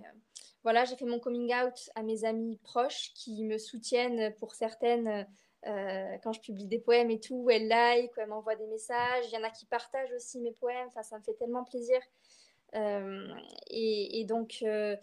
voilà, 0.63 0.85
j'ai 0.85 0.97
fait 0.97 1.05
mon 1.05 1.21
coming 1.21 1.53
out 1.55 1.91
à 1.95 2.03
mes 2.03 2.25
amis 2.25 2.59
proches 2.63 3.13
qui 3.15 3.45
me 3.45 3.59
soutiennent 3.59 4.35
pour 4.35 4.55
certaines 4.55 5.27
euh, 5.67 6.17
quand 6.23 6.33
je 6.33 6.41
publie 6.41 6.67
des 6.67 6.79
poèmes 6.79 7.11
et 7.11 7.19
tout, 7.19 7.49
elles 7.51 7.67
like, 7.67 8.13
elles 8.17 8.29
m'envoient 8.29 8.57
des 8.57 8.67
messages. 8.67 9.25
Il 9.29 9.35
y 9.35 9.37
en 9.37 9.43
a 9.43 9.51
qui 9.51 9.67
partagent 9.67 10.13
aussi 10.13 10.41
mes 10.41 10.53
poèmes. 10.53 10.87
Enfin, 10.89 11.03
ça 11.03 11.19
me 11.19 11.23
fait 11.23 11.35
tellement 11.35 11.65
plaisir. 11.65 11.99
Euh, 12.75 13.27
et, 13.71 14.25
donc, 14.29 14.59
euh, 14.63 14.97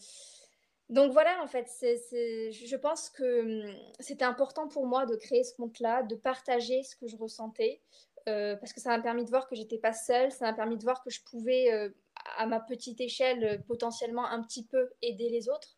donc 0.94 1.12
voilà, 1.12 1.42
en 1.44 1.48
fait, 1.48 1.68
je 1.82 2.76
pense 2.76 3.10
que 3.10 3.42
hum, 3.42 3.76
c'était 4.00 4.26
important 4.26 4.68
pour 4.68 4.86
moi 4.86 5.06
de 5.06 5.16
créer 5.16 5.44
ce 5.44 5.54
compte-là, 5.56 6.04
de 6.04 6.16
partager 6.16 6.84
ce 6.84 6.96
que 6.96 7.08
je 7.08 7.18
ressentais, 7.18 7.82
parce 8.26 8.72
que 8.74 8.80
ça 8.80 8.90
m'a 8.90 9.02
permis 9.02 9.26
de 9.26 9.30
voir 9.30 9.48
que 9.48 9.56
j'étais 9.56 9.78
pas 9.78 9.94
seule, 9.94 10.32
ça 10.32 10.46
m'a 10.46 10.54
permis 10.54 10.78
de 10.78 10.84
voir 10.84 11.04
que 11.04 11.10
je 11.10 11.22
pouvais, 11.24 11.92
à 12.38 12.46
ma 12.46 12.60
petite 12.60 13.02
échelle, 13.02 13.64
potentiellement 13.68 14.26
un 14.26 14.42
petit 14.42 14.66
peu 14.66 14.90
aider 15.02 15.30
les 15.30 15.50
autres. 15.50 15.78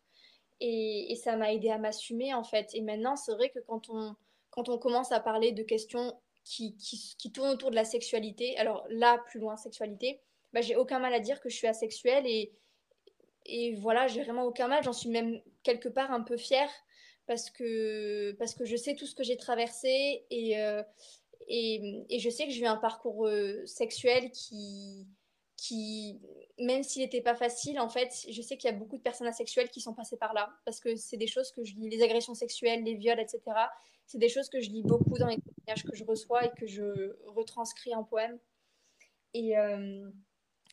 Et, 0.61 1.11
et 1.11 1.15
ça 1.15 1.35
m'a 1.35 1.51
aidé 1.51 1.69
à 1.69 1.77
m'assumer, 1.77 2.33
en 2.33 2.43
fait. 2.43 2.69
Et 2.73 2.81
maintenant, 2.81 3.15
c'est 3.15 3.33
vrai 3.33 3.49
que 3.49 3.59
quand 3.59 3.89
on 3.89 4.15
quand 4.55 4.69
on 4.69 4.77
commence 4.77 5.11
à 5.11 5.19
parler 5.19 5.51
de 5.51 5.63
questions 5.63 6.17
qui, 6.43 6.77
qui, 6.77 7.31
tournent 7.31 7.49
autour 7.49 7.71
de 7.71 7.75
la 7.75 7.83
sexualité, 7.83 8.57
alors 8.57 8.85
là, 8.89 9.17
plus 9.25 9.39
loin, 9.39 9.57
sexualité, 9.57 10.21
bah, 10.53 10.61
j'ai 10.61 10.75
aucun 10.75 10.99
mal 10.99 11.13
à 11.13 11.19
dire 11.19 11.41
que 11.41 11.49
je 11.49 11.55
suis 11.55 11.67
asexuelle 11.67 12.25
et, 12.25 12.53
et 13.45 13.75
voilà, 13.75 14.07
j'ai 14.07 14.23
vraiment 14.23 14.43
aucun 14.43 14.67
mal. 14.67 14.83
J'en 14.83 14.93
suis 14.93 15.09
même 15.09 15.41
quelque 15.63 15.89
part 15.89 16.11
un 16.11 16.21
peu 16.21 16.37
fière 16.37 16.69
parce 17.27 17.49
que, 17.49 18.33
parce 18.33 18.53
que 18.53 18.65
je 18.65 18.75
sais 18.75 18.95
tout 18.95 19.05
ce 19.05 19.15
que 19.15 19.23
j'ai 19.23 19.37
traversé 19.37 20.25
et, 20.29 20.59
euh, 20.59 20.83
et, 21.47 22.05
et, 22.09 22.19
je 22.19 22.29
sais 22.29 22.45
que 22.45 22.51
j'ai 22.51 22.61
eu 22.61 22.67
un 22.67 22.77
parcours 22.77 23.27
euh, 23.27 23.65
sexuel 23.65 24.31
qui, 24.31 25.07
qui, 25.57 26.19
même 26.59 26.83
s'il 26.83 27.01
n'était 27.01 27.21
pas 27.21 27.35
facile, 27.35 27.79
en 27.79 27.89
fait, 27.89 28.09
je 28.29 28.41
sais 28.41 28.57
qu'il 28.57 28.69
y 28.69 28.73
a 28.73 28.75
beaucoup 28.75 28.97
de 28.97 29.01
personnes 29.01 29.27
asexuelles 29.27 29.69
qui 29.69 29.81
sont 29.81 29.93
passées 29.93 30.17
par 30.17 30.33
là, 30.33 30.53
parce 30.65 30.79
que 30.79 30.95
c'est 30.95 31.17
des 31.17 31.27
choses 31.27 31.51
que 31.51 31.63
je 31.63 31.75
lis, 31.75 31.89
les 31.89 32.01
agressions 32.01 32.33
sexuelles, 32.33 32.83
les 32.83 32.95
viols, 32.95 33.19
etc. 33.19 33.41
C'est 34.05 34.17
des 34.17 34.29
choses 34.29 34.49
que 34.49 34.61
je 34.61 34.69
lis 34.69 34.83
beaucoup 34.83 35.17
dans 35.17 35.27
les 35.27 35.39
témoignages 35.39 35.83
que 35.83 35.95
je 35.95 36.03
reçois 36.03 36.45
et 36.45 36.51
que 36.57 36.67
je 36.67 37.15
retranscris 37.27 37.95
en 37.95 38.03
poème. 38.03 38.37
Et, 39.33 39.57
euh, 39.57 40.09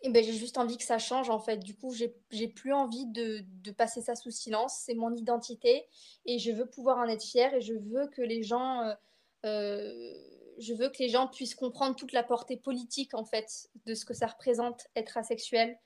et 0.02 0.10
ben, 0.10 0.22
j'ai 0.22 0.32
juste 0.32 0.58
envie 0.58 0.76
que 0.76 0.84
ça 0.84 0.98
change, 0.98 1.30
en 1.30 1.38
fait. 1.38 1.58
Du 1.58 1.74
coup, 1.74 1.92
j'ai 1.94 2.48
plus 2.48 2.72
envie 2.72 3.06
de, 3.06 3.44
de, 3.62 3.70
passer 3.70 4.02
ça 4.02 4.16
sous 4.16 4.30
silence. 4.30 4.82
C'est 4.84 4.94
mon 4.94 5.14
identité 5.14 5.86
et 6.26 6.38
je 6.38 6.50
veux 6.50 6.66
pouvoir 6.66 6.98
en 6.98 7.06
être 7.06 7.22
fière 7.22 7.54
et 7.54 7.60
je 7.60 7.74
veux 7.74 8.08
que 8.08 8.22
les 8.22 8.42
gens... 8.42 8.82
Euh, 8.82 8.94
euh, 9.44 10.12
je 10.58 10.74
veux 10.74 10.90
que 10.90 10.98
les 10.98 11.08
gens 11.08 11.26
puissent 11.28 11.54
comprendre 11.54 11.96
toute 11.96 12.12
la 12.12 12.22
portée 12.22 12.56
politique 12.56 13.14
en 13.14 13.24
fait 13.24 13.70
de 13.86 13.94
ce 13.94 14.04
que 14.04 14.14
ça 14.14 14.26
représente 14.26 14.86
être 14.94 15.16
asexuel 15.16 15.78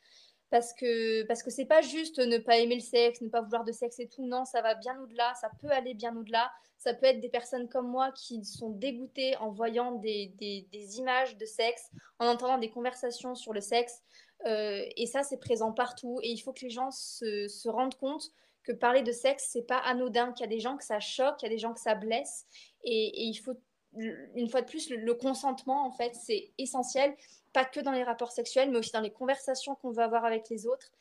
parce 0.57 0.72
que 0.72 1.22
parce 1.24 1.42
que 1.42 1.50
c'est 1.50 1.66
pas 1.66 1.82
juste 1.82 2.18
ne 2.18 2.38
pas 2.38 2.57
aimer 2.57 2.76
le 2.76 2.80
sexe, 2.80 3.20
ne 3.20 3.28
pas 3.28 3.42
vouloir 3.42 3.62
de 3.62 3.72
sexe 3.72 3.98
et 3.98 4.09
tout. 4.09 4.24
Non, 4.24 4.46
ça 4.46 4.62
va 4.62 4.74
bien 4.74 4.98
au-delà. 5.02 5.34
Ça 5.34 5.50
peut 5.61 5.68
aller 5.68 5.92
bien 5.92 6.16
au-delà. 6.16 6.50
Ça 6.78 6.94
peut 6.94 7.04
être 7.04 7.20
des 7.20 7.28
personnes 7.28 7.68
comme 7.68 7.86
moi 7.86 8.11
qui 8.12 8.42
sont 8.42 8.70
dégoûtées 8.70 9.36
en 9.36 9.50
voyant 9.50 9.92
des, 9.92 10.32
des, 10.38 10.98
images 10.98 11.36
de 11.36 11.44
sexe, 11.44 11.90
en 12.18 12.26
entendant 12.26 12.57
des 12.57 12.70
conversations 12.70 13.34
sur 13.34 13.52
le 13.52 13.61
sexe. 13.61 14.00
Euh, 14.46 14.82
et 14.96 15.04
ça, 15.04 15.22
c'est 15.22 15.36
présent 15.36 15.72
partout. 15.72 16.20
Et 16.22 16.30
il 16.30 16.38
faut 16.38 16.54
que 16.54 16.62
les 16.62 16.70
gens 16.70 16.90
se, 16.90 17.48
se 17.48 17.68
rendent 17.68 17.96
compte 17.96 18.30
que 18.62 18.72
parler 18.72 19.02
de 19.02 19.12
sexe, 19.12 19.50
c'est 19.52 19.66
pas 19.66 19.78
anodin. 19.78 20.32
Qu'il 20.32 20.44
y 20.44 20.48
a 20.48 20.50
des 20.50 20.61
gens 20.61 20.78
que 20.78 20.84
ça 20.84 21.00
choque, 21.00 21.36
qu'il 21.36 21.50
y 21.50 21.52
a 21.52 21.54
des 21.54 21.61
gens 21.61 21.74
que 21.74 21.80
ça 21.80 21.94
blesse. 21.94 22.46
Et, 22.82 23.09
et 23.09 23.24
il 23.24 23.34
faut 23.34 23.61
une 23.98 24.48
fois 24.48 24.62
de 24.62 24.66
plus, 24.66 24.90
le, 24.90 25.14
consentement, 25.14 25.86
en 25.86 25.90
fait, 25.90 26.14
c'est 26.14 26.50
essentiel, 26.59 27.14
pas 27.57 27.64
que 27.64 27.80
dans 27.80 27.92
les 27.92 28.04
rapports 28.04 28.32
sexuels, 28.32 28.70
mais 28.70 28.76
aussi 28.76 28.92
dans 28.92 29.00
les 29.00 29.11
conversations 29.11 29.76
qu'on 29.76 29.90
va 29.90 30.04
avoir 30.04 30.26
avec 30.26 30.50
les 30.50 30.66
autres. 30.66 30.92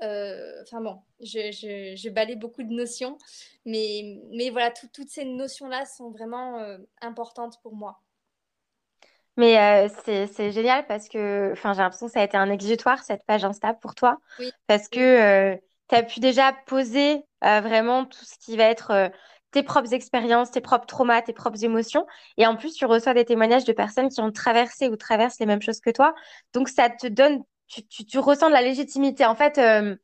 Euh, 0.00 0.62
enfin 0.62 0.80
bon, 0.80 1.00
je, 1.18 1.50
je, 1.50 2.34
beaucoup 2.36 2.62
de 2.62 2.72
notions, 2.72 3.18
mais, 3.66 4.20
mais 4.30 4.50
voilà, 4.50 4.70
toutes 4.70 5.08
ces 5.08 5.24
notions-là 5.24 5.84
sont 5.86 6.10
vraiment 6.10 6.60
euh, 6.60 6.78
importantes 7.02 7.60
pour 7.62 7.74
moi. 7.74 8.00
Mais 9.36 9.58
euh, 9.58 9.88
c'est 10.06 10.52
génial 10.52 10.86
parce 10.86 11.08
que 11.08 11.52
j'ai 11.56 11.68
l'impression 11.68 12.06
que 12.06 12.12
ça 12.12 12.20
a 12.20 12.24
été 12.24 12.36
un 12.36 12.48
exutoire, 12.48 13.02
cette 13.02 13.24
page 13.24 13.44
Insta 13.44 13.74
pour 13.74 13.96
toi. 13.96 14.18
Parce 14.68 14.86
que 14.88 15.58
tu 15.88 15.94
as 15.96 16.02
pu 16.04 16.20
déjà 16.20 16.52
poser 16.66 17.24
vraiment 17.42 18.04
tout 18.04 18.24
ce 18.24 18.38
qui 18.38 18.56
va 18.56 18.66
être 18.66 19.10
tes 19.54 19.62
propres 19.62 19.94
expériences, 19.94 20.50
tes 20.50 20.60
propres 20.60 20.86
traumas, 20.86 21.22
tes 21.22 21.32
propres 21.32 21.62
émotions. 21.64 22.06
Et 22.36 22.46
en 22.46 22.56
plus, 22.56 22.74
tu 22.74 22.86
reçois 22.86 23.14
des 23.14 23.24
témoignages 23.24 23.64
de 23.64 23.72
personnes 23.72 24.08
qui 24.08 24.20
ont 24.20 24.32
traversé 24.32 24.88
ou 24.88 24.96
traversent 24.96 25.38
les 25.38 25.46
mêmes 25.46 25.62
choses 25.62 25.80
que 25.80 25.90
toi. 25.90 26.12
Donc, 26.52 26.68
ça 26.68 26.90
te 26.90 27.06
donne, 27.06 27.44
tu, 27.68 27.84
tu, 27.84 28.18
ressens 28.18 28.48
de 28.48 28.52
la 28.52 28.62
légitimité. 28.62 29.24
En 29.24 29.36
fait, 29.36 29.58
euh, 29.58 29.94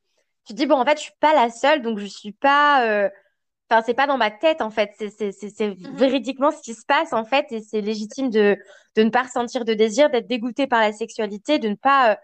tu 0.45 0.53
te 0.53 0.57
dis, 0.57 0.65
bon, 0.67 0.75
en 0.75 0.85
fait, 0.85 0.97
je 0.97 1.03
suis 1.03 1.13
pas 1.19 1.33
la 1.33 1.49
seule, 1.49 1.81
donc 1.81 1.99
je 1.99 2.05
suis 2.05 2.31
pas. 2.31 2.87
Euh, 2.87 3.09
enfin, 3.69 3.83
c'est 3.85 3.93
pas 3.93 4.07
dans 4.07 4.17
ma 4.17 4.31
tête, 4.31 4.61
en 4.61 4.69
fait. 4.69 4.91
C'est 4.97 5.67
mhm. 5.67 5.97
véridiquement 5.97 6.51
ce 6.51 6.61
qui 6.61 6.73
se 6.73 6.85
passe, 6.85 7.11
en 7.11 7.25
fait. 7.25 7.51
Et 7.51 7.59
c'est 7.59 7.81
légitime 7.81 8.29
de, 8.29 8.57
de 8.95 9.03
ne 9.03 9.09
pas 9.09 9.23
ressentir 9.23 9.65
de 9.65 9.73
désir, 9.73 10.09
d'être 10.09 10.27
dégoûté 10.27 10.65
par 10.65 10.79
la 10.79 10.93
sexualité, 10.93 11.59
de 11.59 11.67
ne 11.67 11.75
pas 11.75 12.13
euh, 12.13 12.15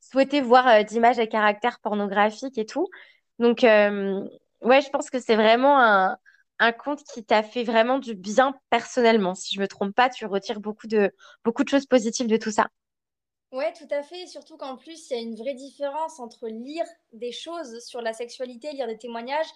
souhaiter 0.00 0.40
voir 0.40 0.82
d'images 0.86 1.18
à 1.18 1.26
caractère 1.26 1.78
pornographique 1.80 2.56
et 2.56 2.64
tout. 2.64 2.88
Donc, 3.38 3.60
ouais, 3.64 4.80
je 4.80 4.90
pense 4.90 5.10
que 5.10 5.20
c'est 5.20 5.36
vraiment 5.36 5.78
un 5.78 6.16
un 6.60 6.72
compte 6.72 7.02
qui 7.02 7.24
t'a 7.24 7.42
fait 7.42 7.64
vraiment 7.64 7.98
du 7.98 8.14
bien 8.14 8.54
personnellement. 8.68 9.34
Si 9.34 9.54
je 9.54 9.60
me 9.60 9.66
trompe 9.66 9.94
pas, 9.94 10.10
tu 10.10 10.26
retires 10.26 10.60
beaucoup 10.60 10.86
de, 10.86 11.12
beaucoup 11.42 11.64
de 11.64 11.68
choses 11.68 11.86
positives 11.86 12.28
de 12.28 12.36
tout 12.36 12.52
ça. 12.52 12.68
Ouais, 13.50 13.72
tout 13.72 13.88
à 13.90 14.02
fait. 14.02 14.26
Surtout 14.26 14.56
qu'en 14.56 14.76
plus, 14.76 15.10
il 15.10 15.16
y 15.16 15.16
a 15.16 15.22
une 15.22 15.34
vraie 15.34 15.54
différence 15.54 16.20
entre 16.20 16.46
lire 16.46 16.84
des 17.12 17.32
choses 17.32 17.80
sur 17.84 18.00
la 18.02 18.12
sexualité, 18.12 18.72
lire 18.72 18.86
des 18.86 18.98
témoignages 18.98 19.48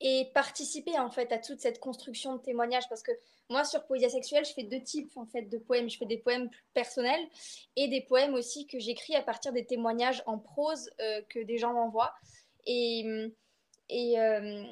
et 0.00 0.30
participer 0.34 0.98
en 0.98 1.10
fait 1.10 1.32
à 1.32 1.38
toute 1.38 1.60
cette 1.60 1.80
construction 1.80 2.36
de 2.36 2.42
témoignages. 2.42 2.88
Parce 2.88 3.02
que 3.02 3.12
moi, 3.48 3.64
sur 3.64 3.84
Poésie 3.86 4.10
sexuelle, 4.10 4.44
je 4.44 4.52
fais 4.52 4.62
deux 4.62 4.82
types 4.82 5.10
en 5.16 5.26
fait 5.26 5.42
de 5.42 5.58
poèmes. 5.58 5.88
Je 5.88 5.96
fais 5.96 6.06
des 6.06 6.18
poèmes 6.18 6.50
personnels 6.74 7.26
et 7.76 7.88
des 7.88 8.02
poèmes 8.02 8.34
aussi 8.34 8.66
que 8.66 8.78
j'écris 8.78 9.16
à 9.16 9.22
partir 9.22 9.52
des 9.52 9.64
témoignages 9.64 10.22
en 10.26 10.38
prose 10.38 10.90
euh, 11.00 11.22
que 11.30 11.40
des 11.40 11.56
gens 11.56 11.72
m'envoient. 11.72 12.14
Et, 12.66 13.32
et, 13.88 14.20
euh, 14.20 14.62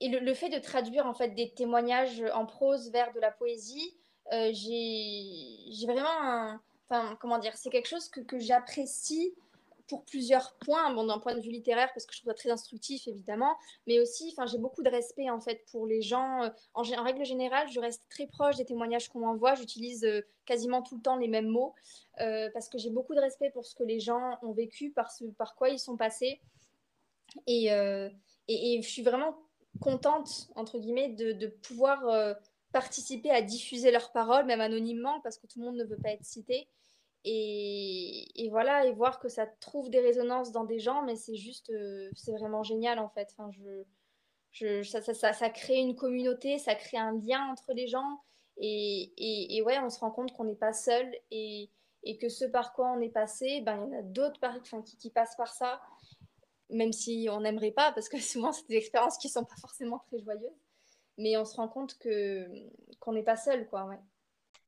et 0.00 0.08
le, 0.08 0.34
fait 0.34 0.48
de 0.48 0.58
traduire 0.58 1.06
en 1.06 1.14
fait 1.14 1.30
des 1.30 1.50
témoignages 1.50 2.22
en 2.32 2.46
prose 2.46 2.90
vers 2.90 3.12
de 3.12 3.20
la 3.20 3.32
poésie, 3.32 3.96
euh, 4.32 4.50
j'ai 4.52 5.86
vraiment, 5.86 6.58
enfin 6.88 7.16
comment 7.20 7.38
dire, 7.38 7.56
c'est 7.56 7.70
quelque 7.70 7.88
chose 7.88 8.08
que, 8.08 8.20
que 8.20 8.38
j'apprécie 8.38 9.34
pour 9.88 10.04
plusieurs 10.04 10.54
points, 10.56 10.92
bon, 10.92 11.06
d'un 11.06 11.18
point 11.18 11.34
de 11.34 11.40
vue 11.40 11.50
littéraire 11.50 11.90
parce 11.94 12.04
que 12.04 12.12
je 12.12 12.20
trouve 12.20 12.30
ça 12.30 12.34
très 12.34 12.50
instructif 12.50 13.08
évidemment, 13.08 13.56
mais 13.86 13.98
aussi, 13.98 14.32
enfin 14.32 14.46
j'ai 14.46 14.58
beaucoup 14.58 14.82
de 14.82 14.90
respect 14.90 15.30
en 15.30 15.40
fait 15.40 15.64
pour 15.72 15.86
les 15.86 16.02
gens. 16.02 16.44
Euh, 16.44 16.50
en, 16.74 16.82
règle 17.02 17.24
générale, 17.24 17.68
je 17.68 17.80
reste 17.80 18.06
très 18.08 18.26
proche 18.26 18.56
des 18.56 18.66
témoignages 18.66 19.08
qu'on 19.08 19.20
m'envoie. 19.20 19.54
J'utilise 19.56 20.04
euh, 20.04 20.20
quasiment 20.44 20.82
tout 20.82 20.96
le 20.96 21.02
temps 21.02 21.16
les 21.16 21.28
mêmes 21.28 21.48
mots 21.48 21.74
parce 22.52 22.68
que 22.68 22.78
j'ai 22.78 22.90
beaucoup 22.90 23.14
de 23.14 23.20
respect 23.20 23.50
pour 23.50 23.64
ce 23.64 23.76
que 23.76 23.84
les 23.84 24.00
gens 24.00 24.38
ont 24.42 24.50
vécu, 24.50 24.90
par 24.90 25.12
ce, 25.12 25.24
par 25.24 25.54
quoi 25.54 25.68
ils 25.68 25.78
sont 25.78 25.96
passés, 25.96 26.40
et, 27.46 27.66
et 28.48 28.82
je 28.82 28.88
suis 28.88 29.02
vraiment 29.02 29.38
contente, 29.80 30.48
entre 30.54 30.78
guillemets, 30.78 31.10
de, 31.10 31.46
pouvoir 31.46 32.06
euh, 32.08 32.34
participer 32.72 33.30
à 33.30 33.42
diffuser 33.42 33.90
leurs 33.90 34.12
paroles, 34.12 34.46
même 34.46 34.60
anonymement, 34.60 35.20
parce 35.20 35.38
que 35.38 35.46
tout 35.46 35.60
le 35.60 35.66
monde 35.66 35.76
ne 35.76 35.84
veut 35.84 35.98
pas 35.98 36.10
être 36.10 36.24
cité. 36.24 36.68
Et, 37.24 38.48
voilà, 38.50 38.86
et 38.86 38.92
voir 38.92 39.18
que 39.18 39.28
ça 39.28 39.46
trouve 39.46 39.90
des 39.90 40.00
résonances 40.00 40.52
dans 40.52 40.64
des 40.64 40.78
gens, 40.78 41.02
mais 41.02 41.16
c'est 41.16 41.34
juste, 41.34 41.68
euh, 41.70 42.08
c'est 42.14 42.32
vraiment 42.32 42.62
génial 42.62 42.98
en 42.98 43.08
fait. 43.08 43.34
Je, 43.50 43.84
je, 44.52 44.82
ça, 44.82 45.02
ça, 45.02 45.32
ça, 45.32 45.50
crée 45.50 45.76
une 45.76 45.94
communauté, 45.94 46.58
ça 46.58 46.74
crée 46.74 46.96
un 46.96 47.12
lien 47.12 47.50
entre 47.50 47.72
les 47.74 47.86
gens. 47.86 48.20
Et, 48.56 49.56
et, 49.56 49.62
ouais, 49.62 49.78
on 49.78 49.90
se 49.90 50.00
rend 50.00 50.10
compte 50.10 50.32
qu'on 50.32 50.44
n'est 50.44 50.56
pas 50.56 50.72
seul 50.72 51.12
et, 51.30 51.70
que 52.20 52.28
ce 52.28 52.46
par 52.46 52.72
quoi 52.72 52.90
on 52.96 53.00
est 53.00 53.10
passé, 53.10 53.60
ben, 53.60 53.76
il 53.76 53.92
y 53.92 53.96
en 53.96 53.98
a 53.98 54.02
d'autres 54.02 54.40
qui 54.98 55.10
passent 55.10 55.36
par 55.36 55.52
ça 55.52 55.80
même 56.70 56.92
si 56.92 57.28
on 57.30 57.40
n'aimerait 57.40 57.70
pas, 57.70 57.92
parce 57.92 58.08
que 58.08 58.18
souvent 58.20 58.52
c'est 58.52 58.68
des 58.68 58.76
expériences 58.76 59.18
qui 59.18 59.28
sont 59.28 59.44
pas 59.44 59.56
forcément 59.60 59.98
très 60.08 60.20
joyeuses, 60.20 60.56
mais 61.16 61.36
on 61.36 61.44
se 61.44 61.56
rend 61.56 61.68
compte 61.68 61.98
que 61.98 62.46
qu'on 63.00 63.12
n'est 63.12 63.22
pas 63.22 63.36
seul, 63.36 63.66
quoi. 63.68 63.84
Ouais. 63.86 63.98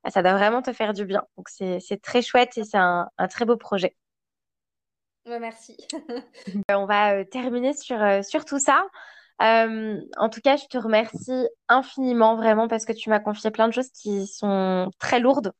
Ah, 0.03 0.11
ça 0.11 0.23
doit 0.23 0.33
vraiment 0.35 0.63
te 0.63 0.73
faire 0.73 0.95
du 0.95 1.05
bien. 1.05 1.25
Donc 1.37 1.49
c'est 1.49 2.03
très 2.03 2.23
chouette 2.23 2.57
et 2.57 2.65
c'est 2.65 2.79
un, 2.79 3.09
un, 3.19 3.29
très 3.29 3.45
beau 3.45 3.57
projet. 3.57 3.97
Ouais, 5.27 5.39
merci. 5.39 5.77
Euh, 6.71 6.75
on 6.75 6.87
va 6.87 7.15
euh, 7.15 7.25
terminer 7.25 7.75
sur, 7.75 8.03
euh, 8.03 8.23
sur 8.23 8.45
tout 8.45 8.59
ça. 8.59 8.87
en 9.39 10.29
tout 10.31 10.41
cas, 10.41 10.57
je 10.57 10.67
te 10.67 10.79
remercie 10.79 11.49
infiniment, 11.69 12.37
vraiment, 12.37 12.67
parce 12.67 12.85
que 12.85 12.93
tu 12.93 13.11
m'as 13.11 13.21
confié 13.21 13.51
plein 13.51 13.69
de 13.69 13.73
choses 13.73 13.91
qui 13.91 14.27
sont 14.27 14.91
très 14.99 15.21
lourdes 15.21 15.53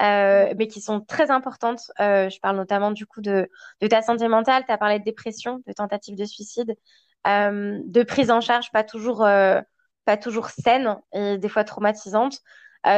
euh, 0.00 0.54
mais 0.56 0.66
qui 0.66 0.80
sont 0.80 1.00
très 1.00 1.30
importantes. 1.30 1.90
Euh, 2.00 2.30
je 2.30 2.40
parle 2.40 2.56
notamment 2.56 2.90
du 2.90 3.06
coup 3.06 3.20
de, 3.20 3.48
ta 3.88 4.02
santé 4.02 4.28
mentale. 4.28 4.64
Tu 4.66 4.72
as 4.72 4.78
parlé 4.78 4.98
de 4.98 5.04
dépression, 5.04 5.62
de 5.66 5.72
tentative 5.72 6.16
de 6.16 6.24
suicide, 6.24 6.74
euh, 7.26 7.78
de 7.84 8.02
prise 8.02 8.30
en 8.30 8.40
charge 8.40 8.70
pas 8.72 8.84
toujours, 8.84 9.18
pas 9.18 10.16
toujours 10.16 10.48
saine 10.48 10.96
et 11.12 11.38
des 11.38 11.48
fois 11.48 11.64
traumatisante. 11.64 12.38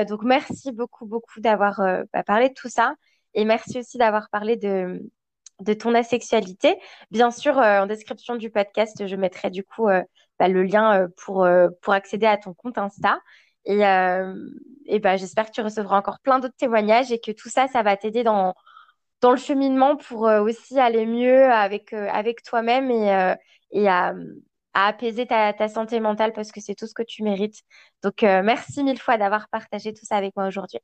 donc 0.08 0.22
merci 0.22 0.72
beaucoup, 0.72 1.06
beaucoup 1.06 1.40
d'avoir 1.40 1.80
bah, 2.12 2.22
parlé 2.24 2.48
de 2.48 2.54
tout 2.54 2.68
ça. 2.68 2.94
Et 3.34 3.44
merci 3.44 3.78
aussi 3.78 3.98
d'avoir 3.98 4.28
parlé 4.30 4.56
de, 4.56 5.02
de 5.60 5.74
ton 5.74 5.94
asexualité. 5.94 6.78
Bien 7.10 7.30
sûr, 7.30 7.56
en 7.56 7.86
description 7.86 8.36
du 8.36 8.50
podcast, 8.50 9.06
je 9.06 9.16
mettrai 9.16 9.50
du 9.50 9.64
coup 9.64 9.88
bah, 10.38 10.48
le 10.48 10.62
lien 10.62 11.08
pour, 11.16 11.48
pour 11.80 11.92
accéder 11.94 12.26
à 12.26 12.36
ton 12.36 12.54
compte 12.54 12.78
Insta. 12.78 13.18
Et, 13.64 13.80
et 14.86 14.98
bah, 14.98 15.16
j'espère 15.16 15.46
que 15.46 15.52
tu 15.52 15.60
recevras 15.60 15.98
encore 15.98 16.20
plein 16.20 16.38
d'autres 16.38 16.56
témoignages 16.56 17.12
et 17.12 17.20
que 17.20 17.32
tout 17.32 17.48
ça, 17.48 17.68
ça 17.68 17.82
va 17.82 17.96
t'aider 17.96 18.24
dans, 18.24 18.54
dans 19.20 19.30
le 19.30 19.36
cheminement 19.36 19.96
pour 19.96 20.22
aussi 20.22 20.78
aller 20.78 21.06
mieux 21.06 21.44
avec, 21.44 21.92
avec 21.92 22.42
toi-même 22.42 22.90
et, 22.90 23.34
et 23.70 23.88
à, 23.88 24.14
apaiser 24.74 25.26
ta, 25.26 25.52
ta, 25.52 25.68
santé 25.68 26.00
mentale 26.00 26.32
parce 26.32 26.50
que 26.50 26.60
c'est 26.60 26.74
tout 26.74 26.86
ce 26.86 26.94
que 26.94 27.02
tu 27.02 27.22
mérites. 27.22 27.60
Donc, 28.02 28.22
merci 28.22 28.82
mille 28.82 29.00
fois 29.00 29.18
d'avoir 29.18 29.48
partagé 29.48 29.92
tout 29.92 30.06
ça 30.06 30.16
avec 30.16 30.34
moi 30.34 30.46
aujourd'hui. 30.46 30.80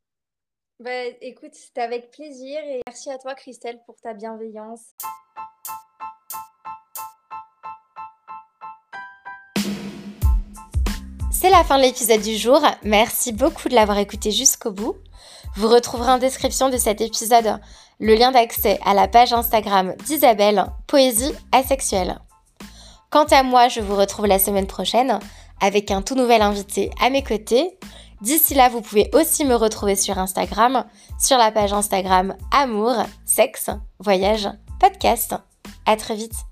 Bah, 0.81 1.07
écoute, 1.21 1.55
c'était 1.55 1.81
avec 1.81 2.13
plaisir 2.13 2.61
et 2.61 2.81
merci 2.87 3.11
à 3.11 3.19
toi, 3.19 3.35
Christelle, 3.35 3.81
pour 3.85 3.97
ta 4.01 4.15
bienveillance. 4.15 4.95
C'est 11.41 11.51
la 11.51 11.63
fin 11.63 11.77
de 11.77 11.83
l'épisode 11.83 12.21
du 12.21 12.37
jour. 12.37 12.61
Merci 12.83 13.31
beaucoup 13.31 13.69
de 13.69 13.75
l'avoir 13.77 13.99
écouté 13.99 14.33
jusqu'au 14.33 14.73
bout. 14.73 14.97
Vous 15.55 15.69
retrouverez 15.69 16.11
en 16.11 16.19
description 16.19 16.69
de 16.69 16.77
cet 16.77 17.01
épisode 17.01 17.61
le 18.01 18.17
lien 18.17 18.33
d'accès 18.33 18.81
à 18.85 18.93
la 18.93 19.07
page 19.07 19.33
Instagram 19.33 19.95
d'Isabelle, 20.05 20.67
Poésie 20.89 21.33
Asexuelle. 21.53 22.19
Quant 23.11 23.27
à 23.31 23.45
moi, 23.45 23.69
je 23.69 23.79
vous 23.79 23.95
retrouve 23.95 24.27
la 24.27 24.41
semaine 24.41 24.67
prochaine 24.67 25.21
avec 25.61 25.93
un 25.93 26.03
tout 26.03 26.17
nouvel 26.17 26.43
invité 26.43 26.91
à 27.01 27.09
mes 27.09 27.23
côtés. 27.23 27.79
D'ici 28.21 28.55
là, 28.55 28.69
vous 28.69 28.81
pouvez 28.81 29.09
aussi 29.13 29.45
me 29.45 29.55
retrouver 29.55 29.95
sur 29.95 30.19
Instagram, 30.19 30.87
sur 31.21 31.39
la 31.39 31.53
page 31.53 31.73
Instagram 31.73 32.35
Amour, 32.51 32.97
Sexe, 33.25 33.71
Voyage, 34.01 34.49
Podcast. 34.81 35.37
À 35.87 35.95
très 35.95 36.17
vite. 36.17 36.48